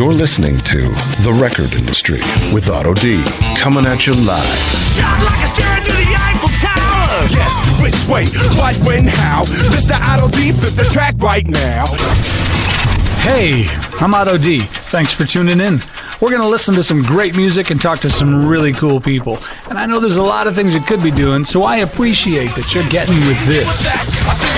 You're 0.00 0.14
listening 0.14 0.56
to 0.60 0.78
The 1.24 1.38
Record 1.38 1.74
Industry 1.74 2.20
with 2.54 2.70
Otto 2.70 2.94
D. 2.94 3.22
Coming 3.54 3.84
at 3.84 4.06
you 4.06 4.14
live. 4.14 4.56
Shot 4.96 5.22
like 5.22 5.44
a 5.44 5.48
staring 5.52 5.84
through 5.84 6.02
the 6.06 6.16
Eiffel 6.16 6.48
Tower. 6.56 7.28
Yes, 7.28 7.60
which 7.82 8.08
way, 8.08 8.24
what, 8.56 8.74
when, 8.86 9.04
how? 9.04 9.42
Mr. 9.44 10.00
Otto 10.08 10.28
D, 10.28 10.52
flip 10.52 10.72
the 10.72 10.84
track 10.84 11.16
right 11.18 11.46
now. 11.46 11.84
Hey, 13.20 13.66
I'm 14.00 14.14
Otto 14.14 14.38
D. 14.38 14.60
Thanks 14.88 15.12
for 15.12 15.26
tuning 15.26 15.60
in. 15.60 15.80
We're 16.22 16.30
going 16.30 16.40
to 16.40 16.48
listen 16.48 16.74
to 16.76 16.82
some 16.82 17.02
great 17.02 17.36
music 17.36 17.68
and 17.68 17.78
talk 17.78 17.98
to 17.98 18.08
some 18.08 18.46
really 18.46 18.72
cool 18.72 19.02
people. 19.02 19.36
And 19.68 19.78
I 19.78 19.84
know 19.84 20.00
there's 20.00 20.16
a 20.16 20.22
lot 20.22 20.46
of 20.46 20.54
things 20.54 20.72
you 20.72 20.80
could 20.80 21.02
be 21.02 21.10
doing, 21.10 21.44
so 21.44 21.64
I 21.64 21.76
appreciate 21.76 22.54
that 22.56 22.74
you're 22.74 22.88
getting 22.88 23.16
with 23.16 23.46
this. 23.46 24.49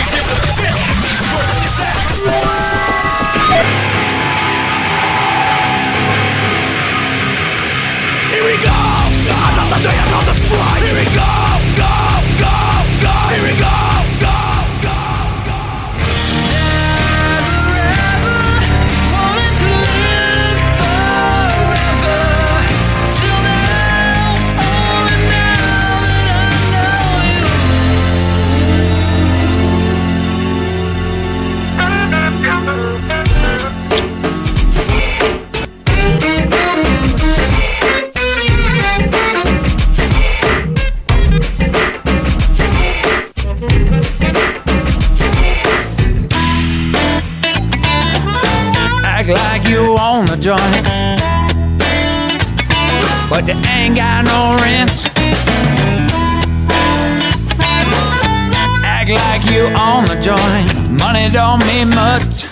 Money 61.23 61.35
don't 61.35 61.61
mean 61.67 61.89
much 61.91 62.47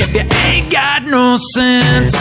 if 0.00 0.12
you 0.12 0.22
ain't 0.44 0.72
got 0.72 1.04
no 1.04 1.38
sense. 1.54 2.12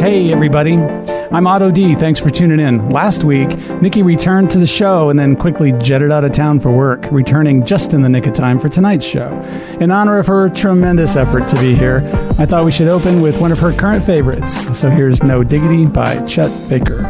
Hey, 0.00 0.30
everybody. 0.30 0.76
I'm 0.76 1.48
Otto 1.48 1.72
D. 1.72 1.96
Thanks 1.96 2.20
for 2.20 2.30
tuning 2.30 2.60
in. 2.60 2.84
Last 2.90 3.24
week, 3.24 3.48
Nikki 3.82 4.04
returned 4.04 4.52
to 4.52 4.58
the 4.58 4.68
show 4.68 5.10
and 5.10 5.18
then 5.18 5.34
quickly 5.34 5.72
jetted 5.72 6.12
out 6.12 6.24
of 6.24 6.30
town 6.30 6.60
for 6.60 6.70
work, 6.70 7.10
returning 7.10 7.66
just 7.66 7.92
in 7.92 8.02
the 8.02 8.08
nick 8.08 8.28
of 8.28 8.34
time 8.34 8.60
for 8.60 8.68
tonight's 8.68 9.04
show. 9.04 9.32
In 9.80 9.90
honor 9.90 10.16
of 10.16 10.28
her 10.28 10.48
tremendous 10.48 11.16
effort 11.16 11.48
to 11.48 11.58
be 11.58 11.74
here, 11.74 12.04
I 12.38 12.46
thought 12.46 12.64
we 12.64 12.70
should 12.70 12.88
open 12.88 13.20
with 13.20 13.40
one 13.40 13.50
of 13.50 13.58
her 13.58 13.72
current 13.72 14.04
favorites. 14.04 14.78
So 14.78 14.88
here's 14.88 15.24
No 15.24 15.42
Diggity 15.42 15.86
by 15.86 16.24
Chet 16.24 16.52
Faker. 16.68 17.02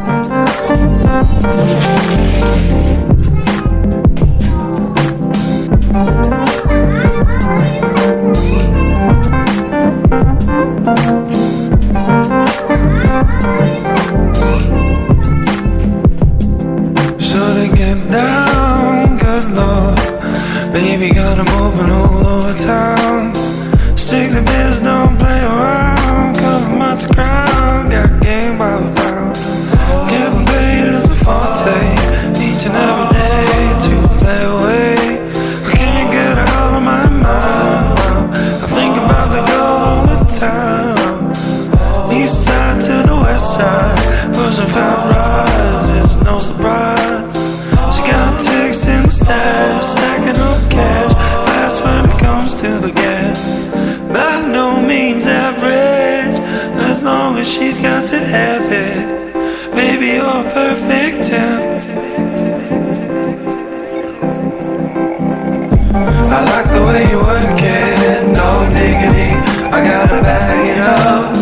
I 66.41 66.43
like 66.55 66.73
the 66.73 66.81
way 66.81 67.03
you 67.11 67.19
work 67.19 67.61
it, 67.61 68.25
no 68.33 68.67
diggity. 68.73 69.29
I 69.69 69.79
gotta 69.85 70.19
bag 70.23 70.61
it 70.71 70.79
up. 70.81 71.37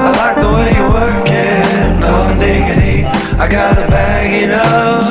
I 0.00 0.10
like 0.22 0.36
the 0.40 0.48
way 0.48 0.70
you 0.78 0.86
work 0.96 1.28
it, 1.28 2.00
no 2.00 2.16
diggity. 2.40 3.04
I 3.36 3.46
gotta 3.46 3.86
bag 3.86 4.32
it 4.44 4.50
up. 4.50 5.04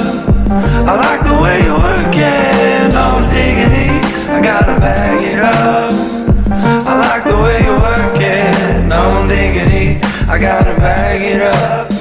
I 0.90 0.94
like 1.06 1.24
the 1.30 1.38
way 1.44 1.62
you 1.62 1.76
work 1.78 2.16
it, 2.16 2.92
no 2.98 3.22
diggity. 3.30 3.90
I 4.34 4.42
gotta 4.42 4.80
bag 4.80 5.22
it 5.32 5.40
up. 5.46 5.94
I 6.90 6.94
like 7.06 7.24
the 7.30 7.38
way 7.38 7.58
you 7.68 7.76
work 7.78 8.20
it, 8.20 8.88
no 8.90 9.28
diggity. 9.28 10.02
I 10.28 10.40
gotta 10.40 10.74
bag 10.74 11.22
it 11.22 11.42
up. 11.44 11.92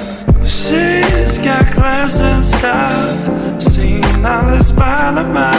She's 0.43 1.37
got 1.37 1.67
class 1.67 2.21
and 2.21 2.43
style, 2.43 3.61
seen 3.61 4.01
by 4.23 5.11
the 5.11 5.29
mile. 5.29 5.56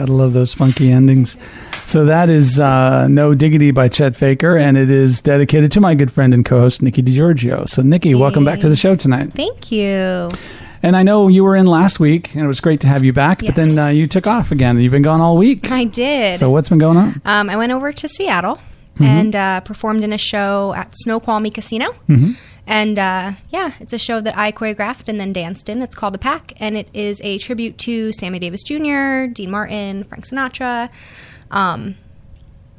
Gotta 0.00 0.14
love 0.14 0.32
those 0.32 0.54
funky 0.54 0.90
endings. 0.90 1.36
So 1.84 2.06
that 2.06 2.30
is 2.30 2.58
uh, 2.58 3.06
No 3.08 3.34
Diggity 3.34 3.70
by 3.70 3.88
Chet 3.88 4.16
Faker, 4.16 4.56
and 4.56 4.78
it 4.78 4.88
is 4.88 5.20
dedicated 5.20 5.70
to 5.72 5.80
my 5.82 5.94
good 5.94 6.10
friend 6.10 6.32
and 6.32 6.42
co-host 6.42 6.80
Nikki 6.80 7.02
DiGiorgio. 7.02 7.68
So 7.68 7.82
Nikki, 7.82 8.14
welcome 8.14 8.42
back 8.42 8.60
to 8.60 8.70
the 8.70 8.76
show 8.76 8.96
tonight. 8.96 9.34
Thank 9.34 9.70
you. 9.70 10.30
And 10.82 10.96
I 10.96 11.02
know 11.02 11.28
you 11.28 11.44
were 11.44 11.54
in 11.54 11.66
last 11.66 12.00
week, 12.00 12.34
and 12.34 12.42
it 12.42 12.46
was 12.46 12.62
great 12.62 12.80
to 12.80 12.88
have 12.88 13.04
you 13.04 13.12
back. 13.12 13.42
Yes. 13.42 13.50
But 13.54 13.56
then 13.56 13.78
uh, 13.78 13.88
you 13.88 14.06
took 14.06 14.26
off 14.26 14.52
again, 14.52 14.76
and 14.76 14.82
you've 14.82 14.92
been 14.92 15.02
gone 15.02 15.20
all 15.20 15.36
week. 15.36 15.70
I 15.70 15.84
did. 15.84 16.38
So 16.38 16.48
what's 16.48 16.70
been 16.70 16.78
going 16.78 16.96
on? 16.96 17.20
um, 17.26 17.50
I 17.50 17.56
went 17.56 17.72
over 17.72 17.92
to 17.92 18.08
Seattle 18.08 18.58
Mm-hmm. 18.94 19.04
and 19.04 19.36
uh, 19.36 19.60
performed 19.62 20.04
in 20.04 20.12
a 20.12 20.18
show 20.18 20.74
at 20.76 20.92
Snoqualmie 20.94 21.50
Casino. 21.50 21.86
Mm-hmm. 22.08 22.32
And 22.66 22.98
uh, 22.98 23.32
yeah, 23.50 23.72
it's 23.80 23.92
a 23.92 23.98
show 23.98 24.20
that 24.20 24.36
I 24.36 24.52
choreographed 24.52 25.08
and 25.08 25.18
then 25.20 25.32
danced 25.32 25.68
in. 25.68 25.82
It's 25.82 25.94
called 25.94 26.14
The 26.14 26.18
Pack, 26.18 26.52
and 26.60 26.76
it 26.76 26.88
is 26.94 27.20
a 27.22 27.38
tribute 27.38 27.78
to 27.78 28.12
Sammy 28.12 28.38
Davis 28.38 28.62
Jr., 28.62 29.26
Dean 29.32 29.50
Martin, 29.50 30.04
Frank 30.04 30.26
Sinatra. 30.26 30.88
Um, 31.50 31.96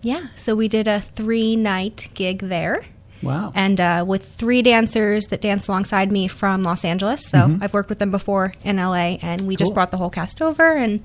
yeah, 0.01 0.27
so 0.35 0.55
we 0.55 0.67
did 0.67 0.87
a 0.87 0.99
three 1.01 1.55
night 1.55 2.09
gig 2.13 2.39
there. 2.39 2.83
Wow. 3.23 3.51
and 3.53 3.79
uh, 3.79 4.03
with 4.07 4.27
three 4.33 4.63
dancers 4.63 5.25
that 5.27 5.41
dance 5.41 5.67
alongside 5.67 6.11
me 6.11 6.27
from 6.27 6.63
Los 6.63 6.83
Angeles. 6.83 7.21
So 7.27 7.55
I've 7.61 7.71
worked 7.71 7.89
with 7.89 7.99
them 7.99 8.09
before 8.09 8.53
in 8.65 8.77
LA, 8.77 9.17
and 9.21 9.41
we 9.43 9.55
just 9.55 9.69
Mm-hmm. 9.69 9.75
Brought 9.75 9.91
the 9.91 9.97
whole 9.97 10.09
cast 10.09 10.41
over 10.41 10.75
and 10.75 11.03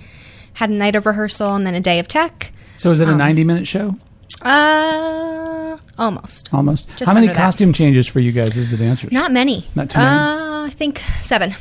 had 0.54 0.70
a 0.70 0.72
night 0.72 0.94
of 0.96 1.04
rehearsal 1.04 1.54
and 1.54 1.66
then 1.66 1.74
a 1.74 1.80
day 1.80 1.98
of 1.98 2.08
tech. 2.08 2.52
So 2.78 2.90
is 2.90 3.00
it 3.00 3.08
a 3.08 3.12
um, 3.12 3.18
90-minute 3.18 3.66
show? 3.66 3.96
Uh, 4.42 5.76
almost. 5.98 6.52
Almost. 6.52 6.88
Just 6.96 7.04
How 7.06 7.14
many 7.14 7.26
under 7.28 7.34
that. 7.34 7.42
costume 7.42 7.72
changes 7.72 8.06
for 8.06 8.20
you 8.20 8.32
guys 8.32 8.56
as 8.56 8.70
the 8.70 8.76
dancers? 8.76 9.12
Not 9.12 9.32
many. 9.32 9.64
Not 9.74 9.90
too 9.90 9.98
many? 9.98 10.10
Uh, 10.16 10.64
I 10.66 10.70
think 10.70 10.98
seven. 11.20 11.54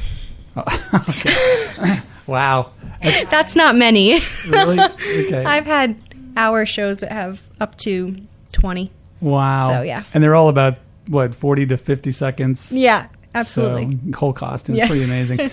Wow. 2.28 2.72
That's 3.30 3.56
not 3.56 3.76
many. 3.76 4.20
Really? 4.48 4.80
Okay. 4.80 5.44
I've 5.46 5.66
had 5.66 5.96
hour 6.36 6.66
shows 6.66 7.00
that 7.02 7.12
have 7.12 7.44
up 7.60 7.78
to 7.80 8.16
20. 8.54 8.92
wow. 9.22 9.68
So, 9.70 9.82
yeah. 9.84 10.04
And 10.14 10.24
they're 10.24 10.34
all 10.34 10.50
about 10.50 10.80
what 11.08 11.36
40 11.36 11.68
to 11.68 11.78
50 11.78 12.10
seconds. 12.10 12.76
Yeah, 12.76 13.08
absolutely. 13.36 13.92
So 14.12 14.18
whole 14.18 14.34
costume, 14.34 14.76
Yeah. 14.76 14.88
pretty 14.88 15.04
amazing. 15.04 15.52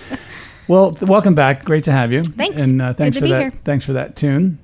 well, 0.67 0.97
welcome 1.01 1.35
back. 1.35 1.63
Great 1.63 1.83
to 1.83 1.91
have 1.91 2.11
you. 2.11 2.23
Thanks. 2.23 2.59
And 2.59 2.81
uh, 2.81 2.93
thanks 2.93 3.17
Good 3.17 3.25
to 3.25 3.25
for 3.25 3.25
be 3.27 3.31
that. 3.33 3.41
here. 3.41 3.51
Thanks 3.63 3.85
for 3.85 3.93
that 3.93 4.15
tune. 4.15 4.57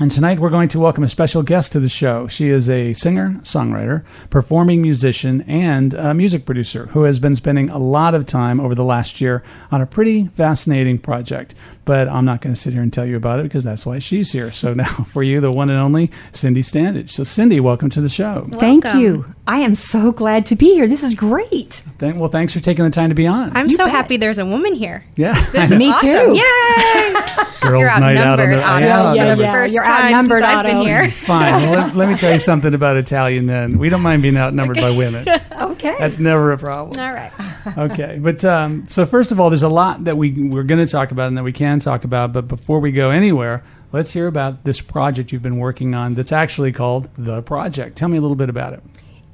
And 0.00 0.10
tonight 0.10 0.40
we're 0.40 0.50
going 0.50 0.68
to 0.70 0.80
welcome 0.80 1.04
a 1.04 1.08
special 1.08 1.42
guest 1.42 1.72
to 1.72 1.80
the 1.80 1.88
show. 1.88 2.26
She 2.26 2.48
is 2.48 2.68
a 2.68 2.94
singer, 2.94 3.40
songwriter, 3.42 4.04
performing 4.30 4.80
musician, 4.80 5.42
and 5.42 5.92
a 5.92 6.14
music 6.14 6.46
producer 6.46 6.86
who 6.86 7.02
has 7.02 7.18
been 7.18 7.36
spending 7.36 7.68
a 7.68 7.78
lot 7.78 8.14
of 8.14 8.26
time 8.26 8.58
over 8.58 8.74
the 8.74 8.84
last 8.84 9.20
year 9.20 9.42
on 9.70 9.80
a 9.82 9.86
pretty 9.86 10.26
fascinating 10.28 10.98
project. 10.98 11.54
But 11.84 12.08
I'm 12.08 12.24
not 12.24 12.40
going 12.40 12.54
to 12.54 12.60
sit 12.60 12.72
here 12.72 12.82
and 12.82 12.92
tell 12.92 13.04
you 13.04 13.16
about 13.16 13.40
it 13.40 13.42
because 13.44 13.64
that's 13.64 13.84
why 13.84 13.98
she's 13.98 14.32
here. 14.32 14.50
So 14.50 14.72
now 14.74 14.84
for 15.04 15.22
you, 15.22 15.40
the 15.40 15.52
one 15.52 15.68
and 15.68 15.78
only 15.78 16.10
Cindy 16.32 16.62
Standage. 16.62 17.10
So 17.10 17.22
Cindy, 17.22 17.60
welcome 17.60 17.90
to 17.90 18.00
the 18.00 18.08
show. 18.08 18.48
Thank 18.52 18.84
you. 19.00 19.26
I 19.44 19.58
am 19.58 19.74
so 19.74 20.12
glad 20.12 20.46
to 20.46 20.56
be 20.56 20.66
here. 20.74 20.86
This 20.86 21.02
is 21.02 21.16
great. 21.16 21.72
Thank, 21.98 22.16
well, 22.16 22.28
thanks 22.28 22.52
for 22.52 22.60
taking 22.60 22.84
the 22.84 22.92
time 22.92 23.08
to 23.08 23.14
be 23.16 23.26
on. 23.26 23.56
I'm 23.56 23.66
You 23.68 23.76
so 23.76 23.86
bet. 23.86 23.90
happy 23.92 24.16
there's 24.16 24.38
a 24.38 24.46
woman 24.46 24.72
here. 24.72 25.02
yeah, 25.16 25.32
Me 25.76 25.88
Awesome. 25.90 26.00
too. 26.00 26.36
Yay! 26.38 27.14
Girls' 27.60 27.80
You're 27.80 27.98
night 28.00 28.16
out 28.16 28.38
on 28.40 28.46
outnumbered, 28.50 28.58
the- 28.58 28.62
Otto, 28.64 28.84
yeah, 29.14 29.30
for 29.30 29.36
the 29.36 29.42
yeah, 29.42 29.52
first 29.52 29.74
You're 29.74 29.84
time 29.84 30.14
outnumbered, 30.14 30.42
since 30.42 30.54
I've 30.54 30.66
been 30.66 30.80
here. 30.82 31.08
Fine. 31.10 31.54
Well, 31.54 31.72
let, 31.86 31.96
let 31.96 32.08
me 32.08 32.16
tell 32.16 32.32
you 32.32 32.38
something 32.38 32.72
about 32.74 32.96
Italian 32.96 33.46
men. 33.46 33.78
We 33.78 33.88
don't 33.88 34.00
mind 34.02 34.22
being 34.22 34.36
outnumbered 34.36 34.76
by 34.78 34.90
women. 34.96 35.26
Okay. 35.60 35.96
That's 35.98 36.18
never 36.20 36.52
a 36.52 36.58
problem. 36.58 37.04
All 37.04 37.12
right. 37.12 37.32
Okay, 37.78 38.18
but 38.20 38.44
um, 38.44 38.86
so 38.88 39.06
first 39.06 39.30
of 39.32 39.38
all, 39.40 39.50
there's 39.50 39.62
a 39.62 39.68
lot 39.68 40.04
that 40.04 40.16
we 40.16 40.32
we're 40.32 40.62
going 40.64 40.84
to 40.84 40.90
talk 40.90 41.10
about 41.12 41.28
and 41.28 41.36
that 41.38 41.44
we 41.44 41.52
can 41.52 41.78
talk 41.80 42.04
about. 42.04 42.32
But 42.32 42.46
before 42.48 42.78
we 42.80 42.90
go 42.92 43.10
anywhere, 43.10 43.62
let's 43.92 44.12
hear 44.12 44.26
about 44.28 44.64
this 44.64 44.80
project 44.80 45.30
you've 45.32 45.42
been 45.42 45.58
working 45.58 45.94
on. 45.94 46.14
That's 46.14 46.32
actually 46.32 46.72
called 46.72 47.08
the 47.16 47.42
project. 47.42 47.96
Tell 47.96 48.08
me 48.08 48.18
a 48.18 48.20
little 48.20 48.36
bit 48.36 48.48
about 48.48 48.72
it. 48.72 48.82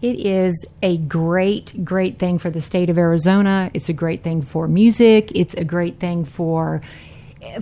It 0.01 0.25
is 0.25 0.65
a 0.83 0.97
great, 0.97 1.85
great 1.85 2.19
thing 2.19 2.39
for 2.39 2.51
the 2.51 2.61
state 2.61 2.89
of 2.89 2.99
Arizona. 2.99 3.71
It's 3.75 3.89
a 3.89 3.93
great 3.93 4.23
thing 4.23 4.43
for 4.43 4.69
music. 4.69 5.33
It's 5.35 5.55
a 5.55 5.65
great 5.65 5.99
thing 5.99 6.25
for 6.25 6.81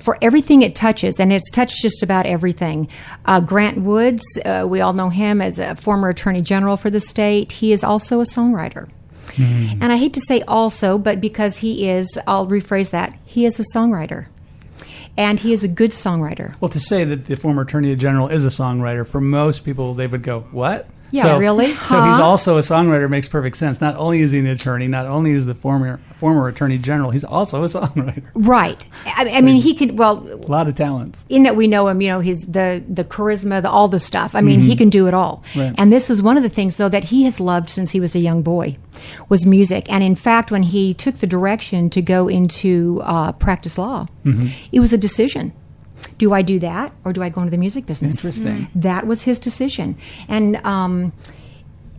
for 0.01 0.17
everything 0.23 0.63
it 0.63 0.75
touches, 0.75 1.21
and 1.21 1.33
it's 1.33 1.51
touched 1.51 1.83
just 1.83 2.03
about 2.03 2.25
everything. 2.25 2.89
Uh, 3.27 3.41
Grant 3.41 3.79
Woods, 3.79 4.25
uh, 4.45 4.65
we 4.67 4.81
all 4.81 4.95
know 4.95 5.11
him 5.11 5.43
as 5.43 5.59
a 5.59 5.77
former 5.77 6.09
attorney 6.09 6.41
general 6.41 6.79
for 6.79 6.89
the 6.89 6.99
state. 7.01 7.53
He 7.53 7.73
is 7.73 7.85
also 7.85 8.21
a 8.21 8.25
songwriter. 8.25 8.89
And 9.39 9.93
I 9.93 9.97
hate 9.97 10.15
to 10.15 10.21
say 10.21 10.41
also, 10.49 10.97
but 10.97 11.21
because 11.21 11.59
he 11.59 11.91
is, 11.91 12.19
I'll 12.27 12.47
rephrase 12.47 12.91
that. 12.93 13.19
He 13.27 13.45
is 13.45 13.61
a 13.61 13.65
songwriter. 13.77 14.29
And 15.19 15.39
he 15.41 15.53
is 15.53 15.63
a 15.63 15.69
good 15.69 15.91
songwriter. 15.91 16.55
Well, 16.61 16.71
to 16.71 16.81
say 16.81 17.05
that 17.05 17.27
the 17.27 17.37
former 17.37 17.63
attorney 17.63 17.95
general 17.97 18.29
is 18.29 18.47
a 18.47 18.49
songwriter, 18.49 19.07
for 19.07 19.21
most 19.21 19.63
people, 19.63 19.93
they 19.93 20.07
would 20.07 20.23
go, 20.23 20.41
"What?" 20.53 20.89
Yeah, 21.11 21.23
so, 21.23 21.39
really? 21.39 21.75
So 21.75 22.03
he's 22.05 22.19
also 22.19 22.57
a 22.57 22.61
songwriter. 22.61 23.09
Makes 23.09 23.29
perfect 23.29 23.57
sense. 23.57 23.81
Not 23.81 23.97
only 23.97 24.21
is 24.21 24.33
he 24.33 24.39
an 24.41 24.47
attorney, 24.47 24.89
not 24.89 25.07
only 25.07 25.31
is 25.33 25.47
the 25.47 25.55
former 25.55 26.01
former 26.15 26.49
attorney 26.49 26.79
general, 26.79 27.11
he's 27.11 27.25
also 27.25 27.63
a 27.63 27.67
songwriter. 27.77 28.25
Right. 28.35 28.85
I, 29.05 29.31
I 29.35 29.41
mean, 29.41 29.61
he 29.61 29.75
can, 29.75 29.97
well, 29.97 30.27
A 30.29 30.37
lot 30.49 30.67
of 30.67 30.75
talents. 30.75 31.27
in 31.29 31.43
that 31.45 31.57
we 31.57 31.67
know 31.67 31.89
him, 31.89 32.01
you 32.01 32.09
know, 32.09 32.21
his 32.21 32.47
the 32.47 32.83
the 32.89 33.05
charisma, 33.05 33.63
the, 33.63 33.71
all 33.71 33.89
the 33.89 33.99
stuff. 34.01 34.35
I 34.35 34.41
mean, 34.41 34.61
he 34.61 34.75
can 34.77 34.89
do 34.91 35.07
it 35.07 35.15
all. 35.15 35.45
Right. 35.57 35.75
And 35.79 35.93
this 35.93 36.11
is 36.11 36.23
one 36.23 36.37
of 36.37 36.43
the 36.43 36.49
things, 36.49 36.77
though, 36.77 36.89
that 36.89 37.05
he 37.05 37.25
has 37.25 37.41
loved 37.41 37.69
since 37.71 37.91
he 37.93 38.01
was 38.01 38.15
a 38.15 38.21
young 38.21 38.43
boy, 38.43 38.77
was 39.29 39.47
music. 39.47 39.91
And 39.93 40.03
in 40.03 40.15
fact, 40.15 40.51
when 40.51 40.63
he 40.65 40.95
took 40.95 41.17
the 41.17 41.27
direction 41.27 41.91
to 41.91 42.03
go 42.03 42.29
into 42.29 43.01
uh, 43.05 43.33
practice 43.33 43.79
law, 43.79 44.07
it 44.73 44.81
was 44.81 44.93
a 44.93 44.99
decision. 44.99 45.53
Do 46.19 46.33
I 46.33 46.43
do 46.43 46.59
that, 46.61 46.93
or 47.05 47.13
do 47.13 47.23
I 47.23 47.29
go 47.29 47.41
into 47.43 47.51
the 47.51 47.59
music 47.59 47.87
business? 47.87 48.25
Interesting. 48.25 48.69
That 48.75 49.07
was 49.07 49.23
his 49.25 49.39
decision. 49.39 49.97
And 50.29 50.57
um, 50.65 51.13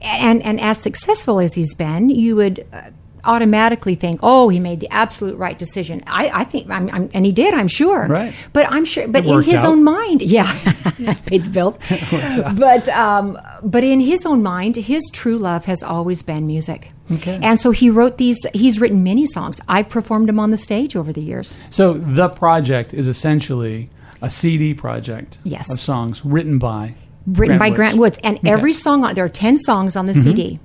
and 0.04 0.42
and 0.44 0.60
as 0.60 0.78
successful 0.80 1.40
as 1.40 1.56
he's 1.56 1.74
been, 1.74 2.10
you 2.10 2.36
would. 2.36 2.66
Uh, 2.74 2.90
automatically 3.26 3.94
think 3.96 4.22
oh 4.24 4.48
he 4.48 4.58
made 4.58 4.80
the 4.80 4.88
absolute 4.90 5.36
right 5.38 5.60
decision 5.60 6.02
i, 6.08 6.30
I 6.34 6.44
think 6.46 6.70
I'm, 6.70 6.90
I'm, 6.92 7.10
and 7.14 7.26
he 7.26 7.34
did 7.34 7.54
i'm 7.54 7.68
sure 7.68 8.08
Right. 8.08 8.34
but 8.54 8.72
i'm 8.72 8.86
sure 8.86 9.06
but 9.06 9.26
in 9.26 9.42
his 9.42 9.56
out. 9.56 9.66
own 9.66 9.84
mind 9.84 10.22
yeah 10.38 10.46
paid 11.26 11.44
the 11.44 11.50
bills 11.50 11.78
but 12.58 12.88
um, 12.90 13.38
but 13.64 13.84
in 13.84 14.00
his 14.00 14.26
own 14.26 14.44
mind 14.44 14.78
his 14.78 15.10
true 15.12 15.38
love 15.38 15.66
has 15.66 15.84
always 15.84 16.22
been 16.24 16.48
music 16.48 16.94
Okay. 17.12 17.38
and 17.44 17.60
so 17.60 17.72
he 17.72 17.90
wrote 17.90 18.18
these 18.18 18.46
he's 18.54 18.80
written 18.80 19.04
many 19.04 19.26
songs 19.26 19.60
i've 19.68 19.90
performed 19.90 20.30
them 20.30 20.40
on 20.40 20.52
the 20.52 20.58
stage 20.58 20.96
over 20.96 21.12
the 21.12 21.22
years 21.22 21.58
So 21.70 21.94
the 21.94 22.30
project 22.30 22.94
is 22.94 23.10
essentially 23.10 23.90
a 24.22 24.30
CD 24.30 24.74
project 24.74 25.40
Yes. 25.44 25.72
of 25.72 25.80
songs 25.80 26.24
written 26.26 26.60
by 26.60 26.96
written 27.26 27.58
by 27.58 27.68
Woods. 27.68 27.76
Grant 27.76 27.98
Woods. 27.98 28.20
And 28.24 28.40
every 28.48 28.72
song 28.74 29.04
on 29.04 29.14
there 29.16 29.26
are 29.26 29.30
10 29.30 29.58
songs 29.58 29.96
on 29.96 30.06
the 30.06 30.14
CD. 30.14 30.60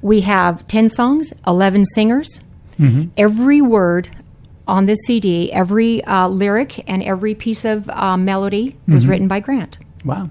We 0.00 0.22
have 0.22 0.66
10 0.66 0.88
songs, 0.88 1.32
11 1.46 1.84
singers. 1.86 2.40
Every 3.16 3.60
word 3.60 4.08
on 4.66 4.86
this 4.86 5.00
CD, 5.06 5.52
every 5.52 6.02
uh, 6.04 6.28
lyric 6.28 6.88
and 6.88 7.02
every 7.02 7.34
piece 7.34 7.64
of 7.66 7.90
uh, 7.90 8.16
melody 8.16 8.76
was 8.88 9.06
written 9.06 9.28
by 9.28 9.40
Grant. 9.40 9.78
Wow. 10.04 10.30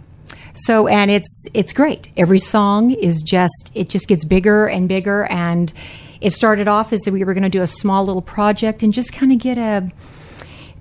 So 0.54 0.88
and 0.88 1.12
it's 1.12 1.48
it's 1.54 1.74
great. 1.74 2.10
Every 2.18 2.40
song 2.40 2.90
is 2.92 3.22
just 3.22 3.72
it 3.76 3.88
just 3.90 4.08
gets 4.08 4.26
bigger 4.26 4.66
and 4.66 4.90
bigger 4.90 5.26
and 5.26 5.72
it 6.22 6.32
started 6.34 6.68
off 6.68 6.92
as 6.92 7.06
if 7.06 7.14
we 7.14 7.24
were 7.24 7.34
going 7.36 7.44
to 7.44 7.50
do 7.50 7.62
a 7.62 7.68
small 7.68 8.04
little 8.06 8.22
project 8.24 8.82
and 8.82 8.92
just 8.92 9.14
kind 9.14 9.32
of 9.32 9.38
get 9.38 9.58
a 9.60 9.92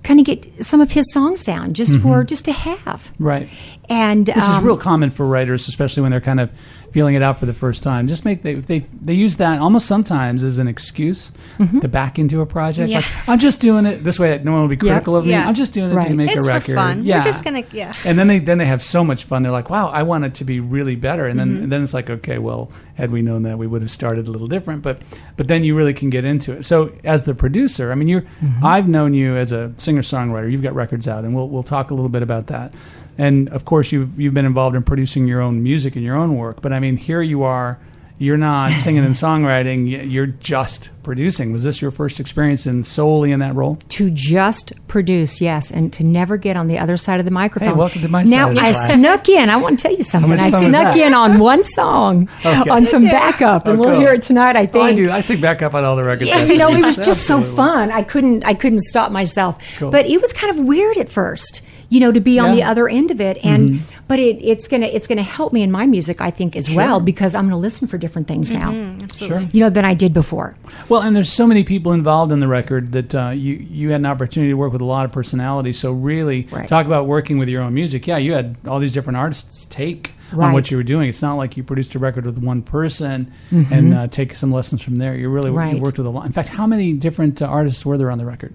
kind 0.08 0.18
of 0.18 0.24
get 0.24 0.64
some 0.64 0.80
of 0.80 0.92
his 0.92 1.12
songs 1.12 1.44
down 1.44 1.74
just 1.74 2.00
for 2.00 2.24
just 2.24 2.46
to 2.46 2.52
have. 2.52 3.12
Right. 3.18 3.46
And 3.90 4.26
Which 4.26 4.38
is 4.38 4.48
um, 4.48 4.64
real 4.64 4.78
common 4.78 5.10
for 5.10 5.26
writers, 5.26 5.68
especially 5.68 6.02
when 6.02 6.10
they're 6.12 6.20
kind 6.20 6.40
of 6.40 6.50
feeling 6.92 7.14
it 7.14 7.22
out 7.22 7.38
for 7.38 7.46
the 7.46 7.54
first 7.54 7.82
time. 7.82 8.06
Just 8.06 8.24
make 8.24 8.42
they 8.42 8.54
they 8.54 8.78
they 8.80 9.12
use 9.14 9.36
that 9.36 9.60
almost 9.60 9.86
sometimes 9.86 10.44
as 10.44 10.58
an 10.58 10.68
excuse 10.68 11.32
Mm-hmm. 11.58 11.80
to 11.80 11.88
back 11.88 12.18
into 12.18 12.40
a 12.40 12.46
project. 12.46 12.88
Yeah. 12.88 12.98
Like 12.98 13.28
I'm 13.28 13.38
just 13.38 13.60
doing 13.60 13.84
it 13.86 14.04
this 14.04 14.18
way. 14.20 14.40
No 14.44 14.52
one 14.52 14.60
will 14.62 14.68
be 14.68 14.76
critical 14.76 15.16
of 15.16 15.24
me. 15.24 15.32
Yeah. 15.32 15.48
I'm 15.48 15.54
just 15.54 15.72
doing 15.74 15.86
it 15.90 15.94
to 15.94 15.96
Right. 15.96 16.10
make 16.12 16.30
It's 16.30 16.46
a 16.46 16.50
record. 16.50 16.74
fun. 16.76 17.04
We're 17.04 17.22
just 17.22 17.42
gonna- 17.44 17.64
yeah. 17.72 17.94
And 18.04 18.18
then 18.18 18.28
they 18.28 18.38
then 18.38 18.58
they 18.58 18.66
have 18.66 18.80
so 18.80 19.02
much 19.04 19.24
fun. 19.24 19.42
They're 19.42 19.52
like, 19.52 19.70
wow, 19.70 19.88
I 19.88 20.02
want 20.04 20.24
it 20.24 20.34
to 20.34 20.44
be 20.44 20.60
really 20.60 20.94
better. 20.96 21.26
And 21.26 21.38
then 21.38 21.48
Mm-hmm. 21.54 21.62
and 21.64 21.72
then 21.72 21.82
it's 21.82 21.94
like, 21.94 22.08
okay, 22.10 22.38
well, 22.38 22.70
had 22.94 23.10
we 23.10 23.22
known 23.22 23.42
that, 23.44 23.58
we 23.58 23.66
would 23.66 23.82
have 23.82 23.90
started 23.90 24.28
a 24.28 24.30
little 24.30 24.48
different. 24.48 24.82
But 24.82 25.02
but 25.36 25.48
then 25.48 25.64
you 25.64 25.76
really 25.76 25.94
can 25.94 26.10
get 26.10 26.24
into 26.24 26.52
it. 26.52 26.64
So 26.64 26.92
as 27.04 27.24
the 27.24 27.34
producer, 27.34 27.90
I 27.92 27.94
mean, 27.96 28.08
you're 28.08 28.22
Mm-hmm. 28.22 28.64
I've 28.64 28.88
known 28.88 29.14
you 29.14 29.36
as 29.36 29.52
a 29.52 29.72
singer 29.76 30.02
songwriter. 30.02 30.50
You've 30.50 30.62
got 30.62 30.74
records 30.74 31.08
out, 31.08 31.24
and 31.24 31.34
we'll 31.34 31.48
we'll 31.48 31.62
talk 31.64 31.90
a 31.90 31.94
little 31.94 32.08
bit 32.08 32.22
about 32.22 32.46
that. 32.48 32.72
And 33.18 33.48
of 33.48 33.64
course, 33.64 33.90
you've 33.92 34.18
you've 34.20 34.34
been 34.34 34.46
involved 34.46 34.76
in 34.76 34.82
producing 34.84 35.26
your 35.26 35.40
own 35.40 35.62
music 35.62 35.96
and 35.96 36.04
your 36.04 36.16
own 36.16 36.36
work. 36.36 36.62
But 36.62 36.72
I 36.72 36.78
mean, 36.80 36.96
here 36.96 37.20
you 37.22 37.42
are 37.42 37.78
you're 38.20 38.36
not 38.36 38.72
singing 38.84 39.04
and 39.04 39.14
songwriting. 39.14 40.10
You're 40.10 40.26
just 40.26 40.90
producing. 41.04 41.52
Was 41.52 41.62
this 41.62 41.80
your 41.80 41.92
first 41.92 42.18
experience 42.18 42.66
in 42.66 42.82
solely 42.82 43.30
in 43.30 43.38
that 43.40 43.54
role? 43.54 43.76
to 43.90 44.10
just 44.10 44.72
produce, 44.88 45.40
yes, 45.40 45.70
and 45.70 45.92
to 45.92 46.02
never 46.04 46.36
get 46.36 46.56
on 46.56 46.66
the 46.66 46.78
other 46.80 46.96
side 46.96 47.20
of 47.20 47.24
the 47.24 47.30
microphone. 47.30 47.68
Hey, 47.70 47.74
welcome 47.74 48.02
to 48.02 48.08
my 48.08 48.24
now, 48.24 48.46
side 48.46 48.48
of 48.50 48.54
the 48.56 48.60
I 48.60 48.72
class. 48.72 48.98
snuck 49.00 49.28
in. 49.28 49.50
I 49.50 49.56
want 49.56 49.78
to 49.78 49.82
tell 49.84 49.96
you 49.96 50.02
something. 50.02 50.32
I 50.32 50.50
snuck 50.50 50.96
in 50.96 51.14
on 51.14 51.38
one 51.38 51.62
song, 51.62 52.28
Okay. 52.44 52.68
on 52.70 52.86
some 52.86 53.04
backup, 53.04 53.66
and 53.68 53.76
Oh, 53.78 53.80
we'll 53.82 53.90
cool. 53.90 54.00
hear 54.00 54.14
it 54.14 54.22
tonight. 54.22 54.56
I 54.56 54.66
think. 54.66 54.84
Oh, 54.84 54.88
I 54.88 54.94
do. 54.94 55.10
I 55.12 55.20
sing 55.20 55.40
backup 55.40 55.74
on 55.74 55.84
all 55.84 55.94
the 55.94 56.02
records. 56.04 56.28
Yeah, 56.30 56.42
you 56.44 56.56
know, 56.58 56.70
it 56.70 56.84
was 56.84 56.96
just 56.96 57.26
so 57.26 57.40
fun. 57.40 57.92
I 57.92 58.02
couldn't, 58.02 58.44
I 58.44 58.54
couldn't 58.54 58.80
stop 58.82 59.12
myself. 59.12 59.58
Cool. 59.78 59.90
But 59.92 60.06
it 60.06 60.20
was 60.20 60.32
kind 60.32 60.58
of 60.58 60.66
weird 60.66 60.96
at 60.98 61.08
first, 61.08 61.64
you 61.90 62.00
know, 62.00 62.12
to 62.12 62.20
be 62.20 62.38
on 62.38 62.52
the 62.52 62.60
Mm-hmm. 62.60 62.70
other 62.70 62.88
end 62.88 63.10
of 63.10 63.20
it. 63.20 63.38
And 63.44 63.80
but 64.08 64.18
it, 64.18 64.36
it's 64.42 64.68
gonna, 64.68 64.86
it's 64.86 65.06
gonna 65.06 65.22
help 65.22 65.52
me 65.52 65.62
in 65.62 65.70
my 65.70 65.86
music, 65.86 66.20
I 66.20 66.30
think, 66.30 66.54
as 66.56 66.68
well, 66.68 67.00
because 67.00 67.34
I'm 67.34 67.44
gonna 67.46 67.58
listen 67.58 67.88
for 67.88 67.96
different 67.98 68.28
things 68.28 68.52
now, 68.52 68.72
Absolutely. 69.02 69.48
you 69.52 69.60
know, 69.64 69.70
than 69.70 69.84
I 69.84 69.94
did 69.94 70.12
before. 70.12 70.54
Well, 70.88 71.00
and 71.02 71.16
there's 71.16 71.32
so 71.32 71.46
many 71.46 71.64
people 71.64 71.92
involved 71.92 72.30
in 72.32 72.40
the 72.40 72.48
record 72.48 72.92
that 72.92 73.14
uh, 73.14 73.28
you 73.30 73.54
you 73.54 73.90
had 73.90 74.00
an 74.00 74.06
opportunity 74.06 74.50
to 74.50 74.56
work 74.56 74.72
with 74.72 74.82
a 74.82 74.84
lot 74.86 75.04
of 75.06 75.12
personalities. 75.12 75.78
So 75.78 75.92
really, 75.92 76.46
Right. 76.50 76.68
talk 76.68 76.84
about 76.86 77.06
working 77.06 77.38
with 77.38 77.48
your 77.48 77.62
own 77.62 77.72
music. 77.74 78.06
Yeah, 78.06 78.18
you 78.18 78.34
had 78.34 78.56
all 78.66 78.78
these 78.78 78.92
different 78.92 79.16
artists 79.16 79.64
take 79.66 80.12
on 80.32 80.52
what 80.52 80.70
you 80.70 80.76
were 80.76 80.82
doing. 80.82 81.08
It's 81.08 81.22
not 81.22 81.36
like 81.36 81.56
you 81.56 81.62
produced 81.62 81.94
a 81.94 81.98
record 81.98 82.26
with 82.26 82.36
one 82.36 82.60
person 82.62 83.32
and 83.50 83.94
uh, 83.94 84.06
take 84.08 84.34
some 84.34 84.52
lessons 84.52 84.82
from 84.82 84.96
there. 84.96 85.14
You 85.16 85.30
really 85.30 85.50
you 85.50 85.56
Mm-hmm. 85.56 85.78
Worked 85.80 85.96
with 85.98 86.06
a 86.06 86.10
lot. 86.10 86.26
In 86.26 86.32
fact, 86.32 86.50
how 86.50 86.66
many 86.66 86.92
different 86.92 87.40
uh, 87.40 87.46
artists 87.46 87.86
were 87.86 87.96
there 87.96 88.10
on 88.10 88.18
the 88.18 88.26
record? 88.26 88.52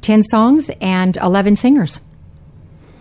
Ten 0.00 0.22
songs 0.24 0.68
and 0.80 1.16
eleven 1.18 1.54
singers. 1.54 2.00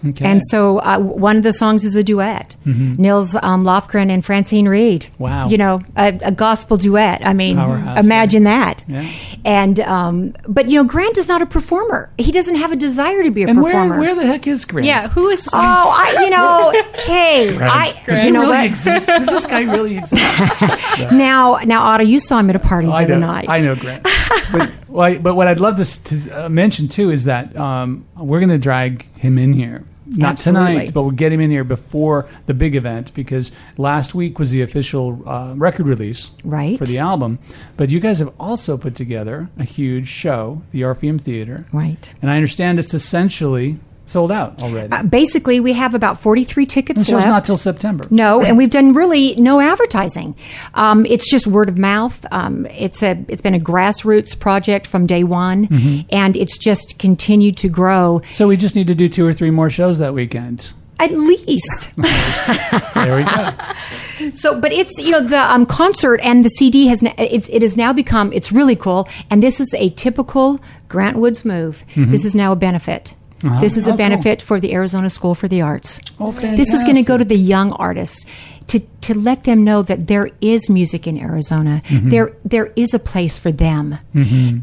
Okay. 0.08 0.26
And 0.26 0.42
so 0.50 0.80
uh, 0.80 1.00
one 1.00 1.38
of 1.38 1.44
the 1.44 1.54
songs 1.54 1.86
is 1.86 1.96
a 1.96 2.04
duet. 2.04 2.56
Nils 2.66 3.36
um, 3.36 3.64
Lofgren 3.64 4.10
and 4.10 4.24
Francine 4.26 4.68
Reed. 4.68 5.04
Mm-hmm. 5.04 5.24
Wow. 5.24 5.48
You 5.50 5.58
know, 5.58 5.82
a, 5.96 6.08
a 6.24 6.32
gospel 6.32 6.78
duet. 6.78 7.26
I 7.26 7.34
mean, 7.34 7.58
Powerhouse, 7.58 8.04
imagine 8.04 8.44
that. 8.46 8.84
Yeah. 8.88 9.08
And, 9.46 9.80
um, 9.82 10.34
but, 10.48 10.70
you 10.70 10.82
know, 10.82 10.88
Grant 10.88 11.18
is 11.18 11.28
not 11.28 11.42
a 11.42 11.46
performer. 11.46 12.12
He 12.18 12.32
doesn't 12.32 12.56
have 12.56 12.72
a 12.72 12.76
desire 12.76 13.22
to 13.24 13.32
be 13.32 13.44
a 13.44 13.48
and 13.48 13.62
where 13.62 13.74
performer. 13.74 14.00
where 14.00 14.16
the 14.16 14.26
heck 14.26 14.48
is 14.48 14.66
Grant? 14.66 14.86
Yeah, 14.88 15.08
who 15.10 15.30
is 15.30 15.44
this? 15.46 15.54
Oh, 15.54 15.58
I, 15.58 16.24
you 16.24 16.30
know, 16.30 16.72
hey, 17.06 17.58
I, 17.60 17.92
Does 18.08 18.22
you 18.24 18.28
he 18.30 18.32
know 18.32 18.42
really 18.42 18.58
what? 18.58 18.66
exist? 18.66 19.08
Does 19.08 19.28
this 19.28 19.46
guy 19.46 19.62
really 19.64 19.98
exist? 19.98 20.22
Now, 21.12 21.58
now, 21.66 21.82
Otto, 21.84 22.04
you 22.04 22.20
saw 22.20 22.40
him 22.40 22.50
at 22.50 22.56
a 22.56 22.60
party 22.60 22.88
the 22.88 22.94
I 22.94 23.04
other 23.04 23.18
know, 23.20 23.28
night. 23.28 23.46
I 23.50 23.60
know 23.62 23.76
Grant. 23.76 24.04
but, 24.52 24.72
well, 24.88 25.02
I- 25.08 25.18
but 25.18 25.36
what 25.36 25.48
I'd 25.48 25.60
love 25.60 25.78
to, 25.78 26.04
to 26.04 26.46
uh, 26.46 26.50
mention 26.50 26.88
too 26.88 27.10
is 27.12 27.26
that 27.26 27.56
um, 27.56 28.06
we're 28.18 28.40
going 28.40 28.50
to 28.50 28.58
drag 28.58 29.12
him 29.16 29.38
in 29.38 29.54
here. 29.54 29.84
Not 30.14 30.32
Absolutely. 30.32 30.74
tonight, 30.74 30.94
but 30.94 31.04
we'll 31.04 31.12
get 31.12 31.32
him 31.32 31.40
in 31.40 31.52
here 31.52 31.64
before 31.64 32.28
the 32.46 32.54
big 32.54 32.76
event 32.76 33.14
because 33.14 33.52
last 33.78 34.14
week 34.14 34.38
was 34.40 34.52
the 34.52 34.62
official 34.62 35.22
uh, 35.26 35.54
record 35.56 35.88
release 35.88 36.32
Right. 36.44 36.78
for 36.78 36.86
the 36.86 36.98
album. 37.00 37.40
But 37.78 37.92
you 37.92 38.00
guys 38.02 38.20
have 38.20 38.34
also 38.40 38.78
put 38.78 38.94
together 38.96 39.50
a 39.58 39.64
huge 39.64 40.08
show, 40.10 40.64
the 40.72 40.84
Orpheum 40.84 41.18
Theater. 41.18 41.66
Right. 41.72 42.14
And 42.22 42.30
I 42.30 42.36
understand 42.36 42.78
it's 42.78 42.94
essentially 42.94 43.78
sold 44.12 44.32
out 44.32 44.62
already. 44.62 44.92
Uh, 44.92 45.04
basically, 45.04 45.60
we 45.60 45.74
have 45.74 45.96
about 45.96 46.20
43 46.20 46.66
tickets 46.66 47.00
the 47.00 47.06
show's 47.06 47.14
left. 47.20 47.28
not 47.28 47.46
till 47.46 47.58
September. 47.58 48.04
No, 48.12 48.42
and 48.42 48.58
we've 48.58 48.70
done 48.70 48.94
really 48.94 49.36
no 49.36 49.60
advertising. 49.60 50.36
Um, 50.76 51.06
it's 51.06 51.30
just 51.32 51.48
word 51.48 51.70
of 51.70 51.78
mouth. 51.78 52.26
Um, 52.32 52.66
it's 52.70 53.02
a 53.02 53.24
it's 53.28 53.42
been 53.42 53.56
a 53.56 53.60
grassroots 53.60 54.38
project 54.40 54.86
from 54.88 55.08
day 55.08 55.24
one, 55.24 55.68
Mm-hmm. 55.68 56.08
and 56.12 56.36
it's 56.36 56.58
just 56.58 57.00
continued 57.00 57.58
to 57.58 57.70
grow. 57.70 58.22
So 58.32 58.48
we 58.48 58.58
just 58.58 58.76
need 58.76 58.88
to 58.88 58.96
do 58.96 59.08
two 59.10 59.26
or 59.26 59.34
three 59.34 59.50
more 59.52 59.70
shows 59.70 59.98
that 60.00 60.14
weekend. 60.14 60.74
At 61.00 61.12
least, 61.14 61.96
There 62.94 63.16
we 63.16 63.24
go. 63.24 64.32
so 64.34 64.60
but 64.60 64.72
it's 64.72 65.00
you 65.00 65.10
know 65.12 65.22
the 65.22 65.40
um, 65.40 65.66
concert 65.66 66.20
and 66.24 66.46
the 66.46 66.50
CD 66.50 66.88
has 66.88 67.02
it's, 67.18 67.50
it 67.50 67.62
has 67.64 67.76
now 67.76 67.92
become 67.94 68.32
it's 68.34 68.52
really 68.52 68.76
cool, 68.76 69.08
and 69.32 69.42
this 69.42 69.60
is 69.60 69.74
a 69.74 69.90
typical 69.90 70.60
Grant 70.90 71.18
Woods 71.18 71.44
move. 71.44 71.84
This 71.96 72.24
is 72.26 72.36
now 72.36 72.52
a 72.52 72.56
benefit. 72.56 73.16
This 73.60 73.78
is 73.78 73.88
Oh, 73.88 73.90
a 73.90 73.92
cool. 73.94 73.98
benefit 73.98 74.42
for 74.42 74.60
the 74.60 74.74
Arizona 74.74 75.10
School 75.10 75.36
for 75.36 75.48
the 75.48 75.62
Arts. 75.62 76.00
Oh, 76.20 76.32
This 76.32 76.74
is 76.74 76.84
going 76.84 76.96
to 76.96 77.04
go 77.04 77.18
to 77.18 77.26
the 77.26 77.38
young 77.38 77.72
artists 77.74 78.26
to 78.68 78.80
to 79.02 79.14
let 79.18 79.44
them 79.44 79.64
know 79.64 79.82
that 79.84 80.08
there 80.08 80.30
is 80.42 80.70
music 80.70 81.08
in 81.08 81.18
Arizona. 81.18 81.82
Mm-hmm. 81.88 82.10
There 82.10 82.34
there 82.44 82.72
is 82.76 82.94
a 82.94 83.00
place 83.00 83.38
for 83.40 83.52
them. 83.52 83.98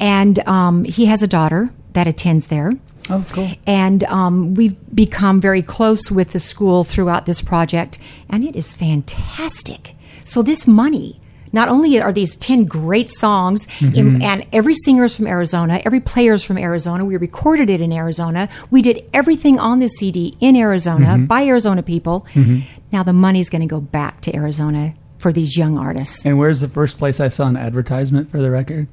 And 0.01 0.39
um, 0.49 0.85
he 0.85 1.07
has 1.07 1.23
a 1.23 1.29
daughter 1.29 1.71
that 1.95 2.07
attends 2.07 2.47
there. 2.47 2.73
Oh, 3.11 3.25
cool. 3.33 3.51
And 3.67 4.05
um, 4.05 4.55
we've 4.55 4.77
become 4.95 5.41
very 5.41 5.63
close 5.63 6.11
with 6.11 6.31
the 6.33 6.39
school 6.39 6.85
throughout 6.85 7.25
this 7.27 7.41
project, 7.43 7.99
and 8.29 8.45
it 8.45 8.55
is 8.55 8.75
fantastic. 8.75 9.95
So 10.25 10.43
this 10.43 10.67
money. 10.67 11.21
Not 11.52 11.69
only 11.69 12.00
are 12.00 12.12
these 12.12 12.37
10 12.37 12.64
great 12.64 13.11
songs, 13.11 13.67
in, 13.81 13.93
mm-hmm. 13.93 14.23
and 14.23 14.47
every 14.52 14.75
singer 14.75 15.05
is 15.05 15.17
from 15.17 15.26
Arizona, 15.26 15.81
every 15.85 16.00
player 16.00 16.33
is 16.33 16.43
from 16.43 16.59
Arizona. 16.59 17.05
We 17.05 17.17
recorded 17.17 17.71
it 17.71 17.81
in 17.81 17.93
Arizona. 17.93 18.49
We 18.71 18.83
did 18.83 19.09
everything 19.12 19.59
on 19.59 19.78
the 19.78 19.88
CD 19.88 20.37
in 20.40 20.57
Arizona 20.57 21.07
mm-hmm. 21.07 21.26
by 21.26 21.45
Arizona 21.45 21.83
people. 21.83 22.26
Mm-hmm. 22.35 22.61
Now 22.93 23.02
the 23.02 23.12
money's 23.12 23.50
going 23.50 23.62
to 23.62 23.69
go 23.69 23.81
back 23.81 24.21
to 24.23 24.35
Arizona 24.35 24.95
for 25.19 25.33
these 25.33 25.57
young 25.57 25.78
artists. 25.78 26.25
And 26.25 26.38
where's 26.38 26.61
the 26.61 26.69
first 26.69 26.99
place 26.99 27.21
I 27.21 27.28
saw 27.28 27.49
an 27.49 27.57
advertisement 27.57 28.31
for 28.31 28.40
the 28.40 28.50
record? 28.50 28.88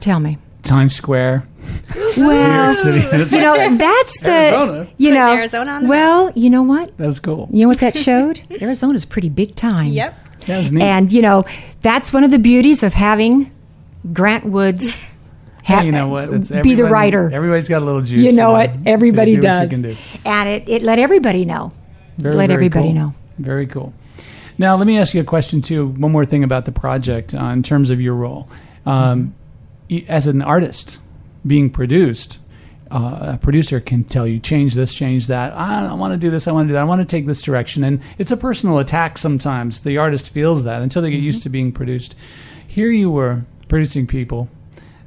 Tell 0.00 0.20
me. 0.20 0.38
Times 0.62 0.94
Square. 0.94 1.46
Well, 2.16 2.72
City. 2.72 3.00
You 3.36 3.40
know, 3.40 3.76
that's 3.76 4.20
the, 4.20 4.30
Arizona. 4.30 4.88
you 4.96 5.12
know, 5.12 5.34
Arizona 5.34 5.70
on 5.72 5.82
the 5.84 5.88
well, 5.88 6.32
you 6.34 6.48
know 6.48 6.62
what? 6.62 6.96
that 6.96 7.06
was 7.06 7.20
cool. 7.20 7.48
You 7.52 7.62
know 7.62 7.68
what 7.68 7.80
that 7.80 7.94
showed? 7.94 8.40
Arizona's 8.62 9.04
pretty 9.04 9.28
big 9.28 9.54
time. 9.54 9.88
Yep. 9.88 10.23
That 10.46 10.58
was 10.58 10.72
neat. 10.72 10.82
And 10.82 11.12
you 11.12 11.22
know, 11.22 11.44
that's 11.80 12.12
one 12.12 12.24
of 12.24 12.30
the 12.30 12.38
beauties 12.38 12.82
of 12.82 12.94
having 12.94 13.50
Grant 14.12 14.44
Woods 14.44 14.98
ha- 15.64 15.80
you 15.82 15.92
know 15.92 16.08
what? 16.08 16.28
It's 16.30 16.50
be 16.50 16.74
the 16.74 16.84
writer. 16.84 17.30
Everybody's 17.32 17.68
got 17.68 17.82
a 17.82 17.84
little 17.84 18.02
juice. 18.02 18.20
You 18.24 18.32
know 18.32 18.52
what? 18.52 18.74
Everybody 18.86 19.34
So 19.36 19.40
do 19.40 19.48
what 19.48 19.70
does. 19.70 19.82
do. 19.82 19.96
And 20.24 20.48
it, 20.48 20.68
it 20.68 20.82
let 20.82 20.98
everybody 20.98 21.44
know. 21.44 21.72
Very, 22.18 22.34
let 22.36 22.46
very 22.48 22.54
everybody 22.54 22.92
cool. 22.92 22.94
know. 22.94 23.14
Very 23.38 23.66
cool. 23.66 23.92
Now, 24.56 24.76
let 24.76 24.86
me 24.86 24.98
ask 24.98 25.14
you 25.14 25.20
a 25.20 25.24
question 25.24 25.62
too. 25.62 25.88
One 25.88 26.12
more 26.12 26.24
thing 26.24 26.44
about 26.44 26.64
the 26.64 26.72
project 26.72 27.34
uh, 27.34 27.44
in 27.46 27.62
terms 27.62 27.90
of 27.90 28.00
your 28.00 28.14
role 28.14 28.48
um, 28.86 29.34
as 30.08 30.26
an 30.26 30.42
artist 30.42 31.00
being 31.46 31.70
produced. 31.70 32.38
Uh, 32.90 33.32
a 33.34 33.38
producer 33.38 33.80
can 33.80 34.04
tell 34.04 34.26
you 34.26 34.38
change 34.38 34.74
this, 34.74 34.94
change 34.94 35.26
that. 35.28 35.52
I 35.54 35.82
don't 35.88 35.98
want 35.98 36.12
to 36.14 36.18
do 36.18 36.30
this. 36.30 36.46
I 36.46 36.52
want 36.52 36.66
to 36.66 36.68
do 36.68 36.72
that. 36.74 36.82
I 36.82 36.84
want 36.84 37.00
to 37.00 37.06
take 37.06 37.26
this 37.26 37.40
direction, 37.42 37.82
and 37.82 38.00
it's 38.18 38.30
a 38.30 38.36
personal 38.36 38.78
attack. 38.78 39.18
Sometimes 39.18 39.80
the 39.80 39.96
artist 39.98 40.30
feels 40.30 40.64
that 40.64 40.82
until 40.82 41.00
they 41.02 41.10
get 41.10 41.20
used 41.20 41.42
to 41.44 41.48
being 41.48 41.72
produced. 41.72 42.14
Here 42.66 42.90
you 42.90 43.10
were 43.10 43.42
producing 43.68 44.06
people, 44.06 44.48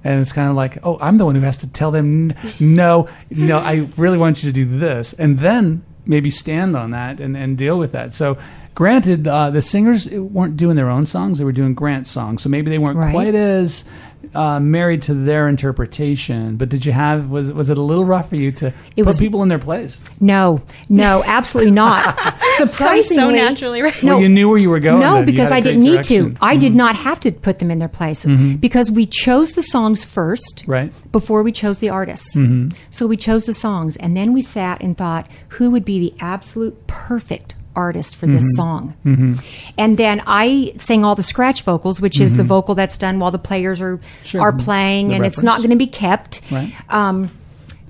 and 0.04 0.20
it's 0.20 0.34
kind 0.34 0.50
of 0.50 0.56
like, 0.56 0.80
oh, 0.84 0.98
I'm 1.00 1.18
the 1.18 1.26
one 1.26 1.36
who 1.36 1.42
has 1.42 1.58
to 1.60 1.68
tell 1.72 1.92
them, 1.92 2.32
"N- 2.32 2.38
no, 2.60 3.08
no, 3.30 3.60
I 3.60 3.88
really 3.96 4.18
want 4.18 4.44
you 4.44 4.50
to 4.52 4.54
do 4.54 4.66
this, 4.66 5.14
and 5.14 5.40
then 5.40 5.84
maybe 6.06 6.30
stand 6.32 6.76
on 6.76 6.92
that 6.92 7.20
and, 7.20 7.38
and 7.38 7.58
deal 7.58 7.78
with 7.78 7.92
that. 7.92 8.14
So, 8.14 8.38
granted, 8.76 9.28
uh, 9.28 9.50
the 9.50 9.62
singers 9.62 10.10
weren't 10.10 10.56
doing 10.58 10.76
their 10.78 10.90
own 10.90 11.06
songs; 11.06 11.38
they 11.38 11.46
were 11.46 11.52
doing 11.52 11.74
Grant 11.74 12.08
songs, 12.08 12.42
so 12.42 12.50
maybe 12.50 12.70
they 12.72 12.80
weren't 12.80 12.98
Right. 12.98 13.12
quite 13.12 13.36
as 13.36 13.86
uh, 14.36 14.60
married 14.60 15.02
to 15.04 15.14
their 15.14 15.48
interpretation. 15.48 16.58
But 16.58 16.70
did 16.70 16.86
you 16.86 16.92
have 16.92 17.30
was 17.30 17.52
was 17.54 17.70
it 17.70 17.78
a 17.78 17.82
little 17.82 18.06
rough 18.06 18.30
for 18.30 18.36
you 18.36 18.52
to 18.52 18.68
It 18.68 18.74
put 18.98 19.06
was- 19.06 19.20
people 19.20 19.44
in 19.44 19.50
their 19.50 19.60
place? 19.60 20.04
No, 20.20 20.62
no, 20.90 21.24
absolutely 21.26 21.72
not. 21.72 22.02
Surprisingly, 22.58 23.16
so 23.16 23.30
naturally 23.30 23.82
right. 23.82 24.02
No, 24.04 24.14
well, 24.14 24.22
you 24.24 24.30
knew 24.30 24.50
where 24.50 24.58
you 24.58 24.70
were 24.70 24.80
going. 24.80 25.02
No, 25.02 25.16
then. 25.16 25.26
Because 25.26 25.50
had 25.50 25.54
a 25.54 25.58
I 25.58 25.62
great 25.62 25.72
didn't 25.72 25.84
need 25.84 25.92
direction. 25.92 26.26
Mm-hmm. 26.30 26.36
to. 26.38 26.46
I 26.46 26.56
did 26.58 26.74
not 26.76 26.96
have 26.96 27.20
to 27.22 27.32
put 27.32 27.60
them 27.60 27.70
in 27.72 27.80
their 27.80 27.88
place 27.88 28.26
because 28.26 28.90
we 28.92 29.06
chose 29.06 29.54
the 29.54 29.62
songs 29.64 30.04
first, 30.06 30.64
Right. 30.68 30.92
Before 31.12 31.44
we 31.44 31.52
chose 31.52 31.80
the 31.80 31.90
artists. 31.90 32.36
Mm-hmm. 32.36 32.70
So 32.90 33.06
we 33.08 33.18
chose 33.18 33.46
the 33.46 33.54
songs, 33.54 33.96
and 33.98 34.16
then 34.18 34.34
we 34.34 34.42
sat 34.42 34.82
and 34.82 34.98
thought 34.98 35.28
who 35.50 35.70
would 35.72 35.86
be 35.86 36.00
the 36.00 36.14
absolute 36.20 36.88
perfect 36.88 37.54
artist 37.78 38.16
for 38.16 38.28
this 38.28 38.56
song. 38.58 38.96
Mm-hmm. 39.06 39.34
And 39.78 39.98
then 39.98 40.22
I 40.28 40.72
sang 40.76 41.06
all 41.06 41.16
the 41.16 41.24
scratch 41.24 41.62
vocals, 41.62 42.02
which 42.02 42.20
is 42.20 42.36
the 42.36 42.44
vocal 42.44 42.76
that's 42.76 42.98
done 42.98 43.20
while 43.20 43.32
the 43.32 43.40
players 43.50 43.80
are 43.82 43.98
Mm-hmm. 43.98 44.26
Sure. 44.26 44.42
are 44.42 44.52
playing, 44.52 45.10
The 45.10 45.16
and 45.16 45.26
it's 45.26 45.42
not 45.44 45.58
going 45.60 45.70
to 45.70 45.76
be 45.78 45.88
kept. 45.88 46.42
Right. 46.52 46.74
Um, 46.90 47.30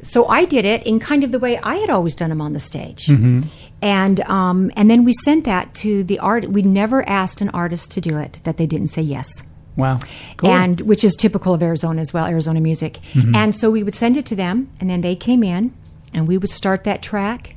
so 0.04 0.28
I 0.28 0.46
did 0.46 0.64
it 0.66 0.86
in 0.86 1.00
kind 1.00 1.24
of 1.24 1.32
the 1.32 1.40
way 1.40 1.58
I 1.64 1.76
had 1.78 1.90
always 1.90 2.14
done 2.16 2.30
them 2.30 2.42
on 2.42 2.54
the 2.54 2.60
stage. 2.60 3.08
Mm-hmm. 3.08 3.42
And 3.82 4.20
um, 4.22 4.72
and 4.76 4.90
then 4.90 5.04
we 5.04 5.14
sent 5.14 5.46
that 5.46 5.74
to 5.84 6.04
the 6.04 6.18
art. 6.20 6.46
We 6.50 6.62
never 6.62 7.08
asked 7.08 7.42
an 7.42 7.50
artist 7.50 7.92
to 7.94 8.02
do 8.02 8.18
it 8.18 8.40
that 8.44 8.58
they 8.58 8.66
didn't 8.66 8.88
say 8.90 9.04
yes, 9.04 9.28
Wow, 9.76 10.00
cool. 10.38 10.50
and 10.50 10.82
which 10.82 11.04
is 11.04 11.16
typical 11.16 11.54
of 11.54 11.62
Arizona 11.62 12.02
as 12.02 12.12
well, 12.14 12.26
Arizona 12.26 12.60
music. 12.60 12.94
Mm-hmm. 13.14 13.36
And 13.36 13.54
so 13.54 13.70
we 13.70 13.84
would 13.84 13.94
send 13.96 14.18
it 14.18 14.26
to 14.28 14.36
them, 14.36 14.70
and 14.80 14.90
then 14.90 15.02
they 15.02 15.16
came 15.16 15.44
in, 15.44 15.74
and 16.14 16.28
we 16.28 16.38
would 16.40 16.50
start 16.50 16.84
that 16.86 17.04
track, 17.04 17.56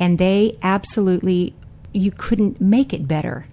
and 0.00 0.18
they 0.18 0.52
absolutely 0.62 1.54
you 1.92 2.10
couldn't 2.10 2.60
make 2.60 2.92
it 2.92 3.06
better. 3.08 3.46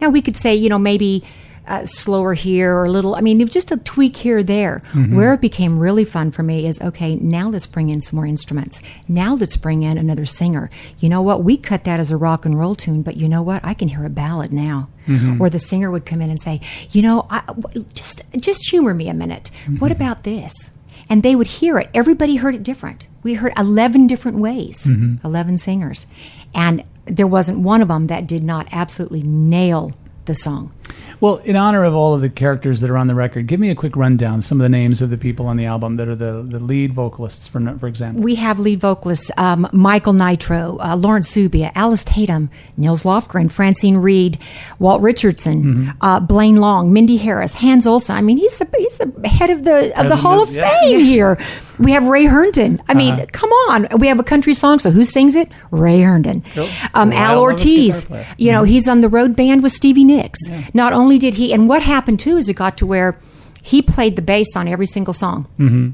Now 0.00 0.08
we 0.08 0.22
could 0.22 0.36
say, 0.36 0.54
you 0.54 0.68
know, 0.68 0.78
maybe 0.78 1.22
uh, 1.66 1.84
slower 1.84 2.34
here 2.34 2.74
or 2.74 2.86
a 2.86 2.90
little. 2.90 3.14
I 3.14 3.20
mean, 3.20 3.46
just 3.46 3.70
a 3.70 3.76
tweak 3.76 4.16
here 4.16 4.38
or 4.38 4.42
there. 4.42 4.82
Mm-hmm. 4.92 5.14
Where 5.14 5.34
it 5.34 5.40
became 5.40 5.78
really 5.78 6.04
fun 6.04 6.30
for 6.30 6.42
me 6.42 6.66
is 6.66 6.80
okay. 6.80 7.16
Now 7.16 7.48
let's 7.48 7.66
bring 7.66 7.90
in 7.90 8.00
some 8.00 8.16
more 8.16 8.26
instruments. 8.26 8.82
Now 9.06 9.34
let's 9.34 9.56
bring 9.56 9.82
in 9.82 9.98
another 9.98 10.24
singer. 10.24 10.70
You 10.98 11.10
know 11.10 11.22
what? 11.22 11.44
We 11.44 11.56
cut 11.56 11.84
that 11.84 12.00
as 12.00 12.10
a 12.10 12.16
rock 12.16 12.44
and 12.44 12.58
roll 12.58 12.74
tune, 12.74 13.02
but 13.02 13.16
you 13.16 13.28
know 13.28 13.42
what? 13.42 13.64
I 13.64 13.74
can 13.74 13.88
hear 13.88 14.04
a 14.04 14.10
ballad 14.10 14.52
now. 14.52 14.88
Mm-hmm. 15.06 15.40
Or 15.40 15.50
the 15.50 15.60
singer 15.60 15.90
would 15.90 16.06
come 16.06 16.22
in 16.22 16.30
and 16.30 16.40
say, 16.40 16.60
you 16.90 17.02
know, 17.02 17.26
I, 17.30 17.42
w- 17.46 17.84
just 17.94 18.22
just 18.40 18.70
humor 18.70 18.94
me 18.94 19.08
a 19.08 19.14
minute. 19.14 19.50
Mm-hmm. 19.64 19.76
What 19.76 19.92
about 19.92 20.24
this? 20.24 20.76
And 21.08 21.22
they 21.22 21.36
would 21.36 21.46
hear 21.46 21.78
it. 21.78 21.90
Everybody 21.92 22.36
heard 22.36 22.54
it 22.54 22.62
different. 22.62 23.06
We 23.22 23.34
heard 23.34 23.52
eleven 23.58 24.06
different 24.06 24.38
ways. 24.38 24.88
Eleven 25.24 25.58
singers, 25.58 26.06
and 26.54 26.84
there 27.10 27.26
wasn't 27.26 27.58
one 27.58 27.82
of 27.82 27.88
them 27.88 28.06
that 28.06 28.26
did 28.26 28.42
not 28.42 28.68
absolutely 28.72 29.22
nail 29.22 29.92
the 30.24 30.34
song. 30.34 30.72
Well, 31.20 31.36
in 31.44 31.54
honor 31.54 31.84
of 31.84 31.94
all 31.94 32.14
of 32.14 32.22
the 32.22 32.30
characters 32.30 32.80
that 32.80 32.88
are 32.88 32.96
on 32.96 33.06
the 33.06 33.14
record, 33.14 33.46
give 33.46 33.60
me 33.60 33.68
a 33.68 33.74
quick 33.74 33.94
rundown. 33.94 34.40
Some 34.40 34.58
of 34.58 34.62
the 34.62 34.70
names 34.70 35.02
of 35.02 35.10
the 35.10 35.18
people 35.18 35.46
on 35.46 35.58
the 35.58 35.66
album 35.66 35.96
that 35.96 36.08
are 36.08 36.14
the, 36.14 36.42
the 36.42 36.58
lead 36.58 36.92
vocalists, 36.94 37.46
for 37.46 37.60
for 37.78 37.86
example. 37.88 38.22
We 38.22 38.36
have 38.36 38.58
lead 38.58 38.80
vocalists 38.80 39.30
um, 39.36 39.68
Michael 39.72 40.14
Nitro, 40.14 40.78
uh, 40.80 40.96
Lawrence 40.96 41.30
Zubia, 41.30 41.72
Alice 41.74 42.04
Tatum, 42.04 42.48
Nils 42.78 43.02
Lofgren, 43.02 43.52
Francine 43.52 43.98
Reed, 43.98 44.38
Walt 44.78 45.02
Richardson, 45.02 45.62
Mm-hmm. 45.62 45.90
uh, 46.00 46.20
Blaine 46.20 46.56
Long, 46.56 46.90
Mindy 46.92 47.18
Harris, 47.18 47.52
Hans 47.54 47.86
Olson. 47.86 48.16
I 48.16 48.22
mean, 48.22 48.38
he's 48.38 48.58
the 48.58 48.66
he's 48.78 48.96
the 48.96 49.28
head 49.28 49.50
of 49.50 49.64
the 49.64 49.92
of 50.00 50.08
the 50.08 50.16
Hall 50.16 50.42
of 50.42 50.50
yeah. 50.50 50.70
Fame 50.80 51.00
here. 51.00 51.38
We 51.78 51.92
have 51.92 52.06
Ray 52.06 52.26
Herndon. 52.26 52.78
I 52.90 52.94
mean, 52.94 53.14
Uh-huh. 53.14 53.26
come 53.32 53.50
on. 53.70 53.86
We 53.98 54.08
have 54.08 54.18
a 54.20 54.22
country 54.22 54.52
song, 54.52 54.80
so 54.80 54.90
who 54.90 55.02
sings 55.02 55.34
it? 55.34 55.50
Ray 55.70 56.02
Herndon. 56.02 56.42
Cool. 56.54 56.68
Um, 56.92 57.08
Well, 57.08 57.18
Al 57.18 57.38
Ortiz. 57.40 58.10
You 58.36 58.52
know, 58.52 58.64
he's 58.64 58.86
on 58.86 59.00
the 59.00 59.08
road 59.08 59.34
band 59.34 59.62
with 59.62 59.72
Stevie 59.72 60.04
Nicks. 60.04 60.38
Not 60.80 60.94
only 60.94 61.18
did 61.18 61.34
he, 61.34 61.52
and 61.52 61.68
what 61.68 61.82
happened 61.82 62.18
too 62.20 62.38
is 62.38 62.48
it 62.48 62.54
got 62.54 62.78
to 62.78 62.86
where 62.86 63.18
he 63.62 63.82
played 63.82 64.16
the 64.16 64.22
bass 64.22 64.56
on 64.56 64.66
every 64.66 64.86
single 64.86 65.12
song 65.12 65.46
mm-hmm. 65.58 65.90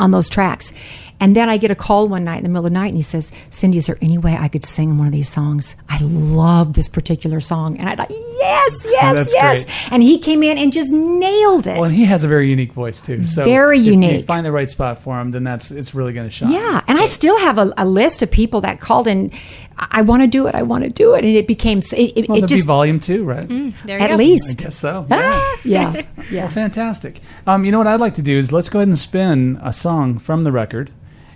on 0.00 0.12
those 0.12 0.28
tracks. 0.28 0.72
And 1.18 1.34
then 1.34 1.48
I 1.48 1.56
get 1.56 1.72
a 1.72 1.74
call 1.74 2.06
one 2.06 2.22
night 2.22 2.36
in 2.36 2.44
the 2.44 2.48
middle 2.48 2.64
of 2.64 2.72
the 2.72 2.78
night, 2.78 2.86
and 2.86 2.96
he 2.96 3.02
says, 3.02 3.32
"Cindy, 3.50 3.78
is 3.78 3.86
there 3.86 3.98
any 4.00 4.16
way 4.16 4.36
I 4.36 4.46
could 4.46 4.64
sing 4.64 4.96
one 4.96 5.08
of 5.08 5.12
these 5.12 5.28
songs? 5.28 5.74
I 5.88 5.98
love 6.02 6.74
this 6.74 6.86
particular 6.86 7.40
song." 7.40 7.76
And 7.78 7.88
I 7.88 7.96
thought, 7.96 8.10
"Yes, 8.10 8.86
yes, 8.88 9.14
That's 9.14 9.34
yes!" 9.34 9.64
great. 9.64 9.92
And 9.92 10.04
he 10.04 10.20
came 10.20 10.44
in 10.44 10.56
and 10.56 10.72
just 10.72 10.92
nailed 10.92 11.66
it. 11.66 11.74
Well, 11.74 11.90
and 11.90 11.92
he 11.92 12.04
has 12.04 12.22
a 12.22 12.28
very 12.28 12.48
unique 12.48 12.72
voice 12.72 13.00
too. 13.00 13.24
So 13.24 13.44
Very 13.44 13.80
if 13.80 13.86
you 13.86 13.92
unique. 13.94 14.24
find 14.24 14.46
the 14.46 14.52
right 14.52 14.70
spot 14.70 15.02
for 15.02 15.20
him, 15.20 15.32
then 15.32 15.42
that's 15.42 15.72
it's 15.72 15.92
really 15.92 16.12
going 16.12 16.28
to 16.28 16.30
shine. 16.30 16.52
yeah, 16.52 16.82
and 16.86 16.96
I 16.96 17.06
still 17.06 17.38
have 17.40 17.58
a, 17.58 17.72
a 17.76 17.84
list 17.84 18.22
of 18.22 18.30
people 18.30 18.60
that 18.60 18.78
called 18.78 19.08
and 19.08 19.32
I 19.90 20.02
want 20.02 20.22
to 20.22 20.26
do 20.28 20.46
it. 20.46 20.54
I 20.54 20.62
want 20.62 20.84
to 20.84 20.90
do 20.90 21.14
it, 21.14 21.24
and 21.24 21.36
it 21.36 21.46
became 21.46 21.78
it, 21.78 21.92
it, 21.92 22.28
Well, 22.28 22.38
it 22.38 22.40
there'll 22.40 22.46
just 22.48 22.64
be 22.64 22.66
volume 22.66 23.00
two, 23.00 23.24
right? 23.24 23.48
There 23.48 23.58
you 23.58 23.72
at 23.88 24.08
go. 24.08 24.14
I 24.14 24.16
least. 24.16 24.58
guess 24.58 24.76
so. 24.76 25.06
Ah, 25.10 25.58
yeah, 25.64 25.92
Well, 25.92 26.02
yeah. 26.30 26.48
fantastic. 26.48 27.20
Um, 27.46 27.64
you 27.64 27.72
know 27.72 27.78
what 27.78 27.86
I'd 27.86 28.00
like 28.00 28.14
to 28.14 28.22
do 28.22 28.36
is 28.38 28.50
let's 28.52 28.68
go 28.68 28.80
ahead 28.80 28.88
and 28.88 28.98
spin 28.98 29.58
a 29.62 29.72
song 29.72 30.18
from 30.18 30.42
the 30.44 30.52
record. 30.52 30.90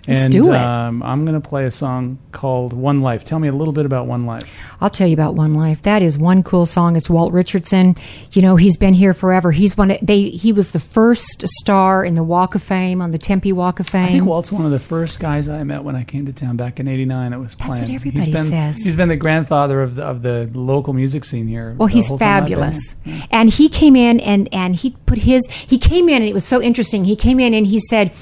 Let's 0.07 0.23
and 0.23 0.33
do 0.33 0.51
it. 0.51 0.57
Um, 0.57 1.01
I'm 1.01 1.25
going 1.25 1.39
to 1.39 1.47
play 1.47 1.65
a 1.65 1.71
song 1.71 2.19
called 2.33 2.73
One 2.73 3.01
Life. 3.01 3.23
Tell 3.23 3.39
me 3.39 3.47
a 3.47 3.53
little 3.53 3.73
bit 3.73 3.85
about 3.85 4.05
One 4.05 4.25
Life. 4.25 4.43
I'll 4.81 4.89
tell 4.89 5.07
you 5.07 5.13
about 5.13 5.35
One 5.35 5.53
Life. 5.53 5.81
That 5.83 6.01
is 6.01 6.17
one 6.17 6.43
cool 6.43 6.65
song. 6.65 6.97
It's 6.97 7.09
Walt 7.09 7.31
Richardson. 7.31 7.95
You 8.33 8.41
know, 8.41 8.57
he's 8.57 8.75
been 8.75 8.93
here 8.93 9.13
forever. 9.13 9.51
He's 9.51 9.77
one. 9.77 9.91
Of, 9.91 9.99
they 10.01 10.23
he 10.23 10.51
was 10.51 10.71
the 10.71 10.79
first 10.79 11.47
star 11.47 12.03
in 12.03 12.15
the 12.15 12.23
Walk 12.23 12.53
of 12.53 12.61
Fame 12.61 13.01
on 13.01 13.11
the 13.11 13.17
Tempe 13.17 13.53
Walk 13.53 13.79
of 13.79 13.87
Fame. 13.87 14.07
I 14.07 14.11
think 14.11 14.25
Walt's 14.25 14.51
one 14.51 14.65
of 14.65 14.71
the 14.71 14.79
first 14.79 15.21
guys 15.21 15.47
I 15.47 15.63
met 15.63 15.85
when 15.85 15.95
I 15.95 16.03
came 16.03 16.25
to 16.25 16.33
town 16.33 16.57
back 16.57 16.81
in 16.81 16.89
'89. 16.89 17.31
It 17.31 17.37
was 17.37 17.55
That's 17.55 17.79
what 17.79 17.89
everybody 17.89 18.25
he's 18.25 18.33
been, 18.33 18.45
says. 18.47 18.83
He's 18.83 18.97
been 18.97 19.07
the 19.09 19.15
grandfather 19.15 19.81
of 19.81 19.95
the, 19.95 20.03
of 20.03 20.21
the 20.21 20.49
local 20.53 20.91
music 20.91 21.23
scene 21.23 21.47
here. 21.47 21.75
Well, 21.77 21.87
he's 21.87 22.09
whole 22.09 22.17
time 22.17 22.43
I've 22.43 22.49
been 22.49 22.59
fabulous, 22.59 22.95
and 23.31 23.49
he 23.49 23.69
came 23.69 23.95
in 23.95 24.19
and 24.19 24.53
and 24.53 24.75
he 24.75 24.97
put 25.05 25.19
his 25.19 25.47
he 25.49 25.77
came 25.77 26.09
in 26.09 26.17
and 26.17 26.25
it 26.29 26.33
was 26.33 26.43
so 26.45 26.61
interesting. 26.61 27.05
He 27.05 27.15
came 27.15 27.39
in 27.39 27.53
and 27.53 27.67
he 27.67 27.79
said, 27.79 28.13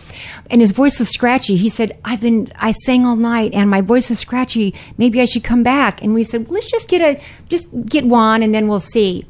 and 0.50 0.62
his 0.62 0.72
voice 0.72 1.00
was 1.00 1.10
scratchy. 1.10 1.56
He 1.56 1.70
said, 1.70 1.98
"I've 2.04 2.22
been 2.22 2.48
I 2.60 2.72
sang 2.72 3.06
all 3.06 3.16
night 3.16 3.54
and 3.54 3.70
my 3.70 3.82
voice 3.82 4.12
is 4.12 4.20
scratchy. 4.20 4.74
Maybe 4.98 5.22
I 5.22 5.26
should 5.26 5.44
come 5.44 5.64
back." 5.64 6.02
And 6.02 6.14
we 6.14 6.24
said, 6.24 6.50
"Let's 6.50 6.70
just 6.70 6.90
get 6.90 7.02
a 7.02 7.22
just 7.50 7.70
get 7.86 8.06
one 8.06 8.44
and 8.44 8.54
then 8.54 8.68
we'll 8.68 8.80
see." 8.80 9.26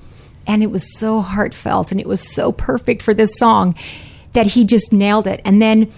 And 0.48 0.64
it 0.64 0.72
was 0.72 0.98
so 0.98 1.22
heartfelt 1.22 1.92
and 1.92 2.00
it 2.00 2.08
was 2.08 2.34
so 2.34 2.52
perfect 2.52 3.02
for 3.04 3.14
this 3.14 3.36
song 3.38 3.76
that 4.34 4.48
he 4.48 4.66
just 4.66 4.92
nailed 4.92 5.28
it. 5.28 5.42
And 5.46 5.62
then 5.62 5.92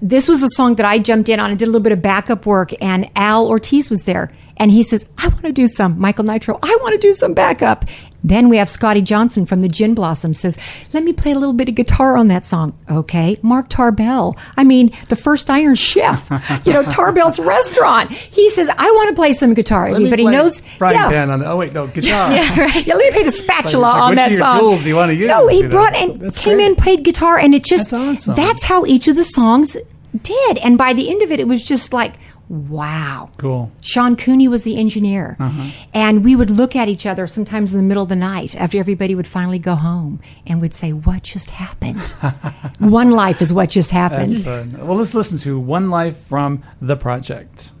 this 0.00 0.28
was 0.28 0.42
a 0.42 0.48
song 0.50 0.76
that 0.76 0.86
I 0.86 0.98
jumped 0.98 1.28
in 1.28 1.40
on 1.40 1.50
and 1.50 1.58
did 1.58 1.66
a 1.66 1.70
little 1.70 1.82
bit 1.82 1.92
of 1.92 2.02
backup 2.02 2.46
work, 2.46 2.72
and 2.80 3.10
Al 3.16 3.48
Ortiz 3.48 3.90
was 3.90 4.02
there. 4.02 4.30
And 4.56 4.70
he 4.70 4.82
says, 4.82 5.08
I 5.18 5.28
want 5.28 5.44
to 5.44 5.52
do 5.52 5.68
some. 5.68 5.98
Michael 6.00 6.24
Nitro, 6.24 6.58
I 6.62 6.78
want 6.82 6.92
to 6.92 6.98
do 6.98 7.12
some 7.12 7.32
backup. 7.32 7.84
Then 8.28 8.48
we 8.48 8.58
have 8.58 8.68
Scotty 8.68 9.00
Johnson 9.02 9.46
from 9.46 9.62
the 9.62 9.68
Gin 9.68 9.94
Blossom 9.94 10.34
says, 10.34 10.58
Let 10.92 11.02
me 11.02 11.12
play 11.12 11.32
a 11.32 11.38
little 11.38 11.54
bit 11.54 11.68
of 11.68 11.74
guitar 11.74 12.16
on 12.16 12.26
that 12.28 12.44
song. 12.44 12.78
Okay. 12.90 13.36
Mark 13.42 13.68
Tarbell. 13.68 14.36
I 14.56 14.64
mean, 14.64 14.90
the 15.08 15.16
first 15.16 15.48
Iron 15.50 15.74
Chef, 15.74 16.28
you 16.66 16.72
know, 16.72 16.82
Tarbell's 16.84 17.40
restaurant. 17.40 18.10
He 18.10 18.50
says, 18.50 18.68
I 18.76 18.90
want 18.90 19.08
to 19.08 19.14
play 19.14 19.32
some 19.32 19.54
guitar. 19.54 19.88
Let 19.90 19.96
Everybody 19.96 20.24
knows. 20.24 20.60
frying 20.60 20.96
yeah. 20.96 21.08
pan 21.08 21.30
on 21.30 21.40
the. 21.40 21.46
Oh 21.50 21.56
wait, 21.56 21.72
no 21.72 21.86
guitar. 21.86 22.30
Yeah, 22.32 22.40
right. 22.58 22.86
Yeah, 22.86 22.94
let 22.94 23.04
me 23.04 23.10
play 23.12 23.22
the 23.24 23.30
spatula 23.30 23.82
like, 23.82 23.94
on 24.02 24.10
which 24.10 24.18
that 24.18 24.38
song. 24.38 24.60
tools 24.60 24.82
do 24.82 24.88
you 24.90 24.96
wanna 24.96 25.12
use, 25.14 25.28
No, 25.28 25.48
he 25.48 25.58
you 25.58 25.62
know? 25.64 25.70
brought 25.70 25.96
and 25.96 26.20
That's 26.20 26.38
came 26.38 26.56
great. 26.58 26.66
in, 26.66 26.76
played 26.76 27.04
guitar, 27.04 27.38
and 27.38 27.54
it 27.54 27.64
just 27.64 27.90
That's 27.90 28.28
awesome. 28.28 28.34
that's 28.36 28.64
how 28.64 28.84
each 28.84 29.08
of 29.08 29.16
the 29.16 29.24
songs 29.24 29.76
did. 30.22 30.58
And 30.58 30.76
by 30.76 30.92
the 30.92 31.10
end 31.10 31.22
of 31.22 31.30
it, 31.30 31.40
it 31.40 31.48
was 31.48 31.64
just 31.64 31.92
like, 31.92 32.14
wow. 32.48 33.30
Cool. 33.38 33.70
Sean 33.80 34.16
Cooney 34.16 34.48
was 34.48 34.64
the 34.64 34.78
engineer. 34.78 35.36
Uh-huh. 35.38 35.70
And 35.94 36.24
we 36.24 36.34
would 36.34 36.50
look 36.50 36.74
at 36.74 36.88
each 36.88 37.06
other 37.06 37.26
sometimes 37.26 37.72
in 37.72 37.76
the 37.76 37.82
middle 37.82 38.02
of 38.02 38.08
the 38.08 38.16
night 38.16 38.56
after 38.56 38.78
everybody 38.78 39.14
would 39.14 39.26
finally 39.26 39.58
go 39.58 39.74
home 39.74 40.20
and 40.46 40.60
would 40.60 40.72
say, 40.72 40.92
What 40.92 41.22
just 41.22 41.50
happened? 41.50 42.00
One 42.78 43.10
life 43.10 43.42
is 43.42 43.52
what 43.52 43.70
just 43.70 43.90
happened. 43.90 44.44
Well, 44.78 44.96
let's 44.96 45.14
listen 45.14 45.38
to 45.38 45.58
One 45.58 45.90
Life 45.90 46.18
from 46.18 46.62
the 46.80 46.96
project. 46.96 47.72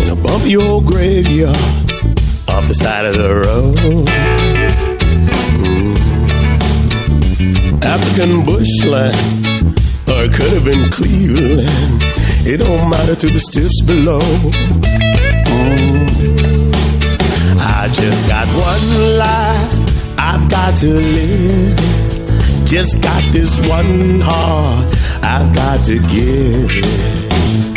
In 0.00 0.08
a 0.10 0.16
bumpy 0.16 0.56
old 0.56 0.86
graveyard 0.86 1.56
off 2.48 2.66
the 2.68 2.74
side 2.74 3.04
of 3.04 3.16
the 3.16 3.34
road. 3.34 3.76
Mm. 5.60 5.96
African 7.82 8.44
bushland, 8.44 9.78
or 10.08 10.24
it 10.24 10.32
could 10.32 10.52
have 10.52 10.64
been 10.64 10.90
Cleveland. 10.90 12.02
It 12.46 12.58
don't 12.58 12.90
matter 12.90 13.14
to 13.14 13.26
the 13.26 13.40
stiffs 13.40 13.80
below. 13.82 14.20
Mm. 15.46 16.04
I 17.60 17.88
just 17.92 18.26
got 18.26 18.46
one 18.48 19.18
life, 19.18 20.18
I've 20.18 20.48
got 20.50 20.76
to 20.78 20.88
live. 20.88 21.78
Just 22.66 23.00
got 23.02 23.22
this 23.32 23.60
one 23.60 24.20
heart, 24.20 24.86
I've 25.22 25.54
got 25.54 25.84
to 25.84 25.98
give 25.98 26.70
it. 26.70 27.73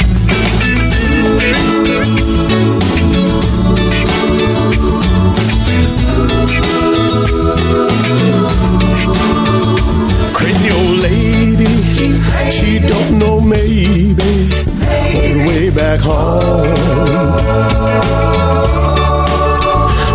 She 11.97 12.77
don't 12.77 13.17
know 13.17 13.39
maybe 13.41 14.51
on 15.17 15.23
the 15.33 15.43
way 15.47 15.69
back 15.71 15.99
home. 15.99 16.67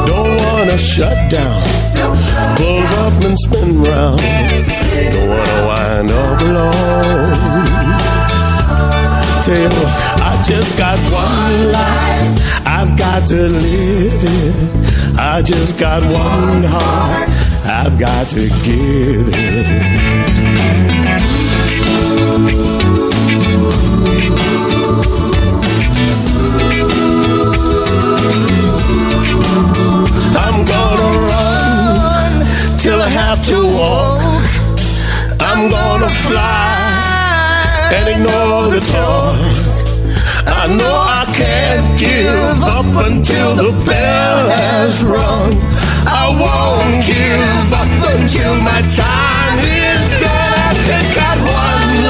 Don't 0.07 0.37
wanna 0.43 0.79
shut 0.79 1.19
down, 1.31 1.63
close 2.57 2.93
up 3.05 3.15
and 3.27 3.37
spin 3.39 3.83
round. 3.83 4.21
Don't 5.13 5.29
wanna 5.29 5.67
wind 5.67 6.11
up 6.11 6.41
alone. 6.41 7.33
Tell 9.43 9.73
you, 9.77 9.87
I 10.31 10.43
just 10.47 10.79
got 10.79 10.99
one 11.11 11.73
life, 11.73 12.31
I've 12.65 12.97
got 12.97 13.27
to 13.29 13.49
live 13.49 14.23
it. 14.23 15.19
I 15.19 15.43
just 15.43 15.79
got 15.79 16.03
one 16.05 16.63
heart, 16.63 17.29
I've 17.65 17.99
got 17.99 18.29
to 18.29 18.49
give 18.63 19.29
it. 19.35 20.03
Until 43.23 43.55
the 43.55 43.85
bell 43.85 44.51
has 44.51 45.03
rung. 45.05 45.55
I 46.07 46.27
won't 46.43 47.07
give 47.07 47.73
up 47.73 47.93
until 48.15 48.55
my 48.61 48.81
time 48.83 49.59
is 49.63 50.03
done. 50.21 50.53
I've 50.67 50.83
just 50.87 51.15
got 51.15 51.32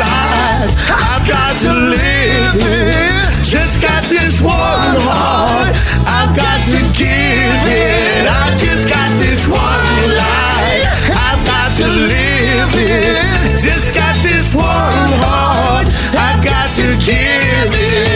life. 0.03 0.73
I've 0.91 1.27
got 1.27 1.59
to 1.65 1.73
live 1.73 2.55
it. 2.57 3.45
Just 3.45 3.81
got 3.81 4.03
this 4.09 4.41
one 4.41 4.97
heart. 5.09 5.75
I've 6.07 6.33
got 6.35 6.61
to 6.73 6.79
give 6.97 7.62
it. 7.69 8.25
I 8.27 8.55
just 8.57 8.88
got 8.88 9.11
this 9.19 9.47
one 9.47 9.99
life. 10.23 10.87
I've 11.27 11.43
got 11.47 11.71
to 11.81 11.87
live 11.87 12.73
it. 12.75 13.59
Just 13.59 13.95
got 13.95 14.17
this 14.23 14.55
one 14.55 15.11
heart. 15.25 15.87
I've 16.27 16.43
got 16.45 16.75
to 16.75 16.87
give 17.07 17.73
it. 17.75 18.12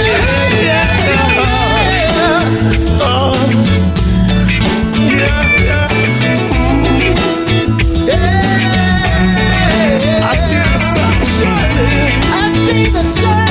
I 11.39 12.53
see 12.67 12.91
the 12.91 13.03
sunshine. 13.03 13.46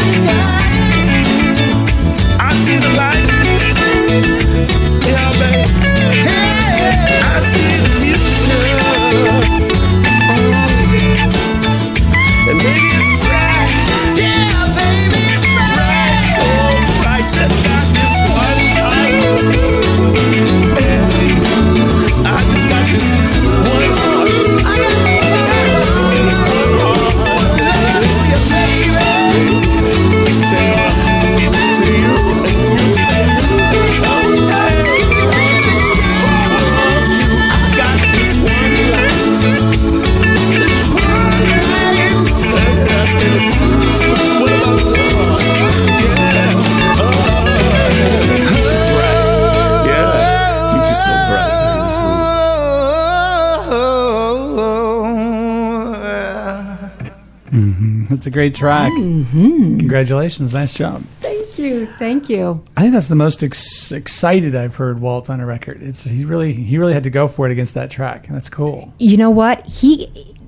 That's 58.26 58.34
a 58.34 58.40
great 58.40 58.56
track. 58.56 58.92
Congratulations. 58.92 60.56
Nice 60.56 60.74
job. 60.74 61.04
Thank 61.20 61.60
you. 61.60 61.86
Thank 62.00 62.28
you. 62.28 62.64
I 62.76 62.82
think 62.82 62.94
that's 62.94 63.06
the 63.06 63.14
most 63.16 63.44
ex- 63.44 63.92
excited 63.92 64.56
I've 64.56 64.74
heard 64.78 65.00
Walt 65.00 65.30
on 65.30 65.40
a 65.40 65.46
record. 65.46 65.84
It's 65.84 66.06
he 66.06 66.26
really 66.26 66.52
he 66.52 66.80
really 66.80 66.96
had 66.96 67.04
to 67.04 67.12
go 67.12 67.28
for 67.28 67.46
it 67.46 67.52
against 67.52 67.76
that 67.76 67.92
track. 67.92 68.26
That's 68.28 68.50
cool. 68.50 68.92
You 68.98 69.18
know 69.18 69.30
what? 69.30 69.64
He, 69.68 70.08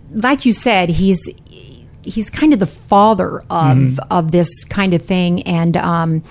like 0.10 0.44
you 0.44 0.54
said, 0.54 0.90
he's 0.90 1.30
he's 2.02 2.32
kind 2.32 2.52
of 2.52 2.58
the 2.58 2.66
father 2.66 3.44
of 3.52 4.00
of 4.10 4.32
this 4.32 4.64
kind 4.64 4.96
of 4.96 5.04
thing, 5.04 5.44
and 5.44 5.78
um, 5.78 6.24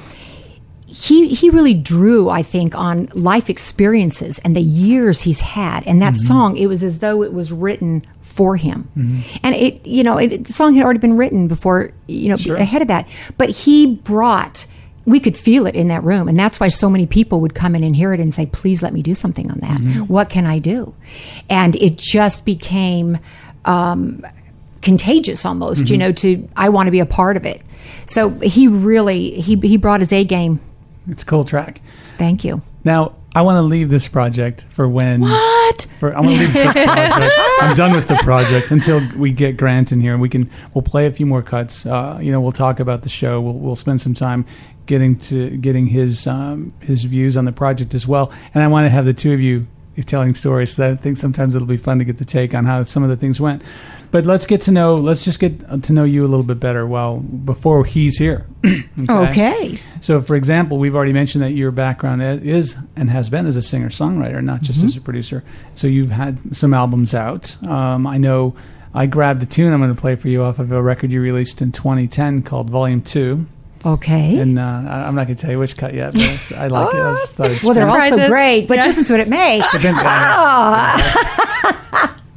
he 0.99 1.29
he 1.29 1.51
really 1.51 1.75
drew, 1.75 2.31
I 2.31 2.43
think, 2.43 2.75
on 2.75 3.07
life 3.15 3.51
experiences 3.51 4.39
and 4.39 4.57
the 4.57 4.63
years 4.63 5.21
he's 5.21 5.43
had. 5.43 5.87
And 5.87 6.01
that 6.01 6.15
mm-hmm. 6.15 6.23
song, 6.23 6.57
it 6.57 6.69
was 6.69 6.83
as 6.83 7.01
though 7.01 7.23
it 7.23 7.35
was 7.35 7.53
written 7.53 8.03
for 8.21 8.57
him, 8.57 8.89
mm-hmm. 8.97 9.39
and 9.43 9.55
it 9.55 9.87
you 9.87 10.03
know 10.03 10.17
it, 10.17 10.45
the 10.45 10.53
song 10.53 10.75
had 10.75 10.85
already 10.85 10.99
been 10.99 11.17
written 11.19 11.49
before 11.49 11.93
you 12.09 12.31
know 12.31 12.55
ahead 12.55 12.81
of 12.81 12.89
that, 12.89 13.09
but 13.37 13.51
he 13.51 13.95
brought. 13.95 14.67
We 15.05 15.21
could 15.21 15.37
feel 15.37 15.69
it 15.69 15.77
in 15.77 15.87
that 15.87 16.03
room, 16.03 16.27
and 16.27 16.37
that's 16.37 16.59
why 16.59 16.67
so 16.67 16.91
many 16.91 17.07
people 17.07 17.41
would 17.41 17.55
come 17.55 17.77
in 17.77 17.85
and 17.85 17.95
hear 17.95 18.13
it 18.13 18.19
and 18.19 18.35
say, 18.35 18.47
"Please 18.47 18.83
let 18.83 18.93
me 18.93 19.03
do 19.03 19.15
something 19.15 19.49
on 19.51 19.59
that. 19.61 19.81
Mm-hmm. 19.81 20.05
What 20.07 20.31
can 20.31 20.47
I 20.47 20.59
do?" 20.59 20.97
And 21.49 21.77
it 21.77 21.97
just 21.97 22.45
became 22.45 23.19
um, 23.65 24.25
contagious 24.83 25.45
almost 25.45 25.91
you 25.91 25.99
know 25.99 26.13
to 26.13 26.49
i 26.55 26.69
want 26.69 26.87
to 26.87 26.93
be 26.93 27.01
a 27.01 27.07
part 27.07 27.37
of 27.37 27.45
it 27.45 27.61
so 28.07 28.31
he 28.39 28.69
really 28.69 29.33
he, 29.41 29.57
he 29.57 29.77
brought 29.77 29.99
his 29.99 30.13
a 30.13 30.23
game 30.23 30.61
It's 31.09 31.23
a 31.23 31.27
cool 31.27 31.45
track. 31.45 31.81
thank 32.19 32.45
you 32.45 32.63
Now 32.85 33.15
I 33.37 33.43
want 33.43 33.57
to 33.57 33.63
leave 33.63 33.91
this 33.91 34.09
project 34.09 34.65
for 34.71 34.89
when. 34.89 35.21
what 35.21 35.83
For 35.99 36.09
I'm 36.17 36.25
gonna 36.25 36.39
leave 36.39 36.55
the 36.55 36.73
project. 36.73 37.35
I'm 37.61 37.77
done 37.77 37.93
with 37.93 38.09
the 38.09 38.15
project 38.23 38.71
until 38.71 39.03
we 39.15 39.31
get 39.31 39.59
Grant 39.59 39.93
in 39.93 40.01
here, 40.01 40.13
and 40.15 40.23
we 40.23 40.31
can 40.31 40.51
we'll 40.73 40.81
play 40.81 41.05
a 41.05 41.13
few 41.13 41.27
more 41.27 41.43
cuts. 41.43 41.85
Uh, 41.85 42.19
you 42.19 42.33
know, 42.33 42.41
we'll 42.41 42.51
talk 42.53 42.81
about 42.81 43.03
the 43.03 43.11
show. 43.11 43.39
We'll 43.43 43.59
we'll 43.59 43.77
spend 43.77 44.01
some 44.01 44.15
time 44.15 44.47
getting 44.87 45.19
to 45.19 45.51
getting 45.59 45.87
his 45.89 46.27
um, 46.27 46.73
his 46.81 47.05
views 47.05 47.37
on 47.37 47.45
the 47.45 47.53
project 47.53 47.95
as 47.95 48.09
well. 48.09 48.33
And 48.55 48.65
I 48.65 48.69
want 48.69 48.87
to 48.87 48.89
have 48.89 49.05
the 49.05 49.13
two 49.13 49.35
of 49.35 49.41
you 49.43 49.67
telling 50.07 50.35
stories. 50.35 50.75
So 50.75 50.93
I 50.93 50.97
think 50.97 51.19
sometimes 51.19 51.55
it'll 51.55 51.69
be 51.69 51.77
fun 51.77 51.99
to 51.99 52.07
get 52.07 52.17
the 52.17 52.25
take 52.25 52.55
on 52.55 52.65
how 52.65 52.85
some 52.85 53.03
of 53.03 53.11
the 53.11 53.17
things 53.19 53.39
went. 53.39 53.63
But 54.13 54.25
let's 54.25 54.47
get 54.47 54.63
to 54.63 54.73
know. 54.73 54.97
Let's 54.97 55.25
just 55.25 55.41
get 55.41 55.83
to 55.83 55.93
know 55.93 56.05
you 56.05 56.23
a 56.25 56.29
little 56.29 56.43
bit 56.43 56.59
better. 56.59 56.87
While 56.87 57.19
before 57.19 57.85
he's 57.85 58.17
here. 58.17 58.47
okay 59.11 59.79
So, 60.01 60.21
for 60.21 60.35
example, 60.37 60.79
we've 60.79 60.95
already 60.95 61.13
mentioned 61.13 61.43
that 61.45 61.53
your 61.53 61.71
background 61.71 62.23
is 62.23 62.77
and 62.97 63.11
has 63.11 63.29
been 63.31 63.47
as 63.47 63.57
a 63.57 63.63
singer 63.63 63.89
songwriter, 63.89 64.43
not 64.43 64.63
just 64.63 64.79
Mm-hmm. 64.81 64.87
as 64.89 64.97
a 64.97 65.01
producer. 65.01 65.43
So, 65.75 65.87
you've 65.87 66.11
had 66.11 66.55
some 66.57 66.73
albums 66.75 67.15
out. 67.15 67.57
Um, 67.67 68.07
I 68.07 68.19
know 68.19 68.55
I 68.95 69.07
grabbed 69.07 69.43
a 69.43 69.47
tune 69.47 69.73
I'm 69.73 69.81
going 69.81 69.95
to 69.95 70.01
play 70.01 70.17
for 70.17 70.29
you 70.29 70.43
off 70.43 70.59
of 70.59 70.73
a 70.73 70.83
record 70.83 71.13
you 71.13 71.21
released 71.21 71.61
in 71.63 71.73
2010 71.73 72.43
called 72.43 72.71
Volume 72.71 73.03
2. 73.03 73.47
okay 73.85 74.39
And 74.39 74.59
uh, 74.59 74.63
I- 74.63 75.05
I'm 75.07 75.15
not 75.15 75.27
going 75.27 75.37
to 75.37 75.43
tell 75.43 75.51
you 75.51 75.59
which 75.59 75.77
cut 75.77 75.93
yet, 75.95 76.15
but 76.15 76.53
I 76.57 76.69
like 76.69 76.95
it. 76.95 76.99
I 76.99 77.13
just 77.13 77.37
thought 77.37 77.51
it's 77.51 77.63
well 77.65 77.75
they're 77.75 77.87
all 77.89 78.01
so 78.01 78.09
Surprises. 78.09 78.29
great 78.31 78.69
what 78.69 78.77
Yeah. 78.79 78.87
difference 78.87 79.11
would 79.11 79.21
it 79.21 79.29
make 79.29 79.63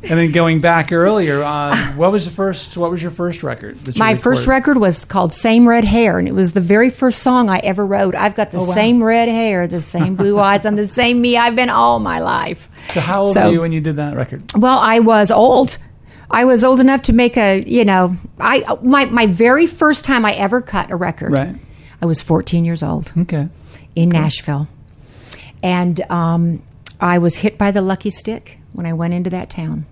And 0.01 0.17
then 0.17 0.31
going 0.31 0.61
back 0.61 0.93
earlier, 0.93 1.43
uh, 1.43 1.75
what 1.95 2.11
was 2.13 2.23
the 2.23 2.31
first? 2.31 2.77
What 2.77 2.89
was 2.89 3.01
your 3.01 3.11
first 3.11 3.43
record? 3.43 3.75
That 3.79 3.95
you 3.97 3.99
my 3.99 4.15
first 4.15 4.47
record 4.47 4.77
was 4.77 5.03
called 5.03 5.33
Same 5.33 5.67
Red 5.67 5.83
Hair, 5.83 6.19
and 6.19 6.27
it 6.27 6.33
was 6.33 6.53
the 6.53 6.61
very 6.61 6.89
first 6.89 7.21
song 7.21 7.49
I 7.49 7.57
ever 7.59 7.85
wrote. 7.85 8.15
I've 8.15 8.33
got 8.33 8.51
the 8.51 8.59
Oh, 8.59 8.65
wow. 8.65 8.73
same 8.73 9.03
red 9.03 9.27
hair, 9.27 9.67
the 9.67 9.81
same 9.81 10.15
blue 10.15 10.39
eyes. 10.49 10.65
I'm 10.65 10.75
the 10.77 10.87
same 10.87 11.19
me 11.19 11.35
I've 11.35 11.55
been 11.55 11.69
all 11.69 11.99
my 11.99 12.19
life. 12.19 12.69
So, 12.91 13.01
how 13.01 13.23
old 13.23 13.33
So- 13.33 13.47
were 13.47 13.51
you 13.53 13.59
when 13.61 13.73
you 13.73 13.81
did 13.81 13.95
that 13.97 14.15
record? 14.15 14.41
Well, 14.55 14.79
I 14.79 14.99
was 14.99 15.31
old. 15.31 15.77
I 16.31 16.45
was 16.45 16.63
old 16.63 16.79
enough 16.79 17.01
to 17.03 17.13
make 17.13 17.35
a, 17.35 17.61
you 17.67 17.83
know, 17.83 18.13
I 18.39 18.63
my 18.81 19.03
my 19.05 19.25
very 19.25 19.67
first 19.67 20.05
time 20.05 20.23
I 20.25 20.31
ever 20.33 20.61
cut 20.61 20.91
a 20.91 20.95
record. 20.95 21.33
Right. 21.33 21.55
I 22.01 22.05
was 22.05 22.21
14 22.21 22.63
years 22.63 22.81
old 22.83 23.11
Okay. 23.17 23.49
in 23.97 24.07
Nashville, 24.09 24.67
and 25.61 25.99
um, 26.09 26.61
I 27.01 27.17
was 27.17 27.37
hit 27.37 27.57
by 27.57 27.71
the 27.71 27.81
lucky 27.81 28.09
stick 28.11 28.58
when 28.73 28.85
I 28.85 28.93
went 28.93 29.13
into 29.13 29.29
that 29.31 29.49
town, 29.49 29.85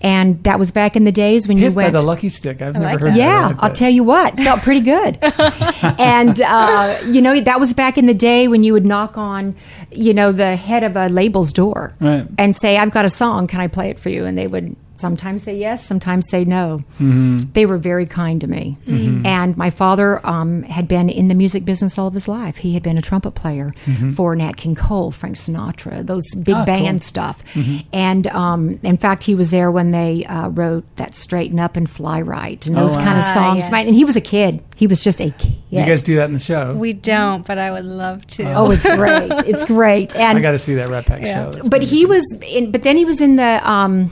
and 0.00 0.42
that 0.44 0.58
was 0.58 0.70
back 0.70 0.96
in 0.96 1.04
the 1.04 1.12
days 1.12 1.46
when 1.46 1.58
you 1.58 1.64
Hit 1.64 1.74
by 1.74 1.82
went. 1.82 1.92
the 1.92 2.02
lucky 2.02 2.30
stick. 2.30 2.62
I've 2.62 2.72
never 2.74 2.84
like 2.84 3.00
heard. 3.00 3.08
that. 3.10 3.16
that. 3.16 3.18
Yeah, 3.18 3.46
like 3.48 3.56
I'll 3.62 3.68
that. 3.68 3.74
tell 3.76 3.90
you 3.90 4.02
what, 4.02 4.34
felt 4.40 4.62
pretty 4.62 4.80
good. 4.80 5.18
and 5.98 6.40
uh, 6.40 6.98
you 7.06 7.20
know, 7.20 7.38
that 7.40 7.60
was 7.60 7.74
back 7.74 7.98
in 7.98 8.06
the 8.06 8.14
day 8.14 8.48
when 8.48 8.62
you 8.62 8.72
would 8.72 8.86
knock 8.86 9.18
on, 9.18 9.54
you 9.92 10.14
know, 10.14 10.32
the 10.32 10.56
head 10.56 10.84
of 10.84 10.96
a 10.96 11.08
label's 11.08 11.52
door 11.52 11.94
Right. 12.00 12.26
and 12.38 12.56
say, 12.56 12.78
"I've 12.78 12.90
got 12.90 13.04
a 13.04 13.10
song, 13.10 13.46
can 13.46 13.60
I 13.60 13.66
play 13.68 13.90
it 13.90 13.98
for 13.98 14.08
you?" 14.08 14.24
And 14.24 14.38
they 14.38 14.46
would 14.46 14.74
sometimes 15.00 15.42
say 15.44 15.56
yes, 15.56 15.84
sometimes 15.84 16.28
say 16.28 16.44
no. 16.44 16.82
Mm-hmm. 16.98 17.52
They 17.52 17.66
were 17.66 17.78
very 17.78 18.06
kind 18.06 18.40
to 18.40 18.46
me. 18.46 18.76
And 19.24 19.56
my 19.56 19.70
father 19.70 20.24
um, 20.26 20.62
had 20.64 20.86
been 20.88 21.08
in 21.08 21.28
the 21.28 21.34
music 21.34 21.64
business 21.64 21.98
all 21.98 22.06
of 22.08 22.14
his 22.14 22.28
life. 22.28 22.58
He 22.58 22.74
had 22.74 22.82
been 22.82 22.98
a 22.98 23.02
trumpet 23.02 23.32
player 23.32 23.72
for 24.14 24.34
Nat 24.36 24.56
King 24.56 24.74
Cole, 24.74 25.10
Frank 25.10 25.36
Sinatra, 25.36 26.04
those 26.06 26.24
big 26.34 26.54
Mm-hmm. 26.58 26.62
Ah, 26.62 26.64
band 26.66 26.88
cool. 26.96 26.98
stuff. 27.00 27.44
And 27.92 28.26
um, 28.28 28.78
in 28.82 28.96
fact, 28.96 29.22
he 29.24 29.34
was 29.34 29.50
there 29.50 29.70
when 29.70 29.90
they 29.92 30.24
uh, 30.24 30.48
wrote 30.48 30.84
that 30.96 31.14
"Straighten 31.14 31.58
Up" 31.60 31.76
and 31.76 31.88
"Fly 31.88 32.20
Right" 32.22 32.64
and 32.66 32.76
Oh, 32.76 32.80
those 32.86 32.96
wow. 32.96 33.04
kind 33.04 33.18
of 33.18 33.24
Ah, 33.24 33.32
songs. 33.34 33.64
yes. 33.70 33.86
And 33.86 33.94
he 33.94 34.04
was 34.04 34.16
a 34.16 34.20
kid. 34.20 34.62
He 34.76 34.86
was 34.86 35.02
just 35.04 35.20
a 35.20 35.30
kid. 35.30 35.52
You 35.70 35.84
guys 35.84 36.02
do 36.02 36.16
that 36.16 36.24
in 36.24 36.32
the 36.32 36.40
show. 36.40 36.74
We 36.74 36.92
don't, 36.94 37.46
but 37.46 37.58
I 37.58 37.70
would 37.70 37.84
love 37.84 38.26
to. 38.28 38.52
oh, 38.54 38.70
it's 38.70 38.84
great. 38.84 39.30
It's 39.46 39.64
great. 39.64 40.14
And 40.18 40.36
I 40.38 40.40
got 40.40 40.52
to 40.52 40.58
see 40.58 40.74
that 40.74 40.88
Rat 40.88 41.06
Pack 41.06 41.22
Yeah. 41.22 41.44
show. 41.44 41.50
That's 41.52 41.68
but 41.68 41.78
gonna 41.80 41.90
he 41.90 42.06
was 42.06 42.24
in 42.50 42.70
but 42.72 42.82
then 42.82 42.96
he 42.96 43.04
was 43.04 43.20
in 43.20 43.36
the 43.36 43.60
um 43.68 44.10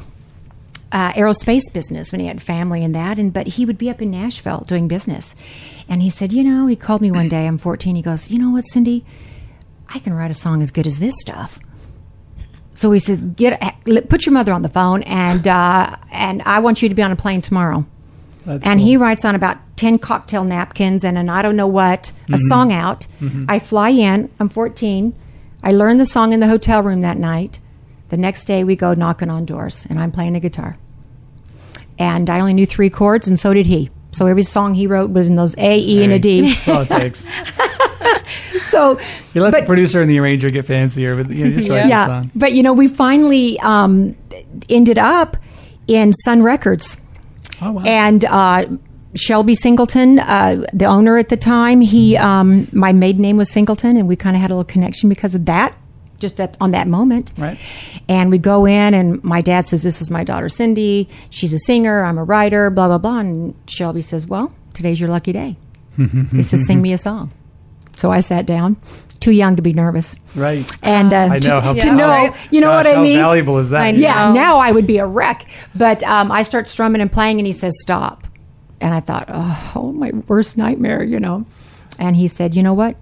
uh, 0.92 1.12
aerospace 1.12 1.72
business 1.72 2.12
when 2.12 2.20
he 2.20 2.26
had 2.28 2.40
family 2.40 2.84
and 2.84 2.94
that 2.94 3.18
and 3.18 3.32
but 3.32 3.46
he 3.48 3.66
would 3.66 3.76
be 3.78 3.90
up 3.90 4.00
in 4.00 4.10
nashville 4.10 4.60
doing 4.68 4.86
business 4.88 5.34
and 5.88 6.00
he 6.02 6.08
said 6.08 6.32
you 6.32 6.44
know 6.44 6.66
he 6.66 6.76
called 6.76 7.00
me 7.00 7.10
one 7.10 7.28
day 7.28 7.46
i'm 7.46 7.58
14 7.58 7.96
he 7.96 8.02
goes 8.02 8.30
you 8.30 8.38
know 8.38 8.50
what 8.50 8.62
cindy 8.62 9.04
i 9.94 9.98
can 9.98 10.14
write 10.14 10.30
a 10.30 10.34
song 10.34 10.62
as 10.62 10.70
good 10.70 10.86
as 10.86 10.98
this 11.00 11.14
stuff 11.18 11.58
so 12.74 12.92
he 12.92 12.98
said 13.00 13.36
get 13.36 13.60
put 14.08 14.26
your 14.26 14.32
mother 14.32 14.52
on 14.52 14.62
the 14.62 14.68
phone 14.68 15.02
and 15.04 15.46
uh, 15.48 15.96
and 16.12 16.40
i 16.42 16.58
want 16.60 16.82
you 16.82 16.88
to 16.88 16.94
be 16.94 17.02
on 17.02 17.10
a 17.10 17.16
plane 17.16 17.40
tomorrow 17.40 17.84
That's 18.44 18.64
and 18.66 18.78
cool. 18.78 18.86
he 18.88 18.96
writes 18.96 19.24
on 19.24 19.34
about 19.34 19.56
10 19.76 19.98
cocktail 19.98 20.44
napkins 20.44 21.04
and 21.04 21.18
an 21.18 21.28
I 21.28 21.42
don't 21.42 21.56
know 21.56 21.66
what, 21.66 22.10
a 22.10 22.12
Mm-hmm. 22.32 22.36
song 22.48 22.72
out. 22.72 23.06
I 23.46 23.58
fly 23.58 23.90
in, 23.90 24.30
I'm 24.40 24.48
14. 24.48 25.12
I 25.62 25.70
learn 25.72 25.98
the 25.98 26.06
song 26.06 26.32
in 26.32 26.40
the 26.40 26.46
hotel 26.46 26.82
room 26.82 27.02
that 27.02 27.18
night. 27.18 27.58
The 28.08 28.16
next 28.16 28.44
day 28.44 28.62
we 28.64 28.76
go 28.76 28.94
knocking 28.94 29.30
on 29.30 29.44
doors 29.44 29.86
and 29.90 29.98
I'm 29.98 30.12
playing 30.12 30.34
the 30.34 30.40
guitar. 30.40 30.78
And 31.98 32.28
I 32.30 32.40
only 32.40 32.54
knew 32.54 32.66
three 32.66 32.90
chords 32.90 33.26
and 33.28 33.38
so 33.38 33.52
did 33.54 33.66
he. 33.66 33.90
So 34.12 34.26
every 34.26 34.42
song 34.44 34.74
he 34.74 34.86
wrote 34.86 35.10
was 35.10 35.26
in 35.26 35.34
those 35.36 35.56
A, 35.58 35.78
E, 35.78 36.02
and 36.04 36.12
a 36.12 36.18
D. 36.18 36.42
That's 36.42 36.68
all 36.68 36.80
it 36.82 36.90
takes. 36.90 37.28
so 38.70 38.98
You 39.34 39.42
let 39.42 39.52
But- 39.52 39.60
the 39.60 39.66
producer 39.66 40.00
and 40.00 40.10
the 40.10 40.18
arranger 40.20 40.50
get 40.50 40.66
fancier, 40.66 41.16
but 41.22 41.30
you 41.32 41.44
know, 41.46 41.50
just 41.50 41.68
write 41.68 41.82
the 41.84 41.88
yeah, 41.88 42.06
song. 42.06 42.30
but 42.34 42.52
you 42.52 42.62
know, 42.62 42.72
we 42.72 42.88
finally 42.88 43.58
um, 43.60 44.16
ended 44.68 44.98
up 44.98 45.36
in 45.86 46.12
Sun 46.12 46.42
Records. 46.42 47.00
Oh 47.62 47.72
wow. 47.72 47.82
and 47.86 48.24
uh, 48.24 48.66
Shelby 49.14 49.54
Singleton, 49.54 50.18
uh, 50.18 50.64
the 50.74 50.84
owner 50.84 51.16
at 51.16 51.28
the 51.30 51.36
time, 51.38 51.80
he 51.80 52.16
um, 52.16 52.68
my 52.72 52.92
maiden 52.92 53.22
name 53.22 53.36
was 53.38 53.50
Singleton, 53.50 53.96
and 53.96 54.06
we 54.06 54.14
kind 54.16 54.36
of 54.36 54.42
had 54.42 54.50
a 54.50 54.54
little 54.54 54.64
connection 54.70 55.08
because 55.08 55.34
of 55.34 55.46
that, 55.46 55.74
just 56.18 56.40
at, 56.40 56.56
on 56.60 56.70
that 56.72 56.88
moment. 56.88 57.32
Right. 57.38 57.58
And 58.08 58.30
we 58.30 58.38
go 58.38 58.66
in, 58.66 58.94
and 58.94 59.22
my 59.24 59.40
dad 59.40 59.66
says, 59.66 59.82
"This 59.82 60.00
is 60.00 60.10
my 60.10 60.24
daughter 60.24 60.48
Cindy. 60.48 61.08
She's 61.30 61.52
a 61.52 61.58
singer. 61.58 62.04
I'm 62.04 62.18
a 62.18 62.24
writer. 62.24 62.70
Blah 62.70 62.88
blah 62.88 62.98
blah." 62.98 63.18
And 63.20 63.54
Shelby 63.68 64.00
says, 64.02 64.26
"Well, 64.26 64.52
today's 64.74 65.00
your 65.00 65.10
lucky 65.10 65.32
day. 65.32 65.56
he 65.96 66.42
says, 66.42 66.66
"Sing 66.66 66.80
me 66.82 66.92
a 66.92 66.98
song." 66.98 67.30
So 67.96 68.10
I 68.10 68.20
sat 68.20 68.44
down, 68.46 68.76
too 69.20 69.30
young 69.32 69.56
to 69.56 69.62
be 69.62 69.72
nervous, 69.72 70.16
right. 70.34 70.70
and 70.82 71.14
uh, 71.14 71.16
I 71.16 71.38
know 71.38 71.40
to, 71.40 71.60
how 71.62 71.72
to 71.72 71.94
know, 71.94 72.08
Right. 72.08 72.52
you 72.52 72.60
know 72.60 72.66
Gosh, 72.66 72.84
what 72.84 72.92
I 72.92 72.96
how 72.96 73.02
mean. 73.02 73.16
valuable 73.16 73.56
is 73.56 73.70
that? 73.70 73.94
Yeah, 73.94 74.32
now 74.34 74.58
I 74.58 74.70
would 74.70 74.86
be 74.86 74.98
a 74.98 75.06
wreck. 75.06 75.48
But 75.74 76.02
um, 76.02 76.30
I 76.30 76.42
start 76.42 76.68
strumming 76.68 77.00
and 77.00 77.10
playing, 77.10 77.38
and 77.40 77.46
he 77.46 77.52
says, 77.54 77.72
Stop. 77.80 78.26
And 78.82 78.92
I 78.92 79.00
thought, 79.00 79.30
Oh, 79.30 79.92
my 79.92 80.10
worst 80.28 80.58
nightmare, 80.58 81.02
you 81.02 81.18
know. 81.18 81.46
And 81.98 82.16
he 82.16 82.28
said, 82.28 82.54
You 82.54 82.62
know 82.62 82.74
what? 82.74 82.96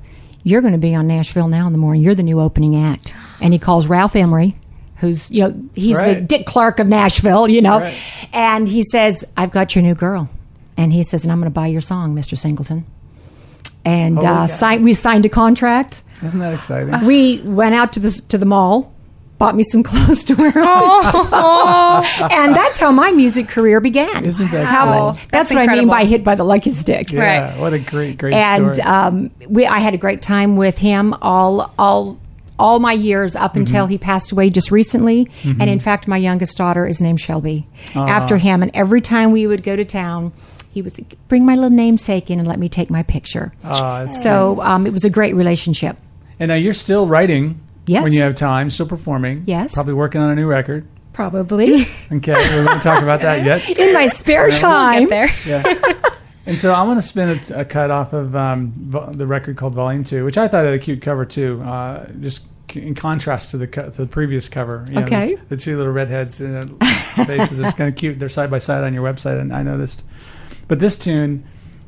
You're 0.44 0.60
going 0.60 0.72
to 0.72 0.78
be 0.78 0.94
on 0.94 1.06
Nashville 1.08 1.48
now 1.48 1.66
in 1.66 1.72
the 1.72 1.78
morning. 1.78 2.02
You're 2.02 2.14
the 2.14 2.22
new 2.22 2.38
opening 2.38 2.76
act. 2.76 3.14
And 3.40 3.52
he 3.52 3.58
calls 3.58 3.88
Ralph 3.88 4.14
Emery, 4.14 4.54
who's, 4.96 5.30
you 5.30 5.40
know, 5.40 5.68
he's 5.74 5.96
the 5.96 6.20
Dick 6.20 6.46
Clark 6.46 6.78
of 6.78 6.86
Nashville, 6.86 7.50
you 7.50 7.62
know. 7.62 7.80
Right. 7.80 7.98
And 8.32 8.68
he 8.68 8.82
says, 8.82 9.24
I've 9.36 9.50
got 9.50 9.74
your 9.74 9.82
new 9.82 9.94
girl. 9.94 10.28
And 10.76 10.92
he 10.92 11.02
says, 11.02 11.24
And 11.24 11.32
I'm 11.32 11.40
going 11.40 11.50
to 11.50 11.54
buy 11.54 11.66
your 11.68 11.80
song, 11.80 12.14
Mr. 12.14 12.36
Singleton. 12.36 12.84
And 13.84 14.18
uh, 14.18 14.46
sign, 14.46 14.82
we 14.82 14.94
signed 14.94 15.26
a 15.26 15.28
contract 15.28 16.02
Isn't 16.22 16.38
that 16.38 16.54
exciting? 16.54 17.04
we 17.06 17.40
went 17.42 17.74
out 17.74 17.92
to 17.94 18.00
the 18.00 18.10
to 18.28 18.38
the 18.38 18.46
mall, 18.46 18.93
bought 19.38 19.54
me 19.56 19.62
some 19.62 19.82
clothes 19.88 20.24
to 20.24 20.34
wear, 20.34 20.52
and 22.30 22.54
that's 22.54 22.78
how 22.78 22.92
my 22.92 23.10
music 23.12 23.48
career 23.48 23.80
began. 23.80 24.24
Isn't 24.24 24.50
that 24.50 24.66
how? 24.66 24.92
cool? 24.98 25.12
That's, 25.12 25.26
That's 25.28 25.54
what 25.54 25.68
I 25.68 25.74
mean 25.76 25.88
by 25.88 26.04
hit 26.04 26.24
by 26.24 26.34
the 26.34 26.44
lucky 26.44 26.70
stick. 26.70 27.12
yeah. 27.12 27.50
Right. 27.50 27.58
What 27.60 27.72
a 27.72 27.78
great, 27.78 28.18
great 28.18 28.34
And 28.34 28.74
story. 28.76 28.88
um, 28.88 29.30
we, 29.48 29.66
I 29.66 29.78
had 29.78 29.94
a 29.94 29.98
great 29.98 30.22
time 30.22 30.56
with 30.56 30.78
him 30.78 31.14
all 31.22 31.72
all 31.78 32.20
all 32.58 32.78
my 32.78 32.92
years 32.92 33.34
up 33.34 33.52
Mm-hmm. 33.52 33.60
until 33.60 33.86
he 33.86 33.98
passed 33.98 34.30
away 34.32 34.48
just 34.48 34.70
recently. 34.70 35.28
And 35.44 35.62
in 35.68 35.78
fact, 35.80 36.06
my 36.06 36.16
youngest 36.16 36.56
daughter 36.56 36.86
is 36.86 37.00
named 37.00 37.20
Shelby 37.20 37.66
after 37.94 38.36
him. 38.36 38.62
And 38.62 38.70
every 38.74 39.00
time 39.00 39.32
we 39.32 39.46
would 39.46 39.62
go 39.62 39.76
to 39.76 39.84
town. 39.84 40.32
He 40.72 40.82
would 40.82 40.92
say, 40.92 41.06
bring 41.28 41.46
my 41.46 41.54
little 41.54 41.70
namesake 41.70 42.32
in 42.32 42.40
and 42.40 42.48
let 42.48 42.58
me 42.58 42.68
take 42.68 42.90
my 42.90 43.04
picture. 43.04 43.52
Aw, 43.62 44.02
it's 44.06 44.20
so 44.20 44.60
um, 44.60 44.88
it 44.88 44.92
was 44.92 45.04
a 45.04 45.10
great 45.10 45.36
relationship. 45.36 45.96
and 46.40 46.48
now 46.48 46.56
you're 46.56 46.72
still 46.72 47.06
writing 47.06 47.60
Yes. 47.86 48.02
when 48.04 48.12
you 48.12 48.22
have 48.22 48.34
time, 48.34 48.70
still 48.70 48.86
performing. 48.86 49.42
Yes. 49.46 49.74
Probably 49.74 49.94
working 49.94 50.20
on 50.20 50.30
a 50.30 50.34
new 50.34 50.46
record. 50.48 50.86
Probably 51.12 51.82
Okay. 52.12 52.32
We're 52.34 52.64
going 52.64 52.78
to 52.78 52.82
talk 52.82 53.02
about 53.02 53.20
that 53.20 53.44
yet. 53.44 53.68
in 53.78 53.92
my 53.92 54.06
spare 54.06 54.50
time. 54.50 55.08
There. 55.08 55.28
Yeah. 55.46 55.62
And 56.46 56.60
so 56.60 56.74
I 56.74 56.82
want 56.82 56.98
to 56.98 57.02
spin 57.02 57.40
a, 57.52 57.60
a 57.60 57.64
cut 57.64 57.90
off 57.90 58.12
of 58.12 58.36
um, 58.36 58.72
vo- 58.76 59.10
the 59.12 59.26
record 59.26 59.56
called 59.56 59.72
Volume 59.74 60.04
Two, 60.04 60.24
which 60.26 60.36
I 60.36 60.46
thought 60.46 60.64
had 60.66 60.74
a 60.74 60.78
cute 60.78 61.00
cover 61.00 61.24
too. 61.24 61.62
Uh, 61.62 62.06
just 62.20 62.46
c- 62.70 62.82
in 62.82 62.94
contrast 62.94 63.52
to 63.52 63.56
the 63.56 63.66
co- 63.66 63.88
to 63.88 64.02
the 64.02 64.06
previous 64.06 64.46
cover. 64.48 64.84
You 64.88 64.96
know, 64.96 65.02
Okay. 65.04 65.28
the, 65.28 65.36
the 65.50 65.56
two 65.56 65.78
little 65.78 65.92
redheads 65.92 66.42
in 66.42 66.54
uh, 66.54 67.24
faces. 67.24 67.58
It's 67.60 67.72
kind 67.74 67.88
of 67.88 67.96
cute. 67.96 68.18
They're 68.18 68.28
side 68.28 68.50
by 68.50 68.58
side 68.58 68.84
on 68.84 68.92
your 68.92 69.02
website, 69.10 69.40
and 69.40 69.54
I 69.54 69.62
noticed. 69.62 70.04
But 70.68 70.80
this 70.80 70.98
tune, 70.98 71.44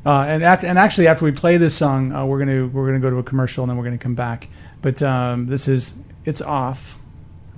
uh, 0.07 0.23
and 0.23 0.43
and 0.43 0.79
actually 0.79 1.07
after 1.07 1.25
we 1.25 1.31
play 1.31 1.57
this 1.57 1.75
song, 1.75 2.13
uh, 2.13 2.25
we're 2.25 2.39
gonna 2.39 2.67
we're 2.67 2.85
gonna 2.87 2.99
go 2.99 3.09
to 3.09 3.17
a 3.17 3.23
commercial, 3.23 3.63
and 3.63 3.69
then 3.69 3.77
we're 3.77 3.83
gonna 3.83 3.97
come 3.97 4.15
back. 4.15 4.47
But 4.81 5.03
um, 5.03 5.47
this 5.47 5.67
is 5.67 5.99
it's 6.23 6.41
off 6.41 6.97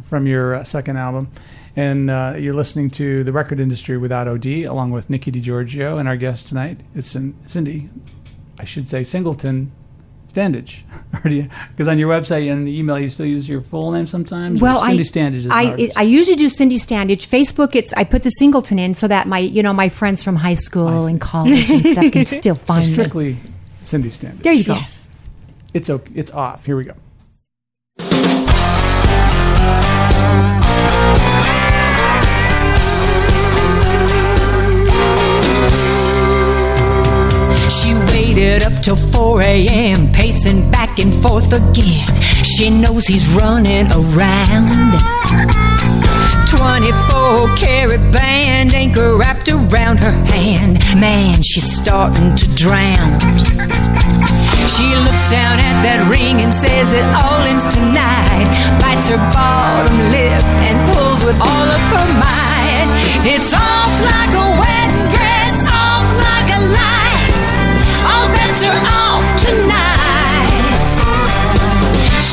from 0.01 0.25
your 0.25 0.55
uh, 0.55 0.63
second 0.63 0.97
album. 0.97 1.29
And 1.75 2.09
uh, 2.09 2.33
you're 2.37 2.55
listening 2.55 2.89
to 2.91 3.23
The 3.23 3.31
Record 3.31 3.59
Industry 3.59 3.97
with 3.97 4.11
Otto 4.11 4.37
D, 4.37 4.63
along 4.63 4.91
with 4.91 5.09
Nikki 5.09 5.31
DiGiorgio 5.31 5.99
and 5.99 6.09
our 6.09 6.17
guest 6.17 6.47
tonight 6.47 6.79
is 6.95 7.15
Cindy, 7.45 7.89
I 8.59 8.65
should 8.65 8.89
say 8.89 9.03
Singleton 9.03 9.71
Standage. 10.31 10.81
Because 11.71 11.87
on 11.87 11.97
your 11.97 12.09
website 12.09 12.51
and 12.51 12.67
email, 12.69 12.99
you 12.99 13.09
still 13.09 13.25
use 13.25 13.49
your 13.49 13.61
full 13.61 13.91
name 13.91 14.05
sometimes? 14.07 14.61
Well, 14.61 14.79
Cindy 14.81 14.99
I, 14.99 15.03
Standage 15.03 15.51
I, 15.51 15.71
artist? 15.71 15.97
I 15.97 16.03
usually 16.03 16.35
do 16.35 16.47
Cindy 16.49 16.77
Standage. 16.77 17.27
Facebook, 17.27 17.75
it's 17.75 17.93
I 17.93 18.03
put 18.03 18.23
the 18.23 18.29
Singleton 18.29 18.77
in 18.79 18.93
so 18.93 19.07
that 19.07 19.27
my 19.27 19.39
you 19.39 19.63
know 19.63 19.73
my 19.73 19.89
friends 19.89 20.23
from 20.23 20.35
high 20.37 20.53
school 20.53 21.05
and 21.05 21.19
college 21.19 21.69
and 21.71 21.85
stuff 21.85 22.11
can 22.11 22.25
still 22.39 22.55
So 22.55 22.63
find 22.65 22.87
me. 22.87 22.93
strictly 22.93 23.37
Cindy 23.83 24.09
Standage. 24.09 24.43
There 24.43 24.53
you 24.53 24.63
go. 24.63 24.75
Yes. 24.75 25.09
It's, 25.73 25.89
okay, 25.89 26.11
it's 26.15 26.31
off. 26.31 26.65
Here 26.65 26.77
we 26.77 26.85
go. 26.85 26.93
She 37.69 37.93
waited 37.93 38.63
up 38.63 38.81
till 38.81 38.95
4 38.95 39.41
a.m., 39.41 40.11
pacing 40.11 40.71
back 40.71 40.97
and 40.97 41.13
forth 41.13 41.53
again. 41.53 42.21
She 42.21 42.69
knows 42.69 43.05
he's 43.05 43.27
running 43.35 43.85
around. 43.91 44.97
24 46.49 47.55
karat 47.55 48.11
band 48.11 48.73
anchor 48.73 49.17
wrapped 49.17 49.47
around 49.49 49.97
her 49.97 50.11
hand. 50.11 50.79
Man, 50.99 51.43
she's 51.43 51.71
starting 51.79 52.35
to 52.35 52.47
drown. 52.55 53.19
She 54.67 54.85
looks 55.05 55.25
down 55.29 55.59
at 55.61 55.77
that 55.85 56.07
ring 56.09 56.41
and 56.41 56.53
says 56.53 56.91
it 56.93 57.05
all 57.21 57.41
ends 57.45 57.67
tonight. 57.69 58.49
Bites 58.81 59.09
her 59.09 59.21
bottom 59.31 59.97
lip 60.09 60.43
and 60.65 60.77
pulls 60.89 61.23
with 61.23 61.37
all 61.39 61.67
of 61.69 61.81
her 61.93 62.07
might. 62.17 62.89
It's 63.29 63.53
off 63.53 63.93
like 64.09 64.33
a 64.33 64.47
wedding 64.57 65.05
dress, 65.13 65.57
off 65.69 66.07
like 66.17 66.49
a 66.53 66.61
light. 66.73 67.08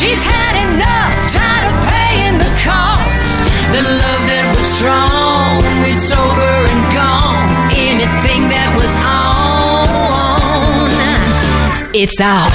She's 0.07 0.23
had 0.23 0.55
enough, 0.71 1.14
tired 1.35 1.66
of 1.66 1.75
paying 1.90 2.38
the 2.38 2.47
cost. 2.62 3.42
The 3.75 3.83
love 3.83 4.23
that 4.31 4.47
was 4.55 4.62
strong, 4.79 5.59
it's 5.83 6.14
over 6.14 6.53
and 6.71 6.83
gone. 6.95 7.51
Anything 7.75 8.47
that 8.55 8.71
was 8.79 8.95
on, 9.03 10.95
it's 11.90 12.21
off. 12.23 12.55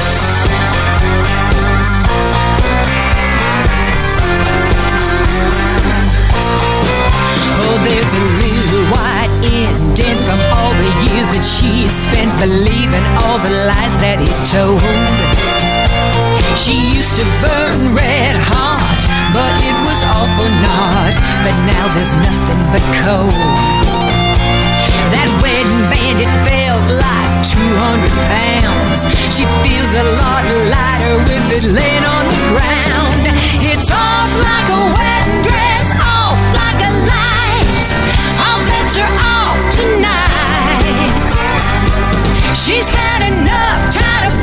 Oh, 7.60 7.76
there's 7.84 8.14
a 8.16 8.24
little 8.40 8.86
white 8.96 9.28
indent 9.44 10.24
from 10.24 10.40
all 10.56 10.72
the 10.72 10.88
years 11.04 11.28
that 11.36 11.44
she 11.44 11.92
spent 11.92 12.32
believing 12.40 13.04
all 13.28 13.44
the 13.44 13.68
lies 13.68 13.92
that 14.00 14.24
he 14.24 14.32
told. 14.48 14.80
She 16.62 16.78
used 16.93 17.17
to 17.17 17.26
burn 17.41 17.97
red 17.97 18.38
hot, 18.38 19.02
but 19.34 19.50
it 19.65 19.78
was 19.82 19.97
all 20.13 20.30
for 20.38 20.45
naught. 20.45 21.17
But 21.41 21.58
now 21.65 21.89
there's 21.97 22.13
nothing 22.13 22.62
but 22.69 22.86
cold. 23.02 23.34
That 25.10 25.26
wedding 25.41 25.82
band, 25.89 26.21
it 26.21 26.30
felt 26.45 26.86
like 27.02 27.34
200 27.50 28.13
pounds. 28.30 29.10
She 29.34 29.50
feels 29.65 29.89
a 29.89 30.06
lot 30.13 30.45
lighter 30.69 31.17
with 31.26 31.50
it 31.50 31.65
laying 31.65 32.06
on 32.06 32.24
the 32.30 32.39
ground. 32.54 33.26
It's 33.65 33.89
off 33.89 34.30
like 34.45 34.69
a 34.69 34.82
wedding 34.93 35.41
dress, 35.41 35.89
off 35.97 36.38
like 36.62 36.78
a 36.78 36.93
light. 37.10 37.86
All 38.38 38.62
bets 38.69 39.02
are 39.02 39.13
off 39.17 39.58
tonight. 39.74 41.26
She's 42.54 42.86
had 42.93 43.26
enough, 43.34 43.97
tired 43.97 44.30
of. 44.30 44.41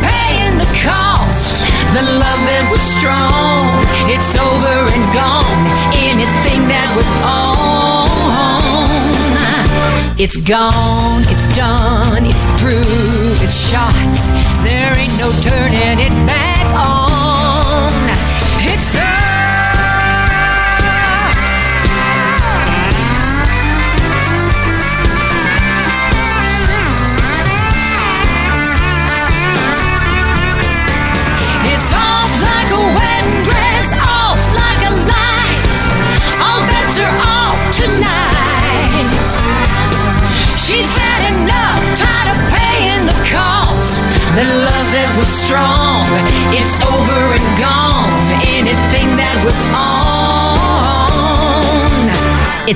The 1.94 2.02
love 2.02 2.40
that 2.44 2.68
was 2.70 2.84
strong, 3.00 3.64
it's 4.12 4.36
over 4.36 4.76
and 4.92 5.04
gone. 5.16 5.64
Anything 5.96 6.68
that 6.68 6.92
was 6.92 7.08
on, 7.24 8.12
it's 10.20 10.36
gone, 10.36 11.24
it's 11.32 11.48
done, 11.56 12.26
it's 12.28 12.44
through, 12.60 13.40
it's 13.40 13.56
shot. 13.56 14.12
There 14.68 14.92
ain't 14.98 15.07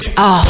it's 0.05 0.19
off. 0.19 0.47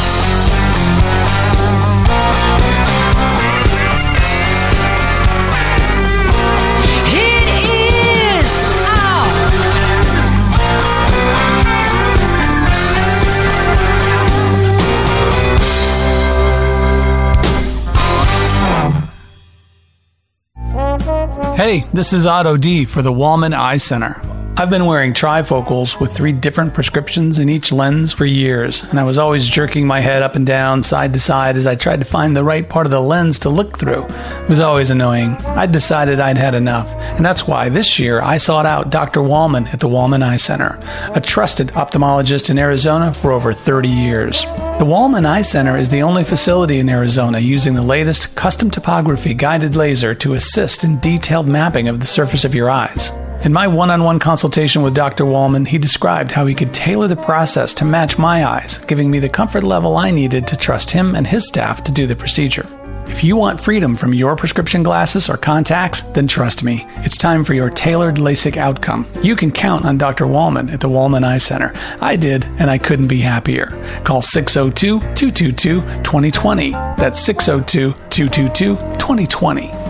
Hey, 21.57 21.85
this 21.93 22.13
is 22.13 22.27
Otto 22.27 22.57
D 22.57 22.87
for 22.87 23.03
the 23.03 23.13
Wallman 23.13 23.55
Eye 23.55 23.77
Center. 23.77 24.32
I've 24.55 24.69
been 24.69 24.85
wearing 24.85 25.15
trifocals 25.15 25.99
with 25.99 26.13
three 26.13 26.33
different 26.33 26.75
prescriptions 26.75 27.39
in 27.39 27.49
each 27.49 27.73
lens 27.73 28.13
for 28.13 28.27
years, 28.27 28.85
and 28.85 29.01
I 29.01 29.05
was 29.05 29.17
always 29.17 29.49
jerking 29.49 29.87
my 29.87 30.01
head 30.01 30.23
up 30.23 30.37
and 30.37 30.47
down, 30.47 30.83
side 30.83 31.15
to 31.15 31.19
side, 31.21 31.57
as 31.57 31.67
I 31.67 31.75
tried 31.75 32.01
to 32.01 32.05
find 32.05 32.37
the 32.37 32.45
right 32.45 32.69
part 32.69 32.85
of 32.85 32.93
the 32.93 33.01
lens 33.01 33.39
to 33.41 33.49
look 33.49 33.79
through. 33.79 34.05
It 34.05 34.49
was 34.51 34.61
always 34.61 34.91
annoying. 34.91 35.37
I'd 35.37 35.73
decided 35.73 36.21
I'd 36.21 36.37
had 36.37 36.55
enough, 36.55 36.95
and 37.17 37.25
that's 37.25 37.49
why 37.49 37.71
this 37.71 37.99
year 37.99 38.21
I 38.21 38.37
sought 38.37 38.67
out 38.67 38.91
Dr. 38.91 39.21
Wallman 39.21 39.73
at 39.73 39.81
the 39.81 39.89
Wallman 39.89 40.23
Eye 40.23 40.37
Center, 40.37 40.79
a 41.15 41.21
trusted 41.21 41.69
ophthalmologist 41.69 42.51
in 42.51 42.59
Arizona 42.59 43.15
for 43.15 43.33
over 43.33 43.55
30 43.55 43.89
years. 43.89 44.43
The 44.43 44.85
Wallman 44.85 45.25
Eye 45.25 45.43
Center 45.43 45.79
is 45.79 45.89
the 45.89 46.03
only 46.03 46.25
facility 46.25 46.79
in 46.79 46.91
Arizona 46.91 47.39
using 47.39 47.73
the 47.73 47.83
latest 47.83 48.37
custom 48.37 48.71
topography 48.71 49.33
guided 49.33 49.77
laser 49.77 50.15
to 50.17 50.35
assist 50.35 50.85
in 50.85 51.01
detailed 51.01 51.49
mapping 51.49 51.89
of 51.89 52.01
the 52.01 52.07
surface 52.07 52.45
of 52.45 52.55
your 52.55 52.69
eyes. 52.69 53.13
In 53.45 53.53
my 53.53 53.67
one 53.67 53.91
on 53.91 54.05
one 54.05 54.21
consultation 54.21 54.83
with 54.83 54.95
Dr. 54.95 55.25
Wallman, 55.25 55.67
he 55.67 55.77
described 55.77 56.31
how 56.31 56.47
he 56.47 56.55
could 56.55 56.73
tailor 56.73 57.09
the 57.09 57.17
process 57.17 57.75
to 57.75 57.85
match 57.85 58.17
my 58.17 58.47
eyes, 58.47 58.79
giving 58.79 59.11
me 59.11 59.19
the 59.19 59.29
comfort 59.29 59.65
level 59.65 59.97
I 59.97 60.13
needed 60.13 60.47
to 60.47 60.57
trust 60.57 60.93
him 60.93 61.17
and 61.17 61.27
his 61.27 61.49
staff 61.49 61.83
to 61.85 61.93
do 61.93 62.07
the 62.07 62.15
procedure. 62.15 62.69
If 63.09 63.25
you 63.25 63.35
want 63.35 63.61
freedom 63.61 63.97
from 63.97 64.15
your 64.15 64.37
prescription 64.37 64.85
glasses 64.85 65.29
or 65.29 65.37
contacts, 65.37 66.03
then 66.13 66.29
trust 66.29 66.63
me, 66.63 66.87
it's 66.99 67.19
time 67.19 67.43
for 67.43 67.53
your 67.53 67.69
tailored 67.69 68.15
LASIK 68.15 68.57
outcome. 68.59 69.09
You 69.25 69.35
can 69.35 69.51
count 69.51 69.85
on 69.87 69.99
Dr. 69.99 70.27
Wallman 70.27 70.73
at 70.73 70.81
the 70.81 70.89
Wallman 70.89 71.25
Eye 71.25 71.39
Center. 71.39 71.73
I 72.01 72.15
did, 72.15 72.45
and 72.61 72.71
I 72.71 72.79
couldn't 72.79 73.09
be 73.09 73.21
happier. 73.21 73.67
Call 74.05 74.23
602 74.23 75.01
222 75.01 75.81
2020. 76.05 76.71
That's 76.71 77.19
602 77.19 77.93
222 78.09 78.77
2020. 78.77 79.82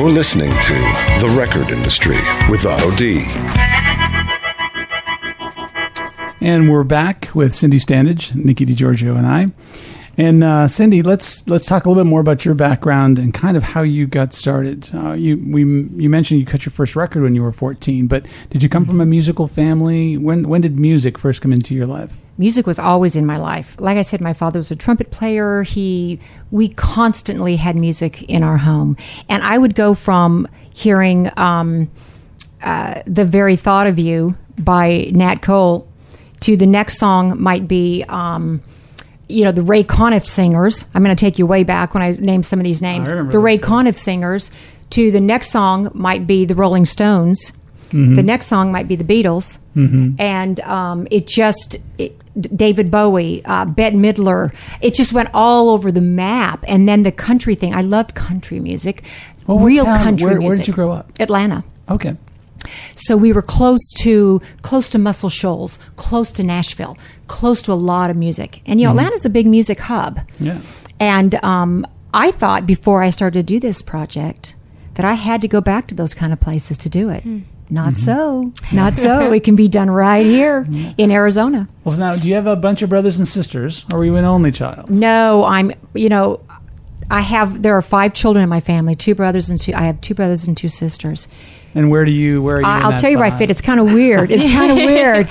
You're 0.00 0.08
listening 0.08 0.48
to 0.48 0.72
The 1.20 1.36
Record 1.38 1.68
Industry 1.68 2.16
with 2.48 2.64
Otto 2.64 2.90
D. 2.96 3.20
And 6.40 6.70
we're 6.70 6.84
back 6.84 7.28
with 7.34 7.54
Cindy 7.54 7.76
Standage, 7.76 8.34
Nikki 8.34 8.64
DiGiorgio, 8.64 9.18
and 9.18 9.26
I. 9.26 9.48
And 10.20 10.44
uh, 10.44 10.68
Cindy, 10.68 11.00
let's 11.02 11.48
let's 11.48 11.64
talk 11.64 11.86
a 11.86 11.88
little 11.88 12.04
bit 12.04 12.06
more 12.06 12.20
about 12.20 12.44
your 12.44 12.54
background 12.54 13.18
and 13.18 13.32
kind 13.32 13.56
of 13.56 13.62
how 13.62 13.80
you 13.80 14.06
got 14.06 14.34
started. 14.34 14.90
Uh, 14.92 15.12
you 15.12 15.38
we 15.38 15.62
you 15.62 16.10
mentioned 16.10 16.40
you 16.40 16.44
cut 16.44 16.66
your 16.66 16.72
first 16.72 16.94
record 16.94 17.22
when 17.22 17.34
you 17.34 17.42
were 17.42 17.52
14, 17.52 18.06
but 18.06 18.26
did 18.50 18.62
you 18.62 18.68
come 18.68 18.84
from 18.84 19.00
a 19.00 19.06
musical 19.06 19.46
family? 19.46 20.18
When 20.18 20.46
when 20.46 20.60
did 20.60 20.78
music 20.78 21.16
first 21.16 21.40
come 21.40 21.54
into 21.54 21.74
your 21.74 21.86
life? 21.86 22.14
music 22.36 22.66
was 22.66 22.78
always 22.78 23.16
in 23.16 23.24
my 23.24 23.38
life. 23.38 23.76
Like 23.78 23.96
I 23.96 24.02
said, 24.02 24.20
my 24.20 24.32
father 24.34 24.58
was 24.58 24.70
a 24.70 24.76
trumpet 24.76 25.10
player. 25.10 25.62
He, 25.62 26.18
we 26.50 26.68
constantly 26.68 27.56
had 27.56 27.76
music 27.76 28.22
in 28.22 28.42
our 28.42 28.56
home, 28.56 28.96
and 29.28 29.42
I 29.42 29.56
would 29.56 29.74
go 29.74 29.94
from 29.94 30.46
hearing 30.74 31.30
um, 31.38 31.90
uh, 32.62 33.00
"The 33.06 33.24
Very 33.24 33.56
Thought 33.56 33.86
of 33.86 33.98
You" 33.98 34.36
by 34.58 35.10
Nat 35.12 35.36
Cole 35.36 35.88
to 36.40 36.58
the 36.58 36.66
next 36.66 36.98
song 36.98 37.40
might 37.40 37.66
be. 37.66 38.04
Um, 38.06 38.60
you 39.30 39.44
know 39.44 39.52
the 39.52 39.62
Ray 39.62 39.82
Conniff 39.84 40.26
singers. 40.26 40.86
I'm 40.94 41.02
going 41.04 41.14
to 41.14 41.20
take 41.20 41.38
you 41.38 41.46
way 41.46 41.62
back 41.64 41.94
when 41.94 42.02
I 42.02 42.10
name 42.12 42.42
some 42.42 42.58
of 42.58 42.64
these 42.64 42.82
names. 42.82 43.10
The 43.10 43.38
Ray 43.38 43.58
Conniff 43.58 43.96
singers. 43.96 44.50
To 44.90 45.10
the 45.12 45.20
next 45.20 45.50
song 45.50 45.88
might 45.94 46.26
be 46.26 46.44
the 46.44 46.54
Rolling 46.56 46.84
Stones. 46.84 47.52
The 47.92 48.22
next 48.22 48.46
song 48.46 48.70
might 48.70 48.86
be 48.86 48.94
the 48.94 49.04
Beatles, 49.04 49.58
and 50.20 50.60
um, 50.60 51.08
it 51.10 51.26
just 51.26 51.76
it, 51.98 52.16
David 52.56 52.88
Bowie, 52.90 53.42
uh, 53.44 53.64
Bette 53.64 53.96
Midler. 53.96 54.54
It 54.80 54.94
just 54.94 55.12
went 55.12 55.28
all 55.34 55.70
over 55.70 55.90
the 55.90 56.00
map. 56.00 56.64
And 56.68 56.88
then 56.88 57.02
the 57.02 57.10
country 57.12 57.56
thing. 57.56 57.74
I 57.74 57.80
loved 57.82 58.14
country 58.14 58.60
music, 58.60 59.02
Well, 59.48 59.58
real 59.58 59.84
town- 59.84 60.02
country 60.04 60.26
where- 60.30 60.40
where 60.40 60.56
did 60.56 60.68
you 60.68 60.74
grow 60.74 60.92
up? 60.92 61.10
Atlanta. 61.18 61.64
Okay. 61.88 62.16
So 62.94 63.16
we 63.16 63.32
were 63.32 63.42
close 63.42 63.80
to 64.02 64.40
close 64.62 64.88
to 64.90 64.98
Muscle 64.98 65.28
Shoals, 65.30 65.78
close 65.96 66.30
to 66.34 66.42
Nashville, 66.44 66.96
close 67.30 67.62
to 67.62 67.72
a 67.72 67.74
lot 67.74 68.10
of 68.10 68.16
music. 68.16 68.60
And 68.66 68.80
you 68.80 68.86
know, 68.86 68.90
mm-hmm. 68.90 68.98
Atlanta's 68.98 69.24
a 69.24 69.30
big 69.30 69.46
music 69.46 69.78
hub. 69.78 70.20
Yeah. 70.40 70.60
And 70.98 71.36
um, 71.44 71.86
I 72.12 72.32
thought 72.32 72.66
before 72.66 73.04
I 73.04 73.10
started 73.10 73.46
to 73.46 73.54
do 73.54 73.60
this 73.60 73.82
project 73.82 74.56
that 74.94 75.04
I 75.04 75.14
had 75.14 75.40
to 75.42 75.48
go 75.48 75.60
back 75.60 75.86
to 75.86 75.94
those 75.94 76.12
kind 76.12 76.32
of 76.32 76.40
places 76.40 76.76
to 76.78 76.88
do 76.90 77.08
it. 77.08 77.22
Hmm. 77.22 77.38
Not 77.70 77.92
mm-hmm. 77.92 78.52
so. 78.52 78.52
Not 78.74 78.96
so. 78.96 79.32
it 79.32 79.44
can 79.44 79.54
be 79.54 79.68
done 79.68 79.88
right 79.88 80.26
here 80.26 80.66
in 80.98 81.12
Arizona. 81.12 81.68
Well, 81.84 81.94
so 81.94 82.00
now, 82.00 82.16
do 82.16 82.28
you 82.28 82.34
have 82.34 82.48
a 82.48 82.56
bunch 82.56 82.82
of 82.82 82.90
brothers 82.90 83.18
and 83.18 83.28
sisters, 83.28 83.86
or 83.92 84.00
are 84.00 84.04
you 84.04 84.16
an 84.16 84.24
only 84.24 84.50
child? 84.50 84.90
No, 84.90 85.44
I'm, 85.44 85.70
you 85.94 86.08
know, 86.08 86.40
I 87.12 87.20
have, 87.20 87.62
there 87.62 87.76
are 87.76 87.82
five 87.82 88.12
children 88.12 88.42
in 88.42 88.48
my 88.48 88.60
family, 88.60 88.96
two 88.96 89.14
brothers 89.14 89.50
and 89.50 89.60
two, 89.60 89.72
I 89.72 89.82
have 89.82 90.00
two 90.00 90.14
brothers 90.14 90.48
and 90.48 90.56
two 90.56 90.68
sisters. 90.68 91.28
And 91.74 91.90
where 91.90 92.04
do 92.04 92.10
you? 92.10 92.42
Where 92.42 92.56
are 92.56 92.60
you? 92.62 92.66
I, 92.66 92.78
in 92.78 92.84
I'll 92.84 92.98
tell 92.98 93.10
you 93.10 93.18
where 93.18 93.32
I 93.32 93.36
fit. 93.36 93.50
It's 93.50 93.60
kind 93.60 93.78
of 93.78 93.92
weird. 93.94 94.30
It's 94.30 94.52
kind 94.52 94.72
of 94.72 94.76
weird. 94.76 95.30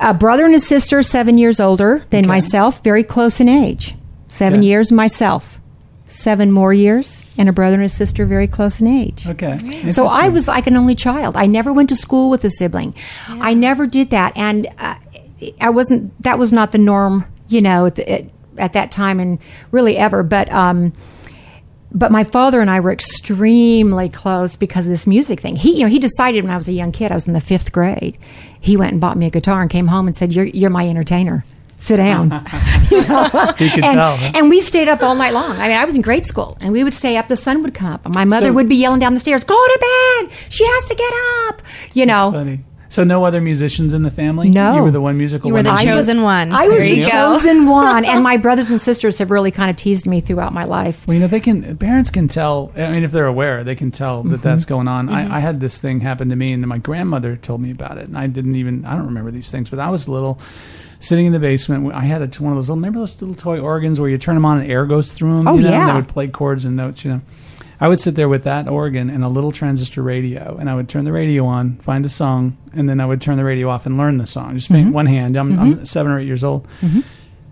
A 0.00 0.14
brother 0.14 0.44
and 0.44 0.54
a 0.54 0.58
sister, 0.60 1.02
seven 1.02 1.38
years 1.38 1.58
older 1.60 2.04
than 2.10 2.20
Okay. 2.20 2.28
myself, 2.28 2.82
very 2.84 3.02
close 3.02 3.40
in 3.40 3.48
age. 3.48 3.94
Seven 4.28 4.60
Okay. 4.60 4.68
years 4.68 4.92
myself. 4.92 5.60
Seven 6.06 6.50
more 6.52 6.72
years, 6.72 7.22
and 7.36 7.48
a 7.50 7.52
brother 7.52 7.74
and 7.74 7.84
a 7.84 7.88
sister 7.88 8.24
very 8.24 8.46
close 8.46 8.80
in 8.80 8.86
age. 8.86 9.26
Okay. 9.28 9.90
So 9.90 10.06
I 10.06 10.30
was 10.30 10.48
like 10.48 10.66
an 10.66 10.74
only 10.76 10.94
child. 10.94 11.36
I 11.36 11.44
never 11.46 11.70
went 11.70 11.90
to 11.90 11.96
school 11.96 12.30
with 12.30 12.44
a 12.44 12.50
sibling. 12.50 12.94
I 13.28 13.52
never 13.52 13.86
did 13.86 14.08
that, 14.10 14.32
and 14.34 14.66
uh, 14.78 14.94
I 15.60 15.68
wasn't. 15.68 16.22
That 16.22 16.38
was 16.38 16.50
not 16.50 16.72
the 16.72 16.78
norm, 16.78 17.26
you 17.48 17.60
know, 17.60 17.84
at, 17.86 17.96
the, 17.96 18.10
at, 18.10 18.24
at 18.56 18.72
that 18.72 18.90
time, 18.90 19.20
and 19.20 19.38
really 19.70 19.98
ever. 19.98 20.22
But 20.22 20.50
um, 20.50 20.94
but 21.92 22.10
my 22.12 22.24
father 22.24 22.60
and 22.60 22.70
I 22.70 22.80
were 22.80 22.92
extremely 22.92 24.08
close 24.08 24.56
because 24.56 24.86
of 24.86 24.90
this 24.90 25.06
music 25.06 25.40
thing. 25.40 25.56
He, 25.56 25.76
you 25.76 25.82
know, 25.82 25.88
he 25.88 25.98
decided 25.98 26.44
when 26.44 26.52
I 26.52 26.56
was 26.56 26.68
a 26.68 26.72
young 26.72 26.92
kid, 26.92 27.10
I 27.10 27.14
was 27.14 27.26
in 27.26 27.34
the 27.34 27.40
fifth 27.40 27.72
grade. 27.72 28.18
He 28.60 28.76
went 28.76 28.92
and 28.92 29.00
bought 29.00 29.16
me 29.16 29.26
a 29.26 29.30
guitar 29.30 29.62
and 29.62 29.70
came 29.70 29.86
home 29.88 30.06
and 30.06 30.14
said, 30.14 30.34
"You're 30.34 30.46
you're 30.46 30.70
my 30.70 30.88
entertainer. 30.88 31.44
Sit 31.78 31.96
down." 31.96 32.30
You 32.90 33.06
know? 33.06 33.24
He 33.58 33.68
could 33.68 33.84
and, 33.84 33.94
tell, 33.98 34.16
huh? 34.16 34.32
and 34.34 34.48
we 34.48 34.62
stayed 34.62 34.88
up 34.88 35.02
all 35.02 35.14
night 35.14 35.34
long. 35.34 35.52
I 35.60 35.68
mean, 35.68 35.76
I 35.76 35.84
was 35.84 35.94
in 35.94 36.00
grade 36.00 36.24
school, 36.24 36.56
and 36.62 36.72
we 36.72 36.82
would 36.84 36.94
stay 36.94 37.18
up. 37.18 37.28
The 37.28 37.36
sun 37.36 37.62
would 37.62 37.74
come 37.74 37.92
up, 37.92 38.04
and 38.06 38.14
my 38.14 38.24
mother 38.24 38.46
So- 38.46 38.52
would 38.54 38.68
be 38.68 38.76
yelling 38.76 38.98
down 38.98 39.12
the 39.14 39.20
stairs, 39.20 39.44
"Go 39.44 39.54
to 39.54 39.78
bed! 39.80 40.32
She 40.48 40.64
has 40.64 40.84
to 40.86 40.94
get 40.94 41.12
up!" 41.48 41.62
You 41.92 42.06
know. 42.06 42.32
Funny. 42.32 42.60
So 42.90 43.04
no 43.04 43.24
other 43.24 43.40
musicians 43.42 43.92
in 43.92 44.02
the 44.02 44.10
family? 44.10 44.48
No. 44.48 44.76
You 44.76 44.82
were 44.82 44.90
the 44.90 45.00
one 45.00 45.18
musical 45.18 45.48
You 45.48 45.54
were 45.54 45.62
the 45.62 45.70
one. 45.70 45.84
chosen 45.84 46.22
one. 46.22 46.52
I 46.52 46.68
was 46.68 46.78
There 46.80 46.94
the 46.94 47.02
go. 47.02 47.08
chosen 47.08 47.66
one, 47.70 48.04
and 48.06 48.22
my 48.22 48.38
brothers 48.38 48.70
and 48.70 48.80
sisters 48.80 49.18
have 49.18 49.30
really 49.30 49.50
kind 49.50 49.68
of 49.68 49.76
teased 49.76 50.06
me 50.06 50.20
throughout 50.20 50.54
my 50.54 50.64
life. 50.64 51.06
Well, 51.06 51.14
you 51.14 51.20
know, 51.20 51.26
they 51.26 51.40
can. 51.40 51.76
Parents 51.76 52.08
can 52.08 52.28
tell. 52.28 52.72
I 52.76 52.90
mean, 52.90 53.04
if 53.04 53.12
they're 53.12 53.26
aware, 53.26 53.62
they 53.62 53.74
can 53.74 53.90
tell 53.90 54.22
that 54.24 54.40
that's 54.42 54.64
Mm-hmm. 54.64 54.68
going 54.74 54.88
on. 54.88 55.08
I, 55.10 55.36
I 55.36 55.40
had 55.40 55.60
this 55.60 55.78
thing 55.78 56.00
happen 56.00 56.30
to 56.30 56.36
me, 56.36 56.52
and 56.52 56.66
my 56.66 56.78
grandmother 56.78 57.36
told 57.36 57.60
me 57.60 57.70
about 57.70 57.98
it, 57.98 58.08
and 58.08 58.16
I 58.16 58.26
didn't 58.26 58.56
even. 58.56 58.84
I 58.86 58.96
don't 58.96 59.06
remember 59.06 59.30
these 59.30 59.50
things, 59.50 59.68
but 59.68 59.78
I 59.80 59.90
was 59.90 60.08
little, 60.08 60.40
sitting 60.98 61.26
in 61.26 61.32
the 61.32 61.38
basement. 61.38 61.92
I 61.92 62.00
had 62.00 62.22
a, 62.22 62.42
one 62.42 62.52
of 62.52 62.56
those 62.56 62.68
little. 62.70 62.76
Remember 62.76 63.00
those 63.00 63.20
little 63.20 63.34
toy 63.36 63.60
organs 63.60 64.00
where 64.00 64.08
you 64.08 64.16
turn 64.16 64.34
them 64.34 64.46
on 64.46 64.60
and 64.62 64.70
air 64.70 64.86
goes 64.86 65.12
through 65.12 65.36
them. 65.36 65.46
Oh, 65.48 65.54
you 65.56 65.60
know, 65.60 65.66
And 65.68 65.74
yeah. 65.76 65.86
they 65.88 65.94
would 65.94 66.08
play 66.08 66.26
chords 66.28 66.64
and 66.64 66.74
notes. 66.74 67.04
You 67.04 67.10
know, 67.12 67.20
I 67.80 67.86
would 67.88 68.00
sit 68.00 68.16
there 68.16 68.28
with 68.28 68.42
that 68.44 68.66
organ 68.68 69.08
and 69.08 69.22
a 69.22 69.28
little 69.28 69.52
transistor 69.52 70.02
radio, 70.02 70.56
and 70.58 70.68
I 70.68 70.74
would 70.74 70.88
turn 70.88 71.04
the 71.04 71.12
radio 71.12 71.44
on, 71.44 71.76
find 71.76 72.04
a 72.04 72.08
song, 72.08 72.56
and 72.74 72.88
then 72.88 73.00
I 73.00 73.06
would 73.06 73.20
turn 73.20 73.36
the 73.36 73.44
radio 73.44 73.68
off 73.68 73.86
and 73.86 73.96
learn 73.96 74.18
the 74.18 74.26
song. 74.26 74.54
Just 74.56 74.70
Mm-hmm. 74.70 74.90
one 74.90 75.06
hand. 75.06 75.36
I'm, 75.36 75.58
I'm 75.58 75.84
seven 75.84 76.10
or 76.10 76.18
eight 76.18 76.26
years 76.26 76.42
old. 76.42 76.66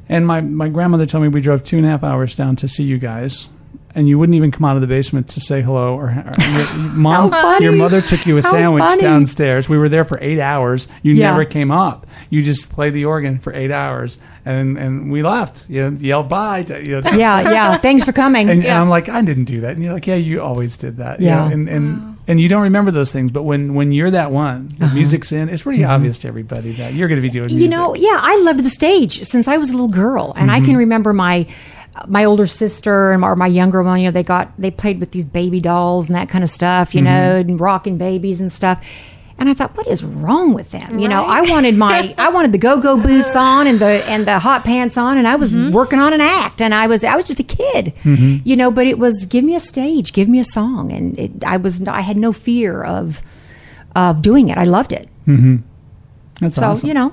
And 0.09 0.26
my, 0.26 0.40
my 0.40 0.68
grandmother 0.68 1.07
told 1.07 1.22
me 1.22 1.28
we 1.28 1.40
drove 1.40 1.62
two 1.64 1.76
and 1.78 1.86
a 1.86 1.88
half 1.88 2.03
hours 2.05 2.34
down 2.34 2.57
to 2.57 2.68
see 2.68 2.84
you 2.84 2.98
guys. 2.98 3.48
And 3.97 4.07
you 4.07 4.18
wouldn't 4.18 4.36
even 4.36 4.51
come 4.51 4.66
out 4.66 4.76
of 4.76 4.82
the 4.82 4.86
basement 4.86 5.28
to 5.30 5.40
say 5.40 5.62
hello 5.62 5.94
or, 5.97 6.09
or 6.11 6.32
your, 6.53 6.66
mom. 6.92 7.62
Your 7.62 7.72
mother 7.72 8.03
took 8.03 8.26
you 8.26 8.36
a 8.36 8.42
How 8.42 8.51
sandwich 8.51 8.84
funny. 8.84 9.01
downstairs. 9.01 9.70
We 9.70 9.78
were 9.78 9.88
there 9.88 10.05
for 10.05 10.18
eight 10.20 10.38
hours. 10.38 10.86
You 11.03 11.14
Yeah. 11.14 11.30
never 11.30 11.47
came 11.47 11.70
up. 11.70 12.07
You 12.28 12.42
just 12.42 12.68
played 12.68 12.92
the 12.92 13.07
organ 13.07 13.38
for 13.38 13.55
eight 13.55 13.70
hours, 13.70 14.18
and 14.44 14.76
and 14.76 15.11
we 15.11 15.22
left. 15.22 15.64
You 15.70 15.97
yelled 15.99 16.28
bye. 16.28 16.64
To, 16.64 16.84
you 16.84 17.01
know, 17.01 17.11
Yeah, 17.16 17.40
yeah. 17.51 17.76
Thanks 17.78 18.05
for 18.05 18.12
coming. 18.12 18.51
and, 18.51 18.62
and 18.62 18.72
I'm 18.78 18.90
like, 18.90 19.09
I 19.09 19.22
didn't 19.22 19.44
do 19.44 19.62
that. 19.62 19.76
And 19.76 19.82
you're 19.82 19.94
like, 19.94 20.07
yeah, 20.07 20.16
you 20.16 20.42
always 20.42 20.76
did 20.76 20.99
that. 20.99 21.20
you 21.20 21.26
Yeah. 21.28 21.49
know, 21.49 21.55
and 21.55 21.68
and 21.68 22.18
and 22.28 22.38
you 22.40 22.49
don't 22.51 22.64
remember 22.64 22.90
those 22.90 23.12
things, 23.14 23.30
but 23.32 23.44
when 23.44 23.72
when 23.74 23.92
you're 23.92 24.11
that 24.11 24.30
one, 24.30 24.72
the 24.78 24.88
music's 24.88 25.32
in. 25.32 25.49
It's 25.49 25.62
pretty 25.62 25.84
obvious 25.84 26.18
to 26.20 26.28
everybody 26.28 26.72
that 26.72 26.92
you're 26.92 27.09
going 27.09 27.22
to 27.22 27.22
be 27.22 27.30
doing. 27.30 27.47
Music. 27.47 27.72
Uh-huh. 27.72 27.92
Mm-hmm. 27.92 27.97
You 28.03 28.03
know, 28.03 28.12
yeah, 28.12 28.20
I 28.22 28.42
loved 28.44 28.62
the 28.62 28.68
stage 28.70 29.22
since 29.24 29.49
I 29.49 29.57
was 29.57 29.70
a 29.70 29.72
little 29.72 29.88
girl, 29.88 30.34
and 30.36 30.51
I 30.51 30.59
Mm-hmm. 30.59 30.66
can 30.66 30.76
remember 30.76 31.14
my. 31.14 31.47
My 32.07 32.24
older 32.24 32.47
sister 32.47 33.12
and 33.12 33.24
or 33.24 33.36
my 33.36 33.47
younger 33.47 33.82
one, 33.82 33.99
you 33.99 34.07
know, 34.07 34.11
they 34.11 34.22
got 34.22 34.53
they 34.59 34.70
played 34.70 35.01
with 35.01 35.12
these 35.12 35.24
baby 35.24 35.61
dolls 35.61 36.09
and 36.09 36.16
that 36.16 36.28
kind 36.28 36.44
of 36.44 36.51
stuff, 36.51 36.94
you 36.94 37.01
mm-hmm. 37.01 37.07
know, 37.07 37.36
and 37.36 37.61
rocking 37.61 37.99
babies 37.99 38.40
and 38.40 38.51
stuff. 38.51 38.84
And 39.38 39.51
I 39.51 39.55
thought, 39.55 39.76
what 39.76 39.86
is 39.86 40.03
wrong 40.03 40.55
with 40.55 40.70
them? 40.70 40.99
You 40.99 41.09
know, 41.09 41.22
I 41.22 41.42
wanted 41.42 41.76
my 41.76 42.14
I 42.18 42.30
wanted 42.30 42.53
the 42.53 42.59
go 42.59 42.80
go 42.80 42.97
boots 42.97 43.36
on 43.36 43.66
and 43.66 43.78
the 43.78 44.03
and 44.09 44.26
the 44.26 44.38
hot 44.38 44.64
pants 44.64 44.97
on, 44.97 45.18
and 45.18 45.28
I 45.28 45.36
was 45.36 45.53
mm-hmm. 45.53 45.72
working 45.72 45.99
on 45.99 46.14
an 46.14 46.22
act, 46.22 46.62
and 46.62 46.74
I 46.74 46.86
was 46.86 47.05
I 47.05 47.16
was 47.16 47.26
just 47.26 47.40
a 47.40 47.44
kid, 47.44 47.94
mm-hmm. 48.03 48.36
you 48.44 48.57
know. 48.57 48.70
But 48.70 48.86
it 48.86 48.99
was 48.99 49.26
give 49.26 49.44
me 49.44 49.55
a 49.55 49.61
stage, 49.61 50.14
give 50.14 50.28
me 50.28 50.38
a 50.38 50.44
song, 50.44 50.90
and 50.90 51.18
it, 51.18 51.44
I 51.44 51.59
was 51.59 51.86
I 51.86 52.01
had 52.01 52.16
no 52.16 52.32
fear 52.32 52.82
of 52.82 53.22
of 53.94 54.22
doing 54.22 54.49
it. 54.49 54.57
I 54.57 54.64
loved 54.64 54.92
it. 54.92 55.09
That's 56.40 56.57
So 56.57 56.62
awesome. 56.62 56.88
you 56.88 56.94
know, 56.94 57.12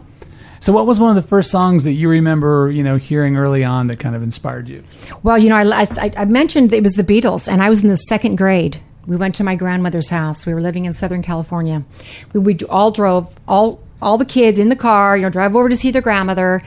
So, 0.63 0.71
what 0.71 0.87
was 0.87 0.97
one 0.97 1.09
of 1.09 1.21
the 1.21 1.27
first 1.27 1.51
songs 1.51 1.83
that 1.83 1.91
you 1.91 2.07
remember, 2.07 2.71
you 2.71 2.83
know, 2.83 2.95
hearing 2.95 3.35
early 3.35 3.65
on 3.65 3.87
that 3.87 3.99
kind 3.99 4.15
of 4.15 4.23
inspired 4.23 4.69
you? 4.69 4.81
Well, 5.21 5.37
you 5.37 5.49
know, 5.49 5.57
I, 5.57 5.81
I, 5.99 6.11
I 6.19 6.23
mentioned 6.23 6.71
it 6.71 6.81
was 6.81 6.93
the 6.93 7.03
Beatles, 7.03 7.51
and 7.51 7.61
I 7.61 7.67
was 7.67 7.83
in 7.83 7.89
the 7.89 7.97
second 7.97 8.37
grade. 8.37 8.79
We 9.05 9.17
went 9.17 9.35
to 9.35 9.43
my 9.43 9.57
grandmother's 9.57 10.07
house. 10.07 10.45
We 10.45 10.53
were 10.53 10.61
living 10.61 10.85
in 10.85 10.93
Southern 10.93 11.21
California. 11.21 11.83
We, 12.31 12.39
we 12.39 12.57
all 12.69 12.91
drove 12.91 13.35
all 13.45 13.81
all 14.01 14.17
the 14.17 14.23
kids 14.23 14.57
in 14.57 14.69
the 14.69 14.77
car. 14.77 15.17
You 15.17 15.23
know, 15.23 15.29
drive 15.29 15.53
over 15.53 15.67
to 15.67 15.75
see 15.75 15.91
their 15.91 16.01
grandmother, 16.01 16.61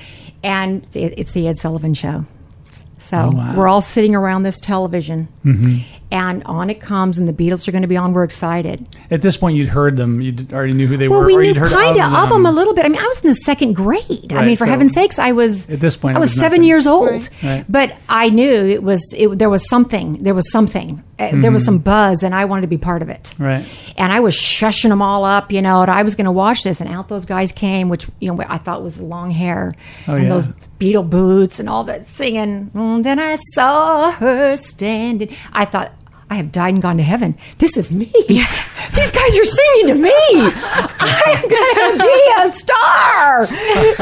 and 0.44 0.86
it, 0.94 1.18
it's 1.18 1.32
the 1.32 1.48
Ed 1.48 1.56
Sullivan 1.56 1.94
Show. 1.94 2.26
So 2.98 3.16
Oh, 3.16 3.30
wow. 3.30 3.46
Mm-hmm. 3.48 3.56
we're 3.56 3.68
all 3.68 3.80
sitting 3.80 4.14
around 4.14 4.42
this 4.42 4.60
television, 4.60 5.28
and 6.10 6.42
on 6.44 6.70
it 6.70 6.80
comes, 6.80 7.18
and 7.18 7.26
the 7.28 7.32
Beatles 7.32 7.66
are 7.66 7.72
going 7.72 7.82
to 7.82 7.88
be 7.88 7.96
on. 7.96 8.12
We're 8.12 8.24
excited. 8.24 8.86
At 9.10 9.22
this 9.22 9.36
point, 9.36 9.56
you'd 9.56 9.68
heard 9.68 9.96
them. 9.96 10.20
You 10.20 10.34
already 10.52 10.72
knew 10.72 10.86
who 10.86 10.96
they 10.96 11.08
Well, 11.08 11.20
were, 11.20 11.26
we 11.26 11.36
knew 11.36 11.54
kind 11.54 11.96
of 11.98 12.12
of 12.14 12.28
them 12.28 12.46
a 12.46 12.52
little 12.52 12.74
bit. 12.74 12.84
I 12.84 12.88
mean, 12.88 13.00
I 13.00 13.06
was 13.06 13.20
in 13.22 13.28
the 13.28 13.34
second 13.34 13.74
grade. 13.74 14.32
I 14.32 14.44
mean, 14.44 14.56
for 14.56 14.64
so 14.64 14.70
heaven's 14.70 14.92
sakes, 14.92 15.18
I 15.18 15.32
was 15.32 15.68
at 15.68 15.80
this 15.80 15.96
point, 15.96 16.16
I 16.16 16.20
was, 16.20 16.30
was 16.30 16.38
seven 16.40 16.58
nothing. 16.58 16.68
years 16.68 16.86
old. 16.86 17.28
Right. 17.42 17.64
But 17.68 17.96
I 18.08 18.30
knew 18.30 18.52
it 18.66 18.82
was 18.82 19.02
it, 19.16 19.38
there 19.38 19.50
was 19.50 19.68
something. 19.68 20.22
There 20.22 20.34
was 20.34 20.50
something. 20.52 21.02
Uh, 21.18 21.30
There 21.32 21.50
was 21.50 21.64
some 21.64 21.78
buzz, 21.78 22.22
and 22.22 22.34
I 22.34 22.44
wanted 22.44 22.62
to 22.62 22.68
be 22.68 22.76
part 22.76 23.00
of 23.02 23.08
it. 23.08 23.32
Mm-hmm. 23.34 23.42
Right. 23.42 23.94
And 23.96 24.12
I 24.12 24.20
was 24.20 24.36
shushing 24.36 24.90
them 24.90 25.00
all 25.00 25.24
up, 25.24 25.50
you 25.50 25.62
know. 25.62 25.80
And 25.82 25.90
I 25.90 26.02
was 26.02 26.14
going 26.14 26.26
to 26.26 26.32
watch 26.32 26.62
this, 26.62 26.80
and 26.80 26.90
out 26.90 27.08
those 27.08 27.24
guys 27.24 27.52
came, 27.52 27.88
which 27.88 28.06
you 28.20 28.32
know 28.32 28.42
I 28.48 28.58
thought 28.58 28.82
was 28.82 29.00
long 29.00 29.30
hair 29.30 29.72
Oh, 30.08 30.14
and 30.14 30.24
yeah. 30.24 30.28
those 30.28 30.48
beetle 30.78 31.02
boots 31.04 31.58
and 31.58 31.68
all 31.70 31.84
that 31.84 32.04
singing. 32.04 32.70
"Mm, 32.74 33.02
then 33.02 33.18
I 33.18 33.36
saw 33.54 34.10
her 34.12 34.56
standing. 34.56 35.30
I 35.52 35.64
thought. 35.64 35.92
I 36.28 36.34
have 36.36 36.50
died 36.52 36.74
and 36.74 36.82
gone 36.82 36.96
to 36.96 37.02
heaven. 37.02 37.36
This 37.58 37.76
is 37.76 37.92
me. 37.92 38.10
These 38.28 39.10
guys 39.12 39.38
are 39.38 39.44
singing 39.44 39.86
to 39.88 39.94
me. 39.94 40.12
I'm 40.34 41.48
gonna 41.48 42.04
be 42.04 42.22
a 42.40 42.48
star. 42.48 43.46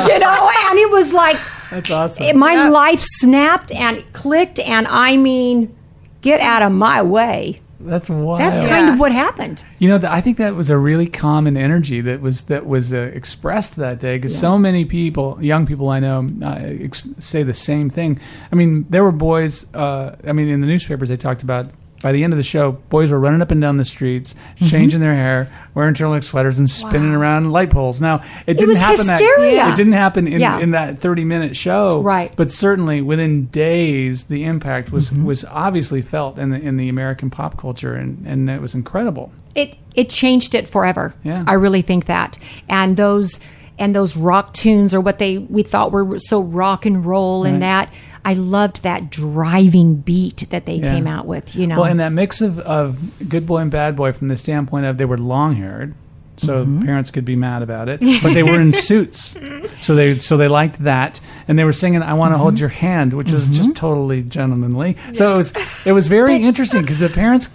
You 0.08 0.18
know, 0.18 0.50
and 0.70 0.78
it 0.78 0.90
was 0.90 1.12
like 1.12 1.36
That's 1.70 1.90
awesome. 1.90 2.24
it- 2.24 2.36
my 2.36 2.68
life 2.68 3.00
snapped 3.00 3.72
and 3.72 4.10
clicked, 4.12 4.58
and 4.60 4.86
I 4.88 5.16
mean, 5.16 5.74
get 6.22 6.40
out 6.40 6.62
of 6.62 6.72
my 6.72 7.02
way. 7.02 7.58
That's 7.80 8.08
wild. 8.08 8.40
That's 8.40 8.56
kind 8.56 8.88
of 8.88 8.98
what 8.98 9.12
happened. 9.12 9.62
You 9.78 9.90
know, 9.90 9.98
th- 9.98 10.10
I 10.10 10.22
think 10.22 10.38
that 10.38 10.54
was 10.54 10.70
a 10.70 10.78
really 10.78 11.06
common 11.06 11.58
energy 11.58 12.00
that 12.00 12.22
was 12.22 12.44
that 12.44 12.64
was 12.64 12.94
uh, 12.94 13.10
expressed 13.12 13.76
that 13.76 14.00
day 14.00 14.16
because 14.16 14.38
so 14.38 14.56
many 14.56 14.86
people, 14.86 15.36
young 15.42 15.66
people 15.66 15.90
I 15.90 16.00
know, 16.00 16.26
uh, 16.42 16.54
ex- 16.62 17.08
say 17.18 17.42
the 17.42 17.52
same 17.52 17.90
thing. 17.90 18.18
I 18.50 18.54
mean, 18.54 18.86
there 18.88 19.04
were 19.04 19.12
boys. 19.12 19.66
Uh, 19.74 20.16
I 20.26 20.32
mean, 20.32 20.48
in 20.48 20.62
the 20.62 20.66
newspapers 20.66 21.10
they 21.10 21.18
talked 21.18 21.42
about. 21.42 21.66
By 22.04 22.12
the 22.12 22.22
end 22.22 22.34
of 22.34 22.36
the 22.36 22.42
show, 22.42 22.72
boys 22.90 23.10
were 23.10 23.18
running 23.18 23.40
up 23.40 23.50
and 23.50 23.62
down 23.62 23.78
the 23.78 23.84
streets, 23.86 24.34
Mm-hmm. 24.34 24.66
changing 24.66 25.00
their 25.00 25.14
hair, 25.14 25.50
wearing 25.72 25.94
turtleneck 25.94 26.22
sweaters, 26.22 26.58
and 26.58 26.68
spinning 26.68 27.14
around 27.14 27.50
light 27.50 27.70
poles. 27.70 27.98
Now, 27.98 28.20
it 28.46 28.58
didn't 28.58 28.68
was 28.74 28.78
happen. 28.78 29.08
hysteria. 29.08 29.56
That, 29.56 29.72
it 29.72 29.76
didn't 29.76 29.94
happen 29.94 30.26
in, 30.28 30.38
Yeah. 30.40 30.58
in 30.60 30.72
that 30.72 30.98
thirty-minute 30.98 31.56
show, 31.56 32.02
Right. 32.02 32.30
But 32.36 32.50
certainly 32.50 33.00
within 33.00 33.46
days, 33.46 34.24
the 34.24 34.44
impact 34.44 34.92
was 34.92 35.08
Mm-hmm. 35.10 35.24
was 35.24 35.46
obviously 35.46 36.02
felt 36.02 36.38
in 36.38 36.50
the 36.50 36.60
in 36.60 36.76
the 36.76 36.90
American 36.90 37.30
pop 37.30 37.56
culture, 37.56 37.94
and, 37.94 38.22
and 38.26 38.50
it 38.50 38.60
was 38.60 38.74
incredible. 38.74 39.32
It 39.54 39.76
it 39.94 40.10
changed 40.10 40.54
it 40.54 40.68
forever. 40.68 41.14
Yeah. 41.24 41.44
I 41.46 41.54
really 41.54 41.80
think 41.82 42.04
that. 42.04 42.36
And 42.68 42.98
those 42.98 43.40
and 43.78 43.94
those 43.94 44.14
rock 44.16 44.52
tunes 44.52 44.92
are 44.92 45.00
what 45.00 45.18
they 45.18 45.38
we 45.38 45.62
thought 45.62 45.90
were 45.90 46.18
so 46.18 46.40
rock 46.40 46.84
and 46.86 47.04
roll 47.06 47.44
and 47.44 47.62
that. 47.62 47.90
I 48.24 48.32
loved 48.34 48.82
that 48.82 49.10
driving 49.10 49.96
beat 49.96 50.46
that 50.50 50.64
they 50.66 50.76
Yeah. 50.76 50.92
came 50.94 51.06
out 51.06 51.26
with. 51.26 51.54
You 51.54 51.66
know, 51.66 51.76
Well, 51.76 51.84
and 51.90 52.00
that 52.00 52.12
mix 52.12 52.40
of, 52.40 52.58
of 52.60 53.28
good 53.28 53.46
boy 53.46 53.58
and 53.58 53.70
bad 53.70 53.96
boy 53.96 54.12
from 54.12 54.28
the 54.28 54.36
standpoint 54.36 54.86
of 54.86 54.96
they 54.96 55.04
were 55.04 55.18
long 55.18 55.54
haired, 55.56 55.94
so 56.36 56.64
Mm-hmm. 56.64 56.82
parents 56.82 57.10
could 57.10 57.24
be 57.24 57.36
mad 57.36 57.62
about 57.62 57.88
it, 57.88 58.00
but 58.22 58.32
they 58.34 58.42
were 58.42 58.60
in 58.60 58.72
suits, 58.72 59.36
so 59.80 59.94
they 59.94 60.14
so 60.16 60.36
they 60.36 60.48
liked 60.48 60.78
that, 60.84 61.20
and 61.46 61.58
they 61.58 61.64
were 61.64 61.72
singing 61.72 62.02
"I 62.02 62.14
Want 62.14 62.32
to 62.34 62.38
Hold 62.38 62.58
Your 62.58 62.70
Hand," 62.70 63.12
which 63.14 63.30
was 63.30 63.44
Mm-hmm. 63.44 63.52
just 63.54 63.74
totally 63.76 64.22
gentlemanly. 64.22 64.96
So 65.12 65.32
it 65.34 65.36
was 65.36 65.52
it 65.84 65.92
was 65.92 66.08
very 66.08 66.36
interesting 66.38 66.80
because 66.86 66.98
the 66.98 67.08
parents 67.10 67.46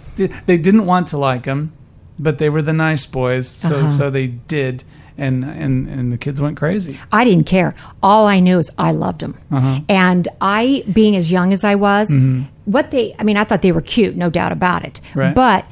they 0.46 0.56
didn't 0.58 0.86
want 0.86 1.08
to 1.08 1.18
like 1.18 1.42
them, 1.44 1.72
but 2.18 2.38
they 2.38 2.48
were 2.48 2.62
the 2.62 2.72
nice 2.72 3.06
boys, 3.06 3.48
so 3.48 3.76
Uh-huh. 3.76 3.88
so 3.88 4.10
they 4.10 4.28
did. 4.28 4.84
And, 5.20 5.44
and 5.44 5.88
and 5.88 6.12
the 6.12 6.18
kids 6.18 6.40
went 6.40 6.56
crazy. 6.56 6.98
I 7.12 7.24
didn't 7.24 7.44
care. 7.46 7.74
All 8.02 8.26
I 8.26 8.40
knew 8.40 8.58
is 8.58 8.70
I 8.78 8.92
loved 8.92 9.20
them. 9.20 9.34
Uh-huh. 9.52 9.80
And 9.88 10.26
I, 10.40 10.82
being 10.92 11.14
as 11.14 11.30
young 11.30 11.52
as 11.52 11.62
I 11.62 11.74
was, 11.74 12.10
Mm-hmm. 12.10 12.42
what 12.64 12.90
they, 12.90 13.14
I 13.18 13.22
mean, 13.24 13.36
I 13.36 13.44
thought 13.44 13.62
they 13.62 13.72
were 13.72 13.82
cute, 13.82 14.16
no 14.16 14.30
doubt 14.30 14.52
about 14.52 14.84
it. 14.84 15.00
Right. 15.14 15.34
But 15.34 15.64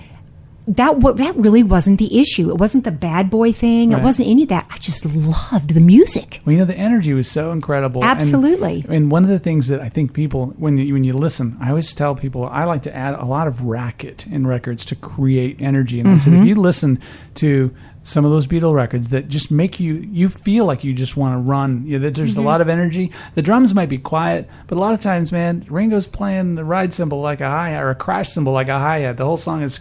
that 0.67 1.01
that 1.17 1.35
really 1.35 1.63
wasn't 1.63 1.99
the 1.99 2.21
issue. 2.21 2.51
It 2.51 2.59
wasn't 2.59 2.85
the 2.85 2.91
bad 2.91 3.31
boy 3.31 3.53
thing. 3.53 3.91
Right. 3.91 4.01
It 4.01 4.05
wasn't 4.05 4.29
any 4.29 4.43
of 4.43 4.51
that. 4.51 4.67
I 4.71 4.77
just 4.77 5.03
loved 5.07 5.71
the 5.71 5.81
music. 5.81 6.43
Well, 6.45 6.53
you 6.53 6.59
know, 6.59 6.67
the 6.67 6.77
energy 6.77 7.15
was 7.15 7.31
so 7.31 7.53
incredible. 7.53 8.05
And- 8.05 8.21
Absolutely. 8.21 8.85
And, 8.87 9.11
one 9.11 9.23
of 9.25 9.31
the 9.31 9.39
things 9.39 9.69
that 9.69 9.81
I 9.81 9.89
think 9.89 10.13
people, 10.13 10.49
when 10.59 10.77
you, 10.77 10.93
when 10.93 11.05
you 11.05 11.15
listen, 11.15 11.57
I 11.59 11.71
always 11.71 11.95
tell 11.95 12.15
people 12.15 12.45
I 12.45 12.65
like 12.65 12.83
to 12.83 12.95
add 12.95 13.15
a 13.15 13.25
lot 13.25 13.47
of 13.49 13.63
racket 13.63 14.27
in 14.27 14.47
records 14.47 14.85
to 14.87 14.95
create 14.95 15.57
energy. 15.63 16.01
And 16.01 16.09
I 16.11 16.19
said, 16.19 16.35
if 16.35 16.41
Mm-hmm. 16.41 16.49
you 16.49 16.55
listen 16.57 16.99
to 17.37 17.75
some 18.09 18.25
of 18.25 18.31
those 18.31 18.47
Beatle 18.47 18.75
records 18.75 19.11
that 19.11 19.29
just 19.29 19.51
make 19.51 19.79
you 19.79 19.95
you 20.13 20.29
feel 20.29 20.65
like 20.65 20.83
you 20.85 20.93
just 20.95 21.17
want 21.17 21.35
to 21.35 21.39
run. 21.39 21.85
You 21.87 21.99
know, 21.99 22.05
that 22.07 22.15
there's 22.15 22.31
Mm-hmm. 22.33 22.41
a 22.41 22.45
lot 22.45 22.61
of 22.61 22.69
energy. 22.69 23.13
The 23.35 23.43
drums 23.43 23.75
might 23.75 23.89
be 23.89 23.99
quiet, 23.99 24.49
but 24.67 24.77
a 24.79 24.81
lot 24.81 24.95
of 24.95 25.01
times, 25.01 25.31
man, 25.33 25.65
Ringo's 25.69 26.07
playing 26.07 26.55
the 26.55 26.65
ride 26.65 26.93
cymbal 26.95 27.21
like 27.21 27.41
a 27.41 27.49
hi 27.49 27.71
hat 27.71 27.83
or 27.83 27.91
a 27.91 27.95
crash 27.95 28.31
cymbal 28.31 28.53
like 28.53 28.69
a 28.69 28.79
hi 28.79 28.99
hat. 29.01 29.17
The 29.17 29.25
whole 29.25 29.37
song 29.37 29.63
is 29.63 29.79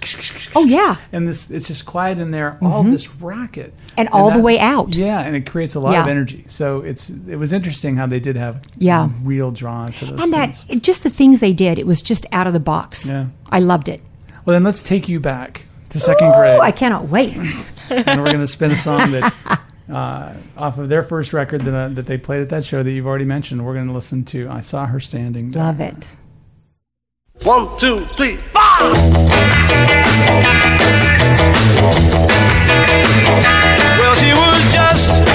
Oh, 0.55 0.65
yeah. 0.65 0.95
Mm-hmm. 0.95 1.15
and 1.15 1.27
this 1.27 1.49
it's 1.49 1.67
just 1.67 1.85
quiet 1.85 2.17
in 2.19 2.31
there. 2.31 2.57
All 2.61 2.83
this 2.83 3.13
racket 3.15 3.73
And 3.97 4.09
all 4.09 4.31
the 4.31 4.39
way 4.41 4.59
out. 4.59 4.95
Yeah, 4.95 5.21
and 5.21 5.35
it 5.35 5.49
creates 5.49 5.75
a 5.75 5.79
lot 5.79 5.95
of 5.95 6.07
energy. 6.07 6.45
So 6.47 6.81
it's 6.81 7.09
it 7.09 7.37
was 7.37 7.53
interesting 7.53 7.95
how 7.95 8.07
they 8.07 8.19
did 8.19 8.35
have 8.35 8.61
Yeah. 8.77 9.09
real 9.23 9.51
draw 9.51 9.87
to 9.87 10.05
those 10.05 10.21
And 10.23 10.33
that, 10.33 10.55
things. 10.55 10.81
just 10.81 11.03
the 11.03 11.09
things 11.09 11.39
they 11.39 11.53
did, 11.53 11.79
it 11.79 11.87
was 11.87 12.01
just 12.01 12.25
out 12.31 12.47
of 12.47 12.53
the 12.53 12.59
box. 12.59 13.09
Yeah. 13.09 13.27
I 13.51 13.59
loved 13.59 13.87
it. 13.89 14.01
Well, 14.45 14.53
then 14.53 14.63
let's 14.63 14.81
take 14.83 15.07
you 15.09 15.19
back 15.19 15.65
to 15.89 15.99
second 15.99 16.27
Oh, 16.27 16.37
grade, 16.37 16.59
I 16.59 16.71
cannot 16.71 17.07
wait. 17.09 17.37
And 17.89 18.21
we're 18.21 18.27
going 18.27 18.39
to 18.39 18.47
spin 18.47 18.71
a 18.71 18.75
song 18.75 19.11
that 19.11 19.61
uh, 19.89 20.33
off 20.57 20.77
of 20.77 20.89
their 20.89 21.03
first 21.03 21.33
record 21.33 21.61
that 21.61 21.73
uh, 21.73 21.89
that 21.89 22.05
they 22.05 22.17
played 22.17 22.41
at 22.41 22.49
that 22.49 22.65
show 22.65 22.83
that 22.83 22.91
you've 22.91 23.07
already 23.07 23.25
mentioned. 23.25 23.65
We're 23.65 23.73
going 23.73 23.87
to 23.87 23.93
listen 23.93 24.23
to 24.25 24.49
"I 24.49 24.61
Saw 24.61 24.85
Her 24.85 24.99
Standing." 24.99 25.51
There. 25.51 25.63
Love 25.63 25.81
it. 25.81 26.07
One, 27.43 27.77
two, 27.79 28.05
three, 28.15 28.37
four. 28.37 28.91
Well, 33.99 34.15
she 34.15 34.33
was 34.33 34.73
just 34.73 35.26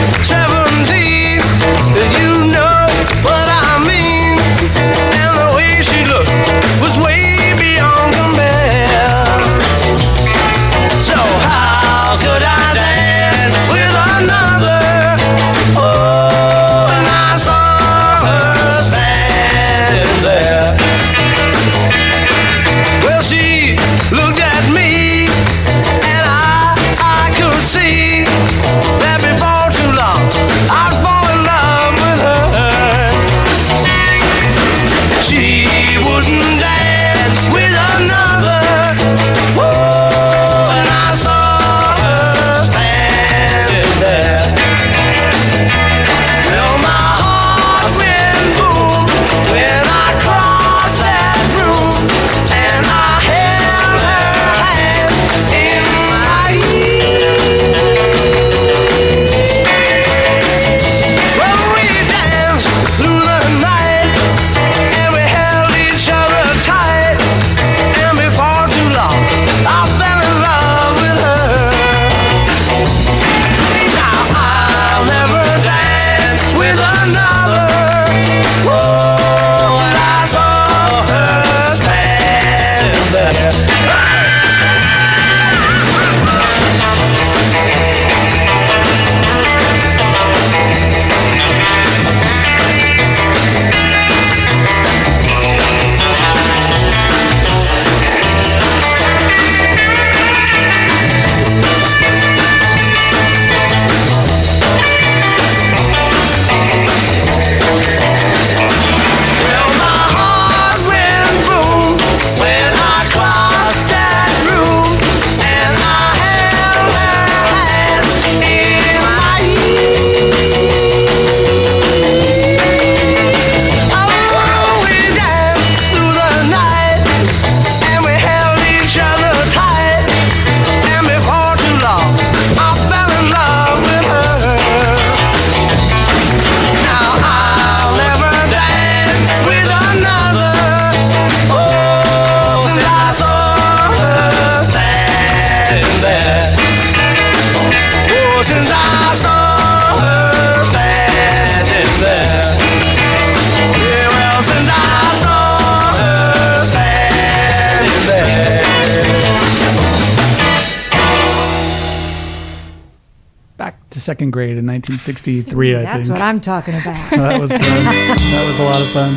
second 164.13 164.31
grade 164.31 164.59
in 164.59 164.67
1963. 164.67 165.75
I 165.75 165.79
think. 165.79 165.89
That's 165.89 166.07
think. 166.07 166.13
what 166.13 166.21
I'm 166.21 166.39
talking 166.39 166.75
about. 166.75 167.11
that 167.13 167.41
was 167.41 167.51
fun. 167.51 167.61
that 167.63 168.45
was 168.47 168.59
a 168.59 168.63
lot 168.63 168.83
of 168.83 168.91
fun. 168.91 169.15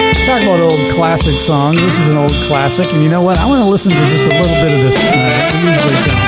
Let's 0.00 0.24
talk 0.24 0.40
about 0.40 0.60
old 0.60 0.90
classic 0.92 1.42
songs. 1.42 1.78
This 1.78 1.98
is 2.00 2.08
an 2.08 2.16
old 2.16 2.32
classic, 2.48 2.90
and 2.94 3.02
you 3.02 3.10
know 3.10 3.20
what? 3.20 3.36
I 3.36 3.46
want 3.46 3.60
to 3.62 3.68
listen 3.68 3.92
to 3.92 3.98
just 4.08 4.24
a 4.24 4.28
little 4.30 4.46
bit 4.64 4.72
of 4.72 4.82
this 4.82 4.98
tonight. 4.98 5.52
We 5.62 5.68
usually 5.68 6.10
don't. 6.10 6.21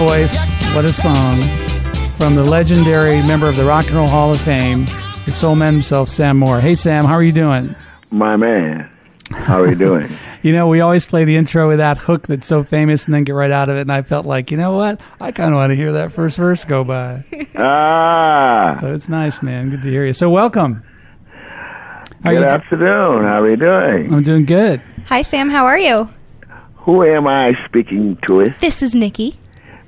Voice! 0.00 0.50
What 0.74 0.86
a 0.86 0.92
song! 0.94 1.42
From 2.16 2.34
the 2.34 2.42
legendary 2.42 3.20
member 3.22 3.46
of 3.50 3.56
the 3.56 3.64
Rock 3.66 3.84
and 3.88 3.96
Roll 3.96 4.06
Hall 4.08 4.32
of 4.32 4.40
Fame, 4.40 4.86
the 5.26 5.32
soul 5.32 5.54
man 5.54 5.74
himself, 5.74 6.08
Sam 6.08 6.38
Moore. 6.38 6.58
Hey, 6.58 6.74
Sam, 6.74 7.04
how 7.04 7.12
are 7.12 7.22
you 7.22 7.32
doing? 7.32 7.76
My 8.10 8.34
man, 8.36 8.90
how 9.30 9.60
are 9.60 9.68
you 9.68 9.74
doing? 9.76 10.08
You 10.42 10.54
know, 10.54 10.68
we 10.68 10.80
always 10.80 11.06
play 11.06 11.26
the 11.26 11.36
intro 11.36 11.68
with 11.68 11.76
that 11.80 11.98
hook 11.98 12.26
that's 12.26 12.46
so 12.46 12.64
famous 12.64 13.04
and 13.04 13.12
then 13.12 13.24
get 13.24 13.32
right 13.32 13.50
out 13.50 13.68
of 13.68 13.76
it. 13.76 13.82
And 13.82 13.92
I 13.92 14.00
felt 14.00 14.24
like, 14.24 14.50
you 14.50 14.56
know 14.56 14.72
what? 14.72 15.02
I 15.20 15.32
kind 15.32 15.52
of 15.52 15.56
want 15.58 15.70
to 15.70 15.76
hear 15.76 15.92
that 15.92 16.12
first 16.12 16.38
verse 16.38 16.64
go 16.64 16.82
by. 16.82 17.22
ah, 17.56 18.72
So 18.80 18.94
it's 18.94 19.10
nice, 19.10 19.42
man. 19.42 19.68
Good 19.68 19.82
to 19.82 19.90
hear 19.90 20.06
you. 20.06 20.14
So 20.14 20.30
welcome. 20.30 20.82
How 22.24 22.30
good 22.30 22.38
you? 22.40 22.44
afternoon. 22.46 23.24
How 23.24 23.42
are 23.42 23.50
you 23.50 23.56
doing? 23.58 24.14
I'm 24.14 24.22
doing 24.22 24.46
good. 24.46 24.80
Hi, 25.08 25.20
Sam. 25.20 25.50
How 25.50 25.66
are 25.66 25.78
you? 25.78 26.08
Who 26.76 27.04
am 27.04 27.26
I 27.26 27.52
speaking 27.66 28.16
to? 28.28 28.46
This 28.60 28.82
is 28.82 28.94
Nikki. 28.94 29.36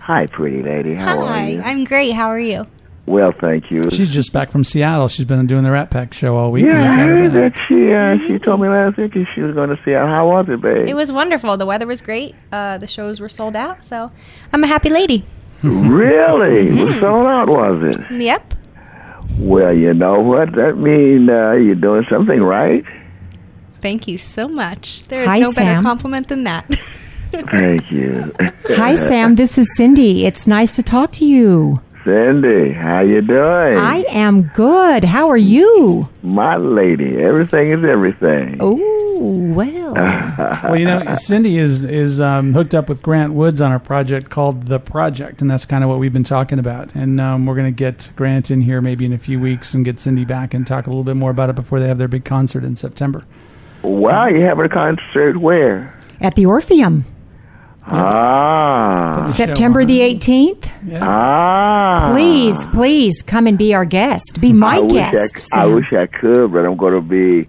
Hi, 0.03 0.27
pretty 0.27 0.63
lady. 0.63 0.95
How 0.95 1.21
are 1.21 1.29
Hi. 1.29 1.49
you? 1.51 1.61
I'm 1.63 1.85
great. 1.85 2.11
How 2.11 2.27
are 2.27 2.41
you? 2.41 2.67
Well, 3.07 3.31
thank 3.33 3.71
you. 3.71 3.89
She's 3.91 4.13
just 4.13 4.33
back 4.33 4.51
from 4.51 4.65
Seattle. 4.65 5.07
She's 5.07 5.25
been 5.27 5.47
doing 5.47 5.63
the 5.63 5.71
Rat 5.71 5.93
Pack 5.93 6.13
show 6.13 6.35
all 6.37 6.51
week. 6.51 6.67
yeah, 6.67 6.73
I 6.73 6.75
and 6.75 6.91
we 6.91 6.97
got 6.97 6.99
her 6.99 7.19
heard 7.19 7.33
that 7.33 7.61
she 7.69 7.93
uh, 7.93 8.27
she 8.27 8.39
told 8.41 8.61
me 8.61 8.69
last 8.69 8.97
week 8.97 9.13
she 9.35 9.41
was 9.43 9.55
going 9.55 9.71
to 9.71 9.77
see 9.85 9.93
it. 9.93 9.99
How 9.99 10.27
was 10.29 10.49
it, 10.49 10.61
babe? 10.61 10.89
It 10.89 10.95
was 10.95 11.13
wonderful. 11.13 11.57
The 11.57 11.67
weather 11.67 11.87
was 11.87 12.01
great. 12.01 12.35
Uh, 12.51 12.79
the 12.79 12.89
shows 12.89 13.21
were 13.21 13.29
sold 13.29 13.55
out. 13.55 13.85
So 13.85 14.11
I'm 14.53 14.65
a 14.65 14.67
happy 14.67 14.89
lady. 14.91 15.25
really 15.63 16.69
it 16.81 16.85
was 16.85 16.99
sold 16.99 17.27
out, 17.27 17.49
was 17.49 17.95
it? 17.95 18.21
Yep. 18.21 18.55
Well, 19.39 19.73
you 19.73 19.95
know 19.95 20.15
what? 20.15 20.53
That 20.53 20.77
means 20.79 21.29
uh, 21.29 21.53
you're 21.53 21.77
doing 21.77 22.05
something 22.11 22.43
right. 22.43 22.85
Thank 23.73 24.09
you 24.09 24.19
so 24.19 24.49
much. 24.49 25.05
There 25.05 25.23
is 25.23 25.29
Hi, 25.29 25.39
no 25.39 25.53
better 25.53 25.81
compliment 25.81 26.29
than 26.29 26.45
that. 26.45 26.69
Thank 27.33 27.91
you, 27.91 28.31
Hi, 28.69 28.95
Sam. 28.95 29.37
This 29.37 29.57
is 29.57 29.75
Cindy. 29.75 30.27
It's 30.27 30.47
nice 30.47 30.73
to 30.77 30.83
talk 30.83 31.13
to 31.13 31.25
you. 31.25 31.81
Cindy. 32.05 32.73
How 32.73 33.01
you 33.03 33.23
doing? 33.23 33.77
I 33.77 34.05
am 34.11 34.51
good. 34.55 35.05
How 35.05 35.29
are 35.31 35.37
you? 35.39 36.09
My 36.23 36.57
lady. 36.57 37.17
Everything 37.23 37.71
is 37.71 37.85
everything. 37.85 38.59
Oh, 38.61 38.77
well. 39.55 39.93
Well, 40.65 40.77
you 40.77 40.87
know, 40.87 41.15
Cindy 41.15 41.59
is 41.59 41.85
is 41.85 42.21
um, 42.21 42.55
hooked 42.55 42.75
up 42.75 42.89
with 42.89 43.03
Grant 43.03 43.35
Woods 43.35 43.61
on 43.61 43.73
a 43.73 43.79
project 43.79 44.31
called 44.31 44.67
The 44.67 44.81
Project, 44.81 45.43
and 45.43 45.51
that's 45.51 45.65
kind 45.67 45.85
of 45.85 45.91
what 45.91 45.99
we've 45.99 46.13
been 46.13 46.25
talking 46.25 46.59
about. 46.59 46.95
And 46.95 47.21
um, 47.21 47.47
we're 47.47 47.55
going 47.55 47.67
to 47.67 47.77
get 47.77 48.11
Grant 48.17 48.51
in 48.51 48.63
here 48.63 48.81
maybe 48.81 49.05
in 49.05 49.13
a 49.13 49.19
few 49.19 49.39
weeks 49.39 49.75
and 49.75 49.85
get 49.85 50.01
Cindy 50.01 50.25
back 50.25 50.55
and 50.55 50.67
talk 50.67 50.87
a 50.87 50.91
little 50.91 51.05
bit 51.05 51.17
more 51.17 51.31
about 51.31 51.51
it 51.51 51.57
before 51.57 51.79
they 51.81 51.89
have 51.89 51.99
their 51.99 52.09
big 52.09 52.25
concert 52.25 52.65
in 52.65 52.75
September. 52.77 53.25
Wow, 53.83 54.27
you 54.27 54.41
having 54.41 54.65
a 54.65 54.69
concert 54.69 55.39
where? 55.39 55.99
At 56.21 56.35
the 56.37 56.47
Orpheum, 56.47 57.05
Ah, 57.87 59.23
September 59.27 59.85
the 59.85 60.01
18th. 60.01 60.69
ah. 61.01 62.11
Please, 62.13 62.65
please 62.67 63.23
come 63.23 63.47
and 63.47 63.59
be 63.59 63.75
our 63.75 63.85
guest. 63.85 64.41
Be 64.41 64.53
my 64.53 64.77
I 64.79 64.87
guest. 64.87 65.35
I, 65.55 65.63
I 65.63 65.67
Sam. 65.67 65.75
wish 65.75 65.93
I 65.93 66.07
could, 66.07 66.53
but 66.53 66.65
I'm 66.65 66.75
going 66.75 66.95
to 66.95 67.01
be. 67.01 67.49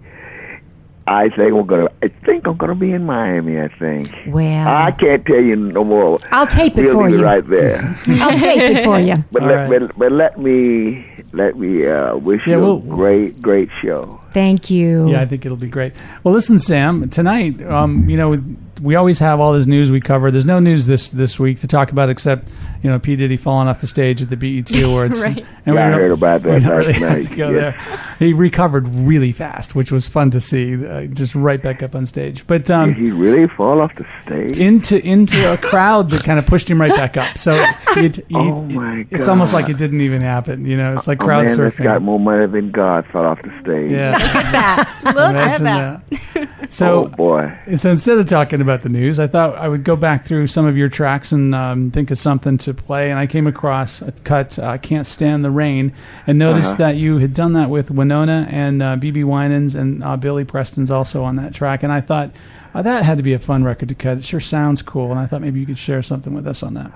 I 1.06 1.28
think 1.28 1.54
I'm 1.54 1.66
going 1.66 1.86
to. 1.86 1.92
I 2.02 2.08
think 2.24 2.46
I'm 2.48 2.56
going 2.56 2.70
to 2.70 2.74
be 2.74 2.92
in 2.92 3.04
Miami. 3.04 3.60
I 3.60 3.68
think. 3.68 4.08
Well, 4.28 4.66
I 4.68 4.90
can't 4.90 5.24
tell 5.26 5.40
you 5.40 5.54
no 5.56 5.84
more. 5.84 6.18
I'll 6.32 6.46
tape 6.46 6.78
it 6.78 6.84
we'll 6.86 6.94
for 6.94 7.08
you. 7.10 7.22
right 7.22 7.46
there. 7.46 7.94
I'll 8.08 8.38
tape 8.38 8.60
it 8.62 8.84
for 8.84 8.98
you. 8.98 9.16
But 9.30 9.42
All 9.42 9.48
let, 9.48 9.68
right. 9.70 9.80
but, 9.88 9.98
but 9.98 10.12
let 10.12 10.38
me 10.38 11.06
let 11.32 11.58
me 11.58 11.86
uh, 11.86 12.16
wish 12.16 12.40
Yeah, 12.46 12.54
you 12.56 12.60
we'll- 12.62 12.78
a 12.78 12.80
great 12.80 13.42
great 13.42 13.68
show. 13.82 14.18
Thank 14.34 14.68
you. 14.68 15.08
Yeah, 15.08 15.22
I 15.22 15.26
think 15.26 15.46
it'll 15.46 15.56
be 15.56 15.68
great. 15.68 15.94
Well, 16.24 16.34
listen, 16.34 16.58
Sam. 16.58 17.08
Tonight, 17.08 17.62
um, 17.62 18.08
you 18.10 18.16
know, 18.18 18.36
we 18.82 18.96
always 18.96 19.20
have 19.20 19.38
all 19.40 19.52
this 19.52 19.66
news 19.66 19.90
we 19.90 20.00
cover. 20.00 20.30
There's 20.30 20.44
no 20.44 20.58
news 20.58 20.86
this 20.86 21.08
this 21.08 21.38
week 21.40 21.60
to 21.60 21.66
talk 21.68 21.92
about 21.92 22.10
except 22.10 22.48
you 22.82 22.90
know 22.90 22.98
P 22.98 23.14
Diddy 23.16 23.36
falling 23.36 23.68
off 23.68 23.80
the 23.80 23.86
stage 23.86 24.20
at 24.20 24.28
the 24.30 24.36
BET 24.36 24.70
Awards. 24.82 25.22
Right. 25.22 25.46
And 25.64 25.76
Yeah, 25.76 25.86
I 25.86 25.90
heard 25.92 26.10
about 26.10 26.42
that 26.42 26.52
we 26.54 26.58
don't 26.60 26.68
last 26.76 26.86
really 26.88 26.92
have 27.00 27.12
night. 27.12 27.22
to 27.28 27.36
go 27.36 27.50
Yeah. 27.50 27.60
there. 27.60 28.16
He 28.18 28.32
recovered 28.32 28.88
really 28.88 29.30
fast, 29.32 29.74
which 29.76 29.92
was 29.92 30.08
fun 30.08 30.30
to 30.30 30.40
see. 30.40 30.84
Uh, 30.84 31.06
just 31.06 31.34
right 31.36 31.62
back 31.62 31.82
up 31.84 31.94
on 31.94 32.04
stage, 32.04 32.44
but 32.46 32.68
um, 32.70 32.92
Did 32.94 33.02
he 33.02 33.10
really 33.12 33.46
fall 33.46 33.80
off 33.80 33.94
the 33.94 34.04
stage? 34.26 34.58
into 34.58 35.00
into 35.06 35.36
a 35.52 35.56
crowd 35.56 36.10
that 36.10 36.24
kind 36.24 36.38
of 36.40 36.46
pushed 36.46 36.68
him 36.68 36.80
right 36.80 36.90
back 36.94 37.16
up. 37.16 37.38
So 37.38 37.54
it, 37.96 38.18
it, 38.18 38.24
Oh, 38.34 38.60
my 38.62 39.06
it's 39.10 39.28
almost 39.28 39.54
like 39.54 39.68
it 39.68 39.78
didn't 39.78 40.00
even 40.00 40.20
happen. 40.20 40.64
You 40.66 40.76
know, 40.76 40.92
it's 40.94 41.06
like 41.06 41.22
a 41.22 41.24
crowd 41.24 41.46
man 41.46 41.56
that's 41.56 41.78
got 41.78 42.02
more 42.02 42.18
money 42.18 42.46
than 42.48 42.72
God 42.72 43.06
fell 43.06 43.24
off 43.24 43.40
the 43.42 43.52
stage. 43.62 43.92
Yeah, 43.92 44.18
Look 44.24 45.16
at 45.16 45.60
imagine 45.60 45.64
that. 45.64 46.02
that. 46.10 46.72
So 46.72 47.04
oh 47.04 47.08
boy. 47.08 47.56
so 47.76 47.90
instead 47.90 48.18
of 48.18 48.26
talking 48.26 48.60
about 48.60 48.80
the 48.80 48.88
news, 48.88 49.20
I 49.20 49.26
thought 49.26 49.54
I 49.56 49.68
would 49.68 49.84
go 49.84 49.96
back 49.96 50.24
through 50.24 50.46
some 50.48 50.66
of 50.66 50.76
your 50.76 50.88
tracks 50.88 51.30
and 51.32 51.54
um, 51.54 51.90
think 51.90 52.10
of 52.10 52.18
something 52.18 52.58
to 52.58 52.74
play. 52.74 53.10
And 53.10 53.18
I 53.18 53.26
came 53.26 53.46
across 53.46 54.02
a 54.02 54.12
cut, 54.12 54.58
uh, 54.58 54.76
"Can't 54.78 55.06
Stand 55.06 55.44
the 55.44 55.50
Rain," 55.50 55.92
and 56.26 56.38
noticed 56.38 56.74
Uh-huh. 56.74 56.78
that 56.90 56.96
you 56.96 57.18
had 57.18 57.32
done 57.34 57.52
that 57.52 57.70
with 57.70 57.90
Wynonna 57.90 58.50
and 58.52 58.82
uh, 58.82 58.96
BeBe 58.96 59.24
Winans 59.24 59.74
and 59.74 60.02
uh, 60.02 60.16
Billy 60.16 60.44
Preston's 60.44 60.90
also 60.90 61.22
on 61.22 61.36
that 61.36 61.54
track. 61.54 61.82
And 61.82 61.92
I 61.92 62.00
thought 62.00 62.30
uh, 62.74 62.82
that 62.82 63.04
had 63.04 63.18
to 63.18 63.22
be 63.22 63.34
a 63.34 63.38
fun 63.38 63.62
record 63.62 63.88
to 63.90 63.94
cut. 63.94 64.18
It 64.18 64.24
sure 64.24 64.40
sounds 64.40 64.82
cool, 64.82 65.10
and 65.10 65.20
I 65.20 65.26
thought 65.26 65.42
maybe 65.42 65.60
you 65.60 65.66
could 65.66 65.78
share 65.78 66.02
something 66.02 66.34
with 66.34 66.46
us 66.46 66.62
on 66.62 66.74
that. 66.74 66.90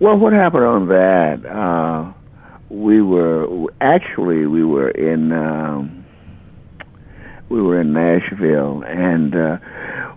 Well, 0.00 0.16
what 0.18 0.34
happened 0.36 0.64
on 0.64 0.88
that? 0.88 1.46
Uh, 1.46 2.12
we 2.68 3.00
were 3.02 3.46
actually 3.80 4.46
we 4.46 4.64
were 4.64 4.90
in 4.90 5.30
um, 5.32 6.01
we 7.52 7.60
were 7.60 7.80
in 7.80 7.92
Nashville, 7.92 8.82
and 8.86 9.36
uh, 9.36 9.58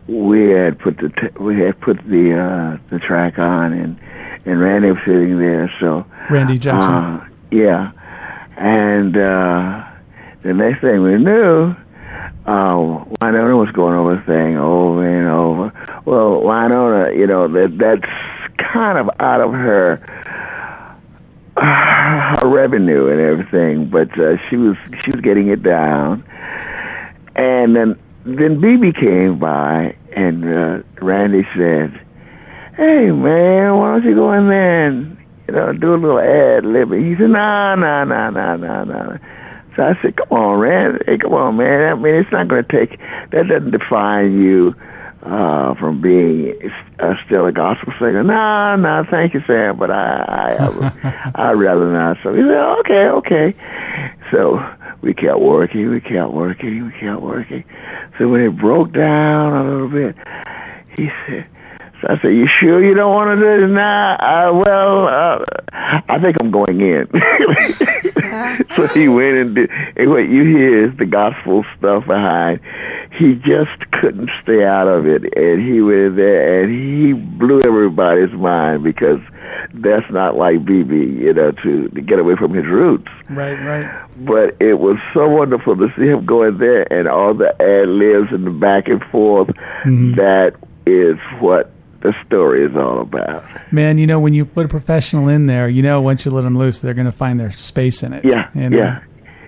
we 0.08 0.50
had 0.52 0.80
put 0.80 0.98
the 0.98 1.10
t- 1.10 1.38
we 1.38 1.60
had 1.60 1.80
put 1.82 1.98
the 2.06 2.34
uh, 2.34 2.78
the 2.90 3.00
track 3.00 3.38
on, 3.38 3.74
and 3.74 4.00
and 4.46 4.60
Randy 4.60 4.88
was 4.90 4.98
sitting 5.00 5.38
there, 5.38 5.72
so 5.82 6.06
Randy 6.30 6.58
Jackson. 6.58 6.94
uh, 6.94 7.28
yeah, 7.52 7.92
and 8.56 9.18
uh, 9.18 9.86
the 10.44 10.54
next 10.54 10.82
thing 10.82 11.02
we 11.04 11.18
knew. 11.18 11.76
Uh, 12.48 13.04
Wynonna 13.24 13.58
was 13.58 13.72
going 13.72 13.96
over 13.96 14.18
the 14.18 14.22
thing 14.22 14.56
over 14.56 15.04
and 15.04 15.28
over. 15.28 16.02
Well, 16.06 16.42
Wynonna, 16.44 17.18
you 17.18 17.26
know, 17.26 17.48
that 17.48 17.76
that's 17.76 18.62
kind 18.72 19.00
of 19.00 19.10
out 19.20 19.42
of 19.42 19.52
her 19.52 19.96
her 21.58 22.48
revenue 22.48 23.08
and 23.08 23.20
everything, 23.20 23.90
but 23.90 24.12
uh, 24.20 24.38
she 24.48 24.58
was 24.58 24.76
she 25.04 25.12
was 25.12 25.22
getting 25.22 25.48
it 25.48 25.64
down. 25.64 26.24
And 27.36 27.76
then 27.76 28.00
then 28.26 28.60
BeBe 28.62 29.00
came 29.00 29.38
by 29.38 29.96
and 30.16 30.44
uh, 30.46 30.84
Randy 31.02 31.46
said, 31.56 32.00
"Hey 32.76 33.12
man, 33.12 33.78
why 33.78 33.94
don't 33.94 34.04
you 34.04 34.16
go 34.16 34.32
in 34.34 34.48
there 34.50 34.88
and 34.88 35.18
you 35.48 35.54
know 35.56 35.74
do 35.74 35.94
a 35.94 35.98
little 35.98 36.20
ad 36.20 36.64
libbing?" 36.64 37.08
He 37.10 37.16
said, 37.18 37.30
"Nah, 37.30 37.76
nah, 37.76 38.04
nah, 38.04 38.30
nah, 38.30 38.56
nah, 38.56 38.84
nah." 38.84 39.18
So 39.76 39.84
I 39.84 40.02
said, 40.02 40.16
"Come 40.16 40.38
on, 40.38 40.60
Randy. 40.60 41.04
Hey, 41.06 41.18
come 41.18 41.34
on, 41.34 41.58
man. 41.58 41.92
I 41.92 41.96
mean, 41.96 42.16
it's 42.16 42.32
not 42.32 42.48
going 42.48 42.64
to 42.64 42.72
take. 42.72 43.00
That 43.32 43.48
doesn't 43.48 43.72
define 43.72 44.42
you." 44.42 44.74
Uh, 45.26 45.74
from 45.80 46.00
being 46.02 46.54
uh, 47.00 47.14
still 47.26 47.48
a 47.48 47.52
gospel 47.52 47.92
singer, 47.98 48.22
nah, 48.22 48.76
nah, 48.76 49.04
thank 49.10 49.34
you, 49.34 49.42
Sam, 49.48 49.76
but 49.76 49.90
I, 49.90 50.22
I, 50.22 50.68
I, 51.04 51.32
I'd 51.50 51.54
rather 51.54 51.92
not. 51.92 52.18
So 52.22 52.32
he 52.32 52.42
said, 52.42 52.76
okay, 52.82 53.08
okay. 53.10 53.56
So 54.32 54.60
we 55.02 55.16
kept 55.16 55.40
working, 55.40 55.90
we 55.90 56.00
kept 56.00 56.32
working, 56.32 56.86
we 56.86 56.92
kept 57.00 57.24
working. 57.24 57.64
So 58.20 58.28
when 58.28 58.42
it 58.42 58.56
broke 58.56 58.94
down 58.94 59.54
a 59.54 59.64
little 59.64 59.90
bit, 59.90 60.16
he 60.96 61.10
said, 61.26 61.48
I 62.08 62.22
said, 62.22 62.30
you 62.30 62.48
sure 62.60 62.84
you 62.84 62.94
don't 62.94 63.14
want 63.14 63.40
to 63.40 63.44
do 63.44 63.68
this? 63.68 63.76
Nah, 63.76 64.16
uh, 64.16 64.54
well, 64.54 65.08
uh, 65.08 65.46
I 66.08 66.20
think 66.22 66.38
I'm 66.40 66.52
going 66.52 66.80
in. 66.80 67.08
so 68.76 68.88
he 68.88 69.08
went 69.08 69.38
and 69.38 69.56
did, 69.56 69.72
and 69.96 70.10
what 70.10 70.28
you 70.30 70.44
hear 70.46 70.86
is 70.90 70.98
the 70.98 71.06
gospel 71.06 71.66
stuff 71.78 72.06
behind. 72.06 72.60
He 73.18 73.34
just 73.36 73.80
couldn't 73.92 74.30
stay 74.44 74.64
out 74.64 74.88
of 74.88 75.08
it, 75.08 75.24
and 75.36 75.62
he 75.66 75.82
went 75.82 76.16
there 76.18 76.64
and 76.64 76.72
he 76.72 77.14
blew 77.14 77.62
everybody's 77.66 78.34
mind 78.34 78.84
because 78.84 79.20
that's 79.74 80.10
not 80.12 80.36
like 80.36 80.58
BeBe, 80.66 81.20
you 81.22 81.34
know, 81.34 81.52
to, 81.52 81.90
to 81.90 82.02
get 82.02 82.20
away 82.20 82.36
from 82.36 82.54
his 82.54 82.66
roots 82.66 83.08
Right, 83.30 83.58
right. 83.64 84.06
but 84.18 84.56
it 84.62 84.80
was 84.80 84.98
so 85.14 85.28
wonderful 85.30 85.76
to 85.78 85.88
see 85.98 86.06
him 86.08 86.26
going 86.26 86.58
there 86.58 86.92
and 86.92 87.08
all 87.08 87.34
the 87.34 87.50
ad 87.62 87.88
libs 87.88 88.32
and 88.32 88.46
the 88.46 88.52
back 88.52 88.88
and 88.88 89.02
forth. 89.12 89.48
That 89.86 90.56
is 90.86 91.18
what 91.40 91.72
the 92.06 92.26
story 92.26 92.66
is 92.66 92.76
all 92.76 93.02
about. 93.02 93.44
Man, 93.72 93.98
you 93.98 94.08
know, 94.08 94.20
when 94.20 94.34
you 94.34 94.46
put 94.46 94.66
a 94.66 94.70
professional 94.70 95.28
in 95.28 95.48
there, 95.48 95.68
you 95.68 95.82
know, 95.82 96.02
once 96.02 96.26
you 96.26 96.32
let 96.32 96.44
them 96.44 96.58
loose, 96.58 96.80
they're 96.80 96.94
going 96.94 97.06
to 97.06 97.12
find 97.12 97.40
their 97.40 97.52
space 97.52 98.04
in 98.04 98.14
it. 98.14 98.24
Yeah, 98.24 98.50
you 98.54 98.70
know? 98.70 98.78
yeah, 98.78 99.04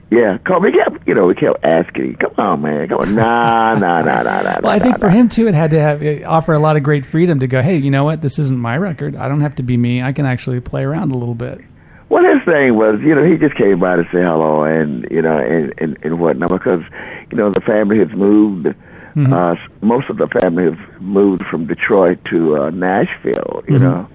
yeah. 0.10 0.38
Cause 0.39 0.62
we 0.62 0.72
kept, 0.72 1.08
you 1.08 1.14
know, 1.14 1.28
we 1.28 1.36
kept 1.36 1.64
asking, 1.64 2.16
"Come 2.16 2.34
on, 2.38 2.62
man, 2.62 2.88
come 2.88 2.99
on, 2.99 3.16
nah, 3.16 3.74
nah, 3.76 4.01
nah, 4.01 4.24
nah, 4.24 4.41
nah." 4.41 4.60
Well, 4.64 4.72
I 4.72 4.80
think 4.80 4.99
for 4.99 5.10
him 5.10 5.30
too, 5.30 5.47
it 5.47 5.53
had 5.53 5.72
to 5.72 5.80
have 5.80 6.03
offer 6.26 6.53
a 6.53 6.60
lot 6.60 6.76
of 6.78 6.84
great 6.84 7.05
freedom 7.05 7.39
to 7.39 7.47
go. 7.47 7.62
Hey, 7.62 7.78
you 7.78 7.91
know 7.91 8.03
what? 8.03 8.22
This 8.22 8.39
isn't 8.39 8.60
my 8.60 8.78
record. 8.78 9.16
I 9.16 9.28
don't 9.28 9.41
have 9.41 9.55
to 9.55 9.64
be 9.64 9.78
me. 9.78 10.01
I 10.01 10.12
can 10.14 10.26
actually 10.26 10.60
play 10.60 10.84
around 10.84 11.12
a 11.12 11.18
little 11.18 11.36
bit. 11.36 11.62
Well, 12.10 12.24
his 12.24 12.43
thing 12.45 12.76
was, 12.78 13.01
you 13.01 13.14
know, 13.14 13.24
he 13.26 13.36
just 13.36 13.55
came 13.55 13.80
by 13.80 13.97
to 13.97 14.03
say 14.05 14.22
hello 14.22 14.64
and 14.64 15.05
you 15.12 15.22
know 15.22 15.38
and 15.38 15.74
and, 15.78 15.97
and 16.01 16.20
whatnot 16.20 16.49
because 16.49 16.84
you 17.32 17.38
know 17.38 17.51
the 17.51 17.62
family 17.62 17.99
has 17.99 18.10
moved. 18.12 18.74
Mm-hmm. 19.18 19.34
Uh, 19.34 19.55
most 19.82 20.09
of 20.11 20.18
the 20.18 20.28
family 20.28 20.65
have 20.65 21.01
moved 21.01 21.43
from 21.47 21.65
Detroit 21.65 22.24
to 22.26 22.57
uh, 22.61 22.70
Nashville. 22.70 23.63
You 23.68 23.76
Mhm. 23.80 23.82
know, 23.82 24.07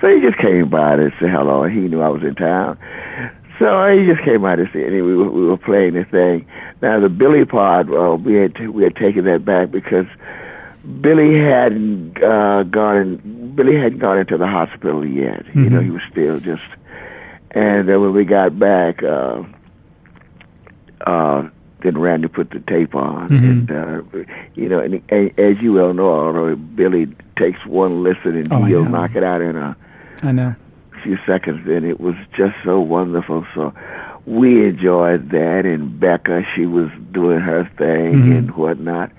so 0.00 0.08
he 0.08 0.20
just 0.22 0.38
came 0.38 0.68
by 0.70 0.96
to 0.96 1.10
say 1.20 1.28
hello, 1.28 1.64
he 1.64 1.80
knew 1.80 2.00
I 2.00 2.08
was 2.08 2.22
in 2.22 2.34
town. 2.34 2.78
So 3.58 3.66
he 3.94 4.06
just 4.06 4.22
came 4.22 4.40
by 4.42 4.56
to 4.56 4.66
see, 4.72 4.82
and 4.82 4.92
we 4.94 5.14
were, 5.16 5.30
we 5.30 5.44
were 5.46 5.56
playing 5.58 5.92
the 5.94 6.04
thing. 6.04 6.46
Now 6.82 7.00
the 7.00 7.08
Billy 7.10 7.44
part, 7.44 7.88
well, 7.88 8.16
we 8.16 8.34
had 8.34 8.54
t- 8.54 8.66
we 8.66 8.82
had 8.82 8.96
taken 8.96 9.24
that 9.26 9.44
back 9.44 9.70
because 9.70 10.06
Billy 11.00 11.38
hadn't 11.38 12.22
uh, 12.22 12.62
gone. 12.64 12.96
In, 12.96 13.52
Billy 13.54 13.76
hadn't 13.76 13.98
gone 13.98 14.18
into 14.18 14.36
the 14.38 14.46
hospital 14.46 15.04
yet. 15.06 15.44
You 15.54 15.68
know, 15.70 15.80
he 15.80 15.90
was 15.90 16.02
still 16.10 16.40
just. 16.40 16.62
And 17.52 17.88
then 17.88 18.00
when 18.02 18.12
we 18.12 18.24
got 18.24 18.58
back, 18.58 19.02
uh, 19.02 19.42
uh, 21.06 21.48
then 21.86 21.96
Randy 21.98 22.28
put 22.28 22.50
the 22.50 22.60
tape 22.60 22.94
on, 22.94 23.28
Mhm. 23.28 23.44
and 23.50 23.70
uh, 23.70 24.02
you 24.54 24.68
know, 24.68 24.80
and, 24.80 25.00
and 25.08 25.30
as 25.38 25.60
you 25.62 25.72
well 25.74 25.94
know, 25.94 26.08
although 26.10 26.54
Billy 26.56 27.08
takes 27.38 27.64
one 27.66 28.02
listen 28.02 28.36
and 28.36 28.52
Oh, 28.52 28.62
he'll 28.64 28.84
knock 28.84 29.14
it 29.14 29.22
out 29.22 29.40
in 29.40 29.56
a 29.56 29.76
I 30.22 30.32
know. 30.32 30.54
few 31.02 31.18
seconds, 31.26 31.66
and 31.68 31.84
it 31.84 32.00
was 32.00 32.14
just 32.36 32.54
so 32.64 32.80
wonderful. 32.80 33.46
So 33.54 33.72
we 34.26 34.66
enjoyed 34.66 35.30
that, 35.30 35.64
and 35.64 35.98
Becca, 36.00 36.44
she 36.54 36.66
was 36.66 36.88
doing 37.12 37.40
her 37.40 37.64
thing 37.78 38.14
Mhm. 38.24 38.38
and 38.38 38.50
whatnot. 38.56 39.10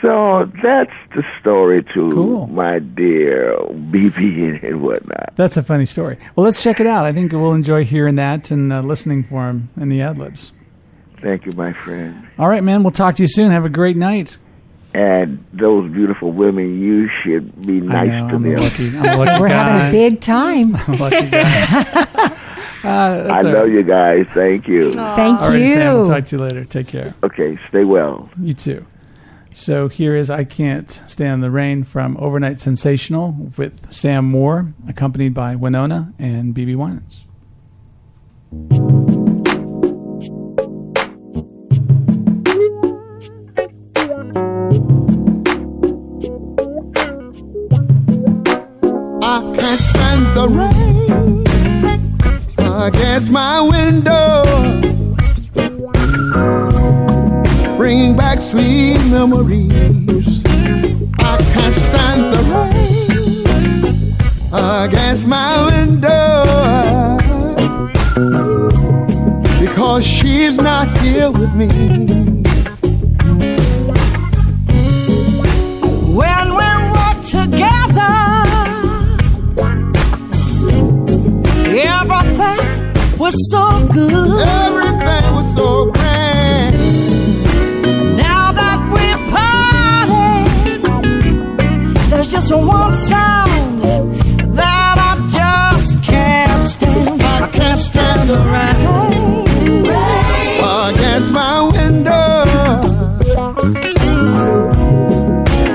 So 0.00 0.50
that's 0.62 0.94
the 1.14 1.22
story 1.40 1.82
to 1.92 2.10
Cool. 2.10 2.46
my 2.46 2.78
dear 2.78 3.50
BeBe 3.90 4.48
and, 4.48 4.62
and 4.64 4.80
whatnot. 4.80 5.32
That's 5.36 5.58
a 5.58 5.62
funny 5.62 5.84
story. 5.84 6.16
Well, 6.34 6.44
let's 6.44 6.62
check 6.62 6.80
it 6.80 6.86
out. 6.86 7.04
I 7.04 7.12
think 7.12 7.32
we'll 7.32 7.52
enjoy 7.52 7.84
hearing 7.84 8.14
that 8.14 8.50
and 8.50 8.72
uh, 8.72 8.80
listening 8.80 9.24
for 9.24 9.50
him 9.50 9.68
in 9.78 9.90
the 9.90 10.00
ad 10.00 10.18
libs. 10.18 10.52
Thank 11.20 11.46
you, 11.46 11.52
my 11.56 11.72
friend. 11.72 12.26
All 12.38 12.48
right, 12.48 12.62
man. 12.62 12.82
We'll 12.82 12.90
talk 12.90 13.14
to 13.16 13.22
you 13.22 13.28
soon. 13.28 13.50
Have 13.50 13.64
a 13.64 13.68
great 13.70 13.96
night. 13.96 14.38
And 14.92 15.44
those 15.52 15.90
beautiful 15.92 16.32
women, 16.32 16.80
you 16.80 17.08
should 17.22 17.64
be 17.64 17.80
nice 17.80 18.08
know, 18.08 18.28
to 18.28 18.34
I'm 18.34 18.42
them. 18.42 18.56
lucky, 18.56 18.88
I'm 18.98 19.18
lucky 19.18 19.40
We're 19.40 19.48
guy. 19.48 19.54
having 19.68 19.88
a 19.88 19.92
big 20.10 20.20
time. 20.20 20.76
I'm 20.86 20.98
lucky 20.98 21.30
guy. 21.30 22.36
Uh, 22.82 22.88
I 22.88 23.18
that's 23.24 23.44
all 23.44 23.52
love 23.52 23.62
right. 23.64 23.72
you 23.72 23.82
guys. 23.82 24.26
Thank 24.30 24.66
you. 24.66 24.90
Thank 24.90 25.38
All 25.42 25.50
right, 25.50 25.66
Sam. 25.70 25.96
We'll 25.96 26.04
you. 26.06 26.10
talk 26.10 26.24
to 26.24 26.36
you 26.36 26.42
later. 26.42 26.64
Take 26.64 26.86
care. 26.86 27.14
Okay, 27.22 27.58
stay 27.68 27.84
well. 27.84 28.30
You 28.40 28.54
too. 28.54 28.86
So 29.52 29.88
here 29.88 30.16
is 30.16 30.30
I 30.30 30.44
Can't 30.44 30.90
Stand 30.90 31.42
the 31.42 31.50
Rain 31.50 31.84
from 31.84 32.16
Overnight 32.16 32.58
Sensational 32.62 33.32
with 33.58 33.92
Sam 33.92 34.24
Moore, 34.24 34.72
accompanied 34.88 35.34
by 35.34 35.56
Wynonna 35.56 36.14
and 36.18 36.54
BeBe 36.54 36.74
Winans. 36.74 37.26
The 50.34 50.48
rain 50.48 51.44
against 52.58 53.30
my 53.30 53.60
window, 53.60 54.44
bringing 57.76 58.16
back 58.16 58.40
sweet 58.40 58.98
memories. 59.10 60.42
I 61.18 61.36
can't 61.52 61.74
stand 61.74 62.32
the 62.34 62.42
rain 62.54 64.14
against 64.52 65.26
my 65.26 65.66
window 65.66 66.44
because 69.60 70.06
she's 70.06 70.56
not 70.58 70.88
here 70.98 71.30
with 71.30 71.54
me. 71.54 72.29
Just 92.40 92.54
one 92.54 92.94
sound 92.94 93.82
that 94.56 94.96
I 94.98 95.14
just 95.28 96.02
can't 96.02 96.66
stand. 96.66 97.20
I 97.22 97.48
can't 97.52 97.78
stand 97.78 98.30
the 98.30 98.38
rain. 98.54 99.44
against 100.88 101.30
my 101.32 101.60
window. 101.76 102.44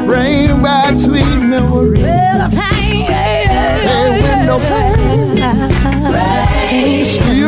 Bring 0.08 0.62
back 0.64 0.98
sweet 0.98 1.40
memories. 1.54 2.04
Hey, 2.60 3.00
window 4.24 4.58
pane. 4.60 5.36
Do 7.30 7.45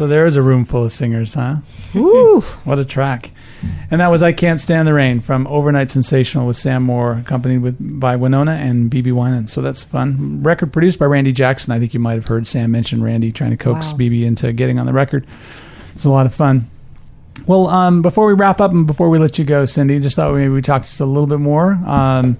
So 0.00 0.06
there 0.06 0.24
is 0.24 0.34
a 0.36 0.40
room 0.40 0.64
full 0.64 0.82
of 0.86 0.92
singers, 0.92 1.34
huh? 1.34 1.56
Ooh. 1.94 2.40
What 2.64 2.78
a 2.78 2.86
track. 2.86 3.32
And 3.90 4.00
that 4.00 4.10
was 4.10 4.22
I 4.22 4.32
Can't 4.32 4.58
Stand 4.58 4.88
the 4.88 4.94
Rain 4.94 5.20
from 5.20 5.46
Overnight 5.46 5.90
Sensational 5.90 6.46
with 6.46 6.56
Sam 6.56 6.84
Moore, 6.84 7.18
accompanied 7.18 7.58
with 7.58 7.76
by 8.00 8.16
Wynonna 8.16 8.56
and 8.56 8.90
BeBe 8.90 9.12
Winan. 9.12 9.46
So 9.46 9.60
that's 9.60 9.82
fun. 9.82 10.42
Record 10.42 10.72
produced 10.72 10.98
by 10.98 11.04
Randy 11.04 11.32
Jackson. 11.32 11.74
I 11.74 11.78
think 11.78 11.92
you 11.92 12.00
might 12.00 12.14
have 12.14 12.26
heard 12.26 12.46
Sam 12.46 12.70
mention 12.70 13.02
Randy 13.04 13.30
trying 13.30 13.50
to 13.50 13.58
coax 13.58 13.92
Wow. 13.92 13.98
BeBe 13.98 14.24
into 14.24 14.54
getting 14.54 14.78
on 14.78 14.86
the 14.86 14.94
record. 14.94 15.26
It's 15.94 16.06
a 16.06 16.10
lot 16.10 16.24
of 16.24 16.32
fun. 16.32 16.70
Well, 17.46 17.66
um, 17.66 18.00
before 18.00 18.24
we 18.26 18.32
wrap 18.32 18.62
up 18.62 18.70
and 18.70 18.86
before 18.86 19.10
we 19.10 19.18
let 19.18 19.38
you 19.38 19.44
go, 19.44 19.66
Cindy, 19.66 20.00
just 20.00 20.16
thought 20.16 20.32
maybe 20.34 20.48
we 20.48 20.62
talk 20.62 20.80
just 20.84 21.00
a 21.02 21.04
little 21.04 21.26
bit 21.26 21.40
more. 21.40 21.72
Um, 21.72 22.38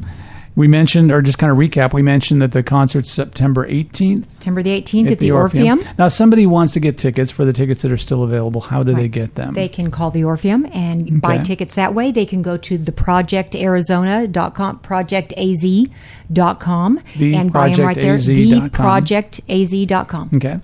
we 0.57 0.67
mentioned, 0.69 1.11
or 1.13 1.23
just 1.23 1.39
kind 1.39 1.51
of 1.53 1.57
recap, 1.59 1.93
we 1.95 2.03
mentioned 2.03 2.43
that 2.43 2.53
the 2.53 2.63
concert's 2.63 3.11
September 3.11 3.67
18th 3.69 4.27
September 4.27 4.63
the 4.63 4.81
18th 4.83 5.11
at, 5.13 5.19
the, 5.19 5.31
Orpheum. 5.31 5.81
Now, 5.99 6.07
if 6.07 6.13
somebody 6.13 6.45
wants 6.47 6.73
to 6.75 6.81
get 6.81 6.99
tickets 6.99 7.31
for 7.31 7.45
the 7.45 7.53
tickets 7.53 7.83
that 7.83 7.93
are 7.93 7.97
still 7.97 8.23
available, 8.25 8.61
how 8.63 8.83
do 8.83 8.93
they 8.93 9.09
get 9.09 9.35
them? 9.37 9.55
They 9.55 9.69
can 9.69 9.91
call 9.91 10.11
the 10.11 10.25
Orpheum 10.25 10.67
and 10.73 11.21
buy 11.21 11.39
tickets 11.39 11.75
that 11.77 11.95
way. 11.95 12.11
They 12.11 12.27
can 12.27 12.43
go 12.43 12.57
to 12.57 12.79
theprojectarizona.com, 12.79 14.79
projectaz.com, 14.81 17.01
The 17.19 17.35
and 17.35 17.53
buy 17.53 17.69
them 17.71 17.87
right 17.87 17.97
there. 17.97 18.17
projectaz.com. 18.17 18.71
Theprojectaz.com. 18.71 20.31
okay. 20.37 20.61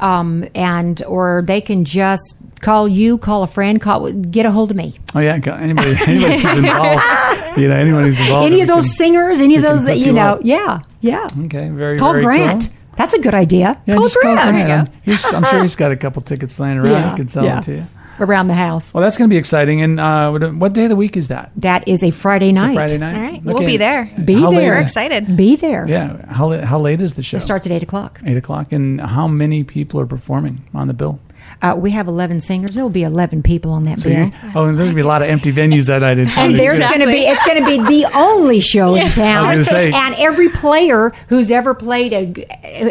Um, 0.00 0.44
and 0.54 1.02
or 1.04 1.42
they 1.46 1.60
can 1.60 1.84
just 1.84 2.36
call 2.60 2.88
you, 2.88 3.18
call 3.18 3.42
a 3.42 3.46
friend, 3.46 3.78
call 3.80 4.10
get 4.12 4.46
a 4.46 4.50
hold 4.50 4.70
of 4.72 4.76
me. 4.76 4.94
Oh 5.14 5.20
yeah, 5.20 5.34
anybody, 5.34 5.94
anybody 6.06 6.38
who's 6.38 6.58
involved, 6.58 7.02
you 7.58 7.68
know, 7.68 7.76
anyone 7.76 8.04
who's 8.04 8.18
involved. 8.18 8.46
any 8.46 8.62
of 8.62 8.68
those 8.68 8.86
can- 8.86 8.94
singers, 8.96 9.21
any 9.40 9.56
of 9.56 9.62
those 9.62 9.84
that 9.86 9.98
you 9.98 10.06
you 10.06 10.12
know, 10.12 10.34
up. 10.34 10.40
yeah, 10.42 10.80
yeah. 11.00 11.26
Okay, 11.46 11.68
very 11.70 11.96
Call 11.96 12.12
very 12.12 12.24
Grant. 12.24 12.68
Cool. 12.68 12.78
That's 12.96 13.14
a 13.14 13.18
good 13.20 13.34
idea. 13.34 13.80
Yeah, 13.86 13.94
call 13.94 14.02
just 14.04 14.18
call 14.20 14.34
Grant. 14.34 14.66
Grant. 14.66 14.88
He's, 15.04 15.32
I'm 15.32 15.44
sure 15.44 15.62
he's 15.62 15.76
got 15.76 15.92
a 15.92 15.96
couple 15.96 16.22
tickets 16.22 16.58
laying 16.60 16.78
around. 16.78 16.92
Yeah, 16.92 17.10
he 17.10 17.16
can 17.16 17.28
sell 17.28 17.44
yeah. 17.44 17.54
them 17.54 17.62
to 17.64 17.72
you. 17.76 17.86
Around 18.20 18.48
the 18.48 18.54
house. 18.54 18.92
Well, 18.92 19.00
that's 19.02 19.16
going 19.16 19.28
to 19.28 19.32
be 19.32 19.38
exciting. 19.38 19.80
And 19.80 19.98
uh, 19.98 20.30
what, 20.30 20.54
what 20.54 20.72
day 20.74 20.84
of 20.84 20.90
the 20.90 20.96
week 20.96 21.16
is 21.16 21.28
that? 21.28 21.50
That 21.56 21.88
is 21.88 22.02
a 22.02 22.10
Friday 22.10 22.50
It's 22.50 22.60
a 22.60 22.66
night. 22.66 22.74
Friday 22.74 22.98
night. 22.98 23.16
All 23.16 23.22
right, 23.22 23.42
we'll 23.42 23.58
be 23.58 23.78
there. 23.78 24.10
Be 24.22 24.34
How 24.34 24.50
late- 24.50 24.56
there. 24.58 24.74
We're 24.74 24.80
excited. 24.82 25.34
Be 25.36 25.56
there. 25.56 25.88
Yeah. 25.88 26.30
How 26.30 26.50
how 26.60 26.78
late 26.78 27.00
is 27.00 27.14
the 27.14 27.22
show? 27.22 27.38
It 27.38 27.40
starts 27.40 27.64
at 27.66 27.72
eight 27.72 27.82
o'clock. 27.82 28.20
eight 28.26 28.36
o'clock. 28.36 28.70
And 28.70 29.00
how 29.00 29.26
many 29.26 29.64
people 29.64 29.98
are 29.98 30.06
performing 30.06 30.62
on 30.74 30.88
the 30.88 30.94
bill? 30.94 31.18
Uh, 31.62 31.76
we 31.76 31.92
have 31.92 32.08
eleven 32.08 32.40
singers. 32.40 32.72
There 32.74 32.82
will 32.82 32.90
be 32.90 33.04
eleven 33.04 33.42
people 33.42 33.70
on 33.70 33.84
that 33.84 33.98
So 34.00 34.10
bill. 34.10 34.26
you, 34.26 34.32
oh, 34.54 34.64
and 34.66 34.76
there's 34.76 34.88
gonna 34.88 34.94
be 34.96 35.00
a 35.02 35.06
lot 35.06 35.22
of 35.22 35.28
empty 35.28 35.52
venues 35.52 35.86
that 35.86 36.00
night 36.00 36.18
in 36.18 36.28
town. 36.28 36.50
and 36.50 36.58
there's 36.58 36.80
going 36.80 36.98
to 37.00 37.06
be 37.06 37.20
it's 37.22 37.46
going 37.46 37.62
to 37.62 37.68
be 37.68 38.02
the 38.02 38.10
only 38.16 38.58
show 38.60 38.94
in 38.96 39.06
town. 39.10 39.44
I 39.46 39.56
was 39.56 39.68
say. 39.68 39.92
and 39.92 40.14
every 40.18 40.48
player 40.48 41.10
who's 41.28 41.50
ever 41.52 41.72
played 41.74 42.12
a, 42.12 42.24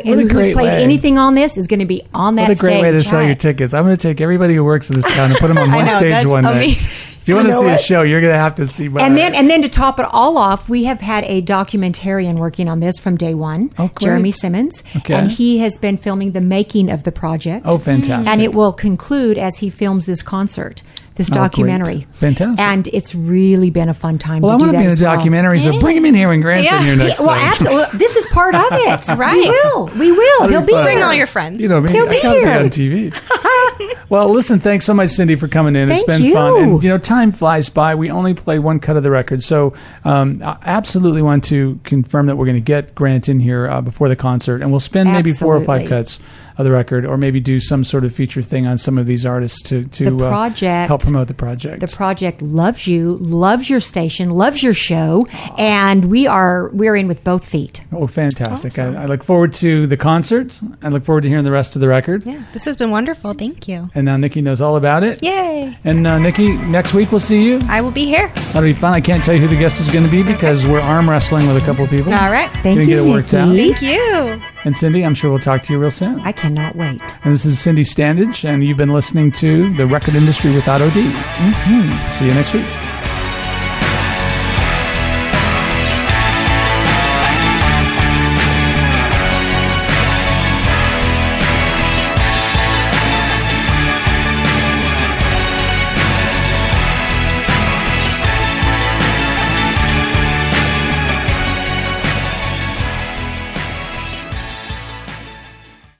who's 0.05 0.31
played 0.31 0.55
way. 0.55 0.83
anything 0.83 1.17
on 1.17 1.35
this 1.35 1.57
is 1.57 1.67
going 1.67 1.81
to 1.81 1.85
be 1.85 2.01
on 2.13 2.35
that 2.35 2.43
What 2.47 2.57
a 2.57 2.61
great 2.61 2.71
stage. 2.73 2.81
way 2.81 2.91
to 2.91 3.01
sell 3.01 3.23
your 3.23 3.35
tickets. 3.35 3.73
I'm 3.73 3.83
going 3.83 3.95
to 3.97 4.01
take 4.01 4.21
everybody 4.21 4.55
who 4.55 4.63
works 4.63 4.89
in 4.89 4.95
this 4.95 5.05
town 5.15 5.31
and 5.31 5.39
put 5.39 5.47
them 5.49 5.57
on 5.57 5.71
one 5.73 5.85
know, 5.85 5.97
stage 5.97 6.11
that's 6.11 6.25
one 6.25 6.43
day. 6.45 6.73
Amazing. 7.21 7.23
If 7.23 7.27
you 7.27 7.35
want 7.35 7.47
to 7.47 7.51
know 7.51 7.59
see 7.59 7.67
a 7.67 7.77
show, 7.77 8.01
you're 8.01 8.21
going 8.21 8.33
to 8.33 8.37
have 8.39 8.55
to 8.55 8.65
see. 8.65 8.85
and 8.87 9.17
then, 9.17 9.35
and 9.35 9.49
then 9.49 9.61
to 9.61 9.69
top 9.69 9.99
it 9.99 10.05
all 10.11 10.37
off, 10.37 10.67
we 10.69 10.85
have 10.85 11.01
had 11.01 11.23
a 11.25 11.41
documentarian 11.41 12.35
working 12.35 12.67
on 12.67 12.79
this 12.79 12.99
from 12.99 13.15
day 13.15 13.33
one, 13.33 13.69
Oh, 13.77 13.87
great. 13.87 13.99
Jeremy 13.99 14.31
Simmons, 14.31 14.83
Okay. 14.97 15.13
and 15.13 15.29
he 15.31 15.59
has 15.59 15.77
been 15.77 15.97
filming 15.97 16.31
the 16.31 16.41
making 16.41 16.89
of 16.89 17.03
the 17.03 17.11
project. 17.11 17.65
Oh, 17.67 17.77
fantastic. 17.77 18.27
And 18.31 18.41
it 18.41 18.53
will 18.53 18.73
conclude 18.73 19.37
as 19.37 19.57
he 19.57 19.69
films 19.69 20.05
this 20.07 20.21
concert, 20.23 20.81
this 21.15 21.29
Oh, 21.29 21.33
great. 21.33 21.41
documentary. 21.43 22.07
Fantastic. 22.11 22.59
And 22.59 22.87
it's 22.87 23.13
really 23.13 23.69
been 23.69 23.89
a 23.89 23.93
fun 23.93 24.17
time. 24.17 24.41
well, 24.41 24.51
I 24.51 24.57
to 24.57 24.59
want 24.63 24.71
do 24.71 24.77
to 24.77 24.79
be 24.79 24.83
in 24.85 24.87
the 24.89 24.91
as 24.93 25.01
well. 25.03 25.15
documentary, 25.15 25.59
so 25.59 25.79
bring 25.79 25.97
him 25.97 26.05
in 26.05 26.15
here 26.15 26.29
when 26.29 26.41
Grant's 26.41 26.71
in 26.71 26.81
here 26.83 26.95
next 26.95 27.19
Yeah, 27.19 27.25
well, 27.27 27.35
time. 27.37 27.47
absolutely. 27.49 27.99
This 27.99 28.15
is 28.15 28.25
part 28.27 28.55
of 28.55 28.63
it. 28.71 29.07
Right. 29.17 29.35
We 29.35 29.49
will. 29.49 29.85
We 29.99 30.11
will. 30.11 30.39
That'd 30.41 30.51
He'll 30.51 30.61
be 30.65 30.73
be 30.73 30.83
Bring 30.83 31.03
all 31.03 31.13
your 31.13 31.27
friends. 31.27 31.61
You 31.61 31.67
know 31.67 31.81
me. 31.81 31.91
He'll 31.91 32.07
I 32.07 32.09
be 32.09 32.19
can't 32.19 32.39
here. 32.39 32.59
on 32.59 32.65
TV. 32.69 33.13
well, 34.09 34.29
listen, 34.29 34.59
thanks 34.59 34.85
so 34.85 34.93
much, 34.93 35.09
Cindy, 35.09 35.35
for 35.35 35.47
coming 35.47 35.75
in. 35.75 35.91
It's 35.91 36.03
been 36.03 36.33
fun. 36.33 36.61
And, 36.61 36.83
you 36.83 36.89
know, 36.89 36.97
time 36.97 37.31
flies 37.31 37.69
by. 37.69 37.95
We 37.95 38.11
only 38.11 38.33
play 38.33 38.59
one 38.59 38.79
cut 38.79 38.97
of 38.97 39.03
the 39.03 39.11
record. 39.11 39.41
So 39.43 39.73
um, 40.03 40.41
I 40.43 40.57
absolutely 40.63 41.21
want 41.21 41.43
to 41.45 41.79
confirm 41.83 42.25
that 42.27 42.35
we're 42.35 42.45
going 42.45 42.55
to 42.55 42.61
get 42.61 42.93
Grant 42.95 43.29
in 43.29 43.39
here 43.39 43.67
uh, 43.67 43.81
before 43.81 44.09
the 44.09 44.15
concert. 44.15 44.61
And 44.61 44.71
we'll 44.71 44.79
spend 44.79 45.11
maybe 45.11 45.31
four 45.31 45.55
or 45.55 45.63
five 45.63 45.87
cuts 45.87 46.19
of 46.57 46.65
the 46.65 46.71
record 46.71 47.05
or 47.05 47.17
maybe 47.17 47.39
do 47.39 47.59
some 47.59 47.83
sort 47.83 48.03
of 48.03 48.13
feature 48.13 48.41
thing 48.41 48.67
on 48.67 48.77
some 48.77 48.97
of 48.97 49.05
these 49.05 49.25
artists 49.25 49.61
to, 49.63 49.85
to 49.85 50.11
The 50.11 50.25
uh, 50.25 50.87
help 50.87 51.01
promote 51.01 51.27
the 51.27 51.33
project. 51.33 51.81
The 51.81 51.87
project 51.87 52.41
loves 52.41 52.87
you, 52.87 53.17
loves 53.17 53.69
your 53.69 53.79
station, 53.79 54.29
loves 54.29 54.63
your 54.63 54.73
show, 54.73 55.25
and 55.57 56.05
we 56.05 56.27
are 56.27 56.69
we're 56.73 56.95
in 56.95 57.07
with 57.07 57.23
both 57.23 57.47
feet. 57.47 57.83
Oh, 57.91 58.07
fantastic. 58.07 58.77
I, 58.79 59.03
I 59.03 59.05
look 59.05 59.23
forward 59.23 59.53
to 59.53 59.87
the 59.87 59.97
concert. 59.97 60.59
I 60.81 60.89
look 60.89 61.05
forward 61.05 61.21
to 61.23 61.29
hearing 61.29 61.43
the 61.43 61.51
rest 61.51 61.75
of 61.75 61.81
the 61.81 61.87
record. 61.87 62.25
Yeah, 62.25 62.43
this 62.53 62.65
has 62.65 62.77
been 62.77 62.91
wonderful. 62.91 63.33
Thank 63.33 63.67
you. 63.67 63.89
And 63.95 64.05
now 64.05 64.17
Nikki 64.17 64.41
knows 64.41 64.61
all 64.61 64.75
about 64.75 65.03
it. 65.03 65.21
Yay. 65.23 65.77
And 65.83 66.05
uh, 66.05 66.19
Nikki, 66.19 66.55
next 66.55 66.93
week 66.93 67.11
we'll 67.11 67.19
see 67.19 67.43
you. 67.45 67.59
I 67.67 67.81
will 67.81 67.91
be 67.91 68.05
here. 68.05 68.27
That'll 68.35 68.61
be 68.61 68.73
fun. 68.73 68.93
I 68.93 69.01
can't 69.01 69.23
tell 69.23 69.35
you 69.35 69.41
who 69.41 69.47
the 69.47 69.59
guest 69.59 69.79
is 69.79 69.89
going 69.89 70.05
to 70.05 70.11
be 70.11 70.23
because 70.23 70.65
we're 70.65 70.79
arm 70.79 71.09
wrestling 71.09 71.47
with 71.47 71.57
a 71.61 71.65
couple 71.65 71.83
of 71.83 71.89
people. 71.89 72.13
All 72.13 72.31
right. 72.31 72.49
Thank 72.51 72.77
Gonna 72.77 72.81
you, 72.81 72.87
get 72.87 72.99
it 72.99 73.09
worked 73.11 73.33
out. 73.33 73.49
Nikki. 73.49 73.73
Thank 73.73 74.41
you. 74.41 74.50
And 74.63 74.77
Cindy, 74.77 75.03
I'm 75.03 75.13
sure 75.13 75.31
we'll 75.31 75.39
talk 75.39 75.63
to 75.63 75.73
you 75.73 75.79
real 75.79 75.91
soon. 75.91 76.19
I 76.21 76.31
cannot 76.31 76.75
wait. 76.75 77.01
And 77.23 77.33
this 77.33 77.45
is 77.45 77.59
Cindy 77.59 77.83
Standage, 77.83 78.47
and 78.47 78.63
you've 78.63 78.77
been 78.77 78.93
listening 78.93 79.31
to 79.33 79.73
The 79.73 79.87
Record 79.87 80.15
Industry 80.15 80.53
with 80.53 80.67
Otto 80.67 80.89
D. 80.91 81.01
Mm-hmm. 81.03 82.09
See 82.09 82.27
you 82.27 82.33
next 82.33 82.53
week. 82.53 82.90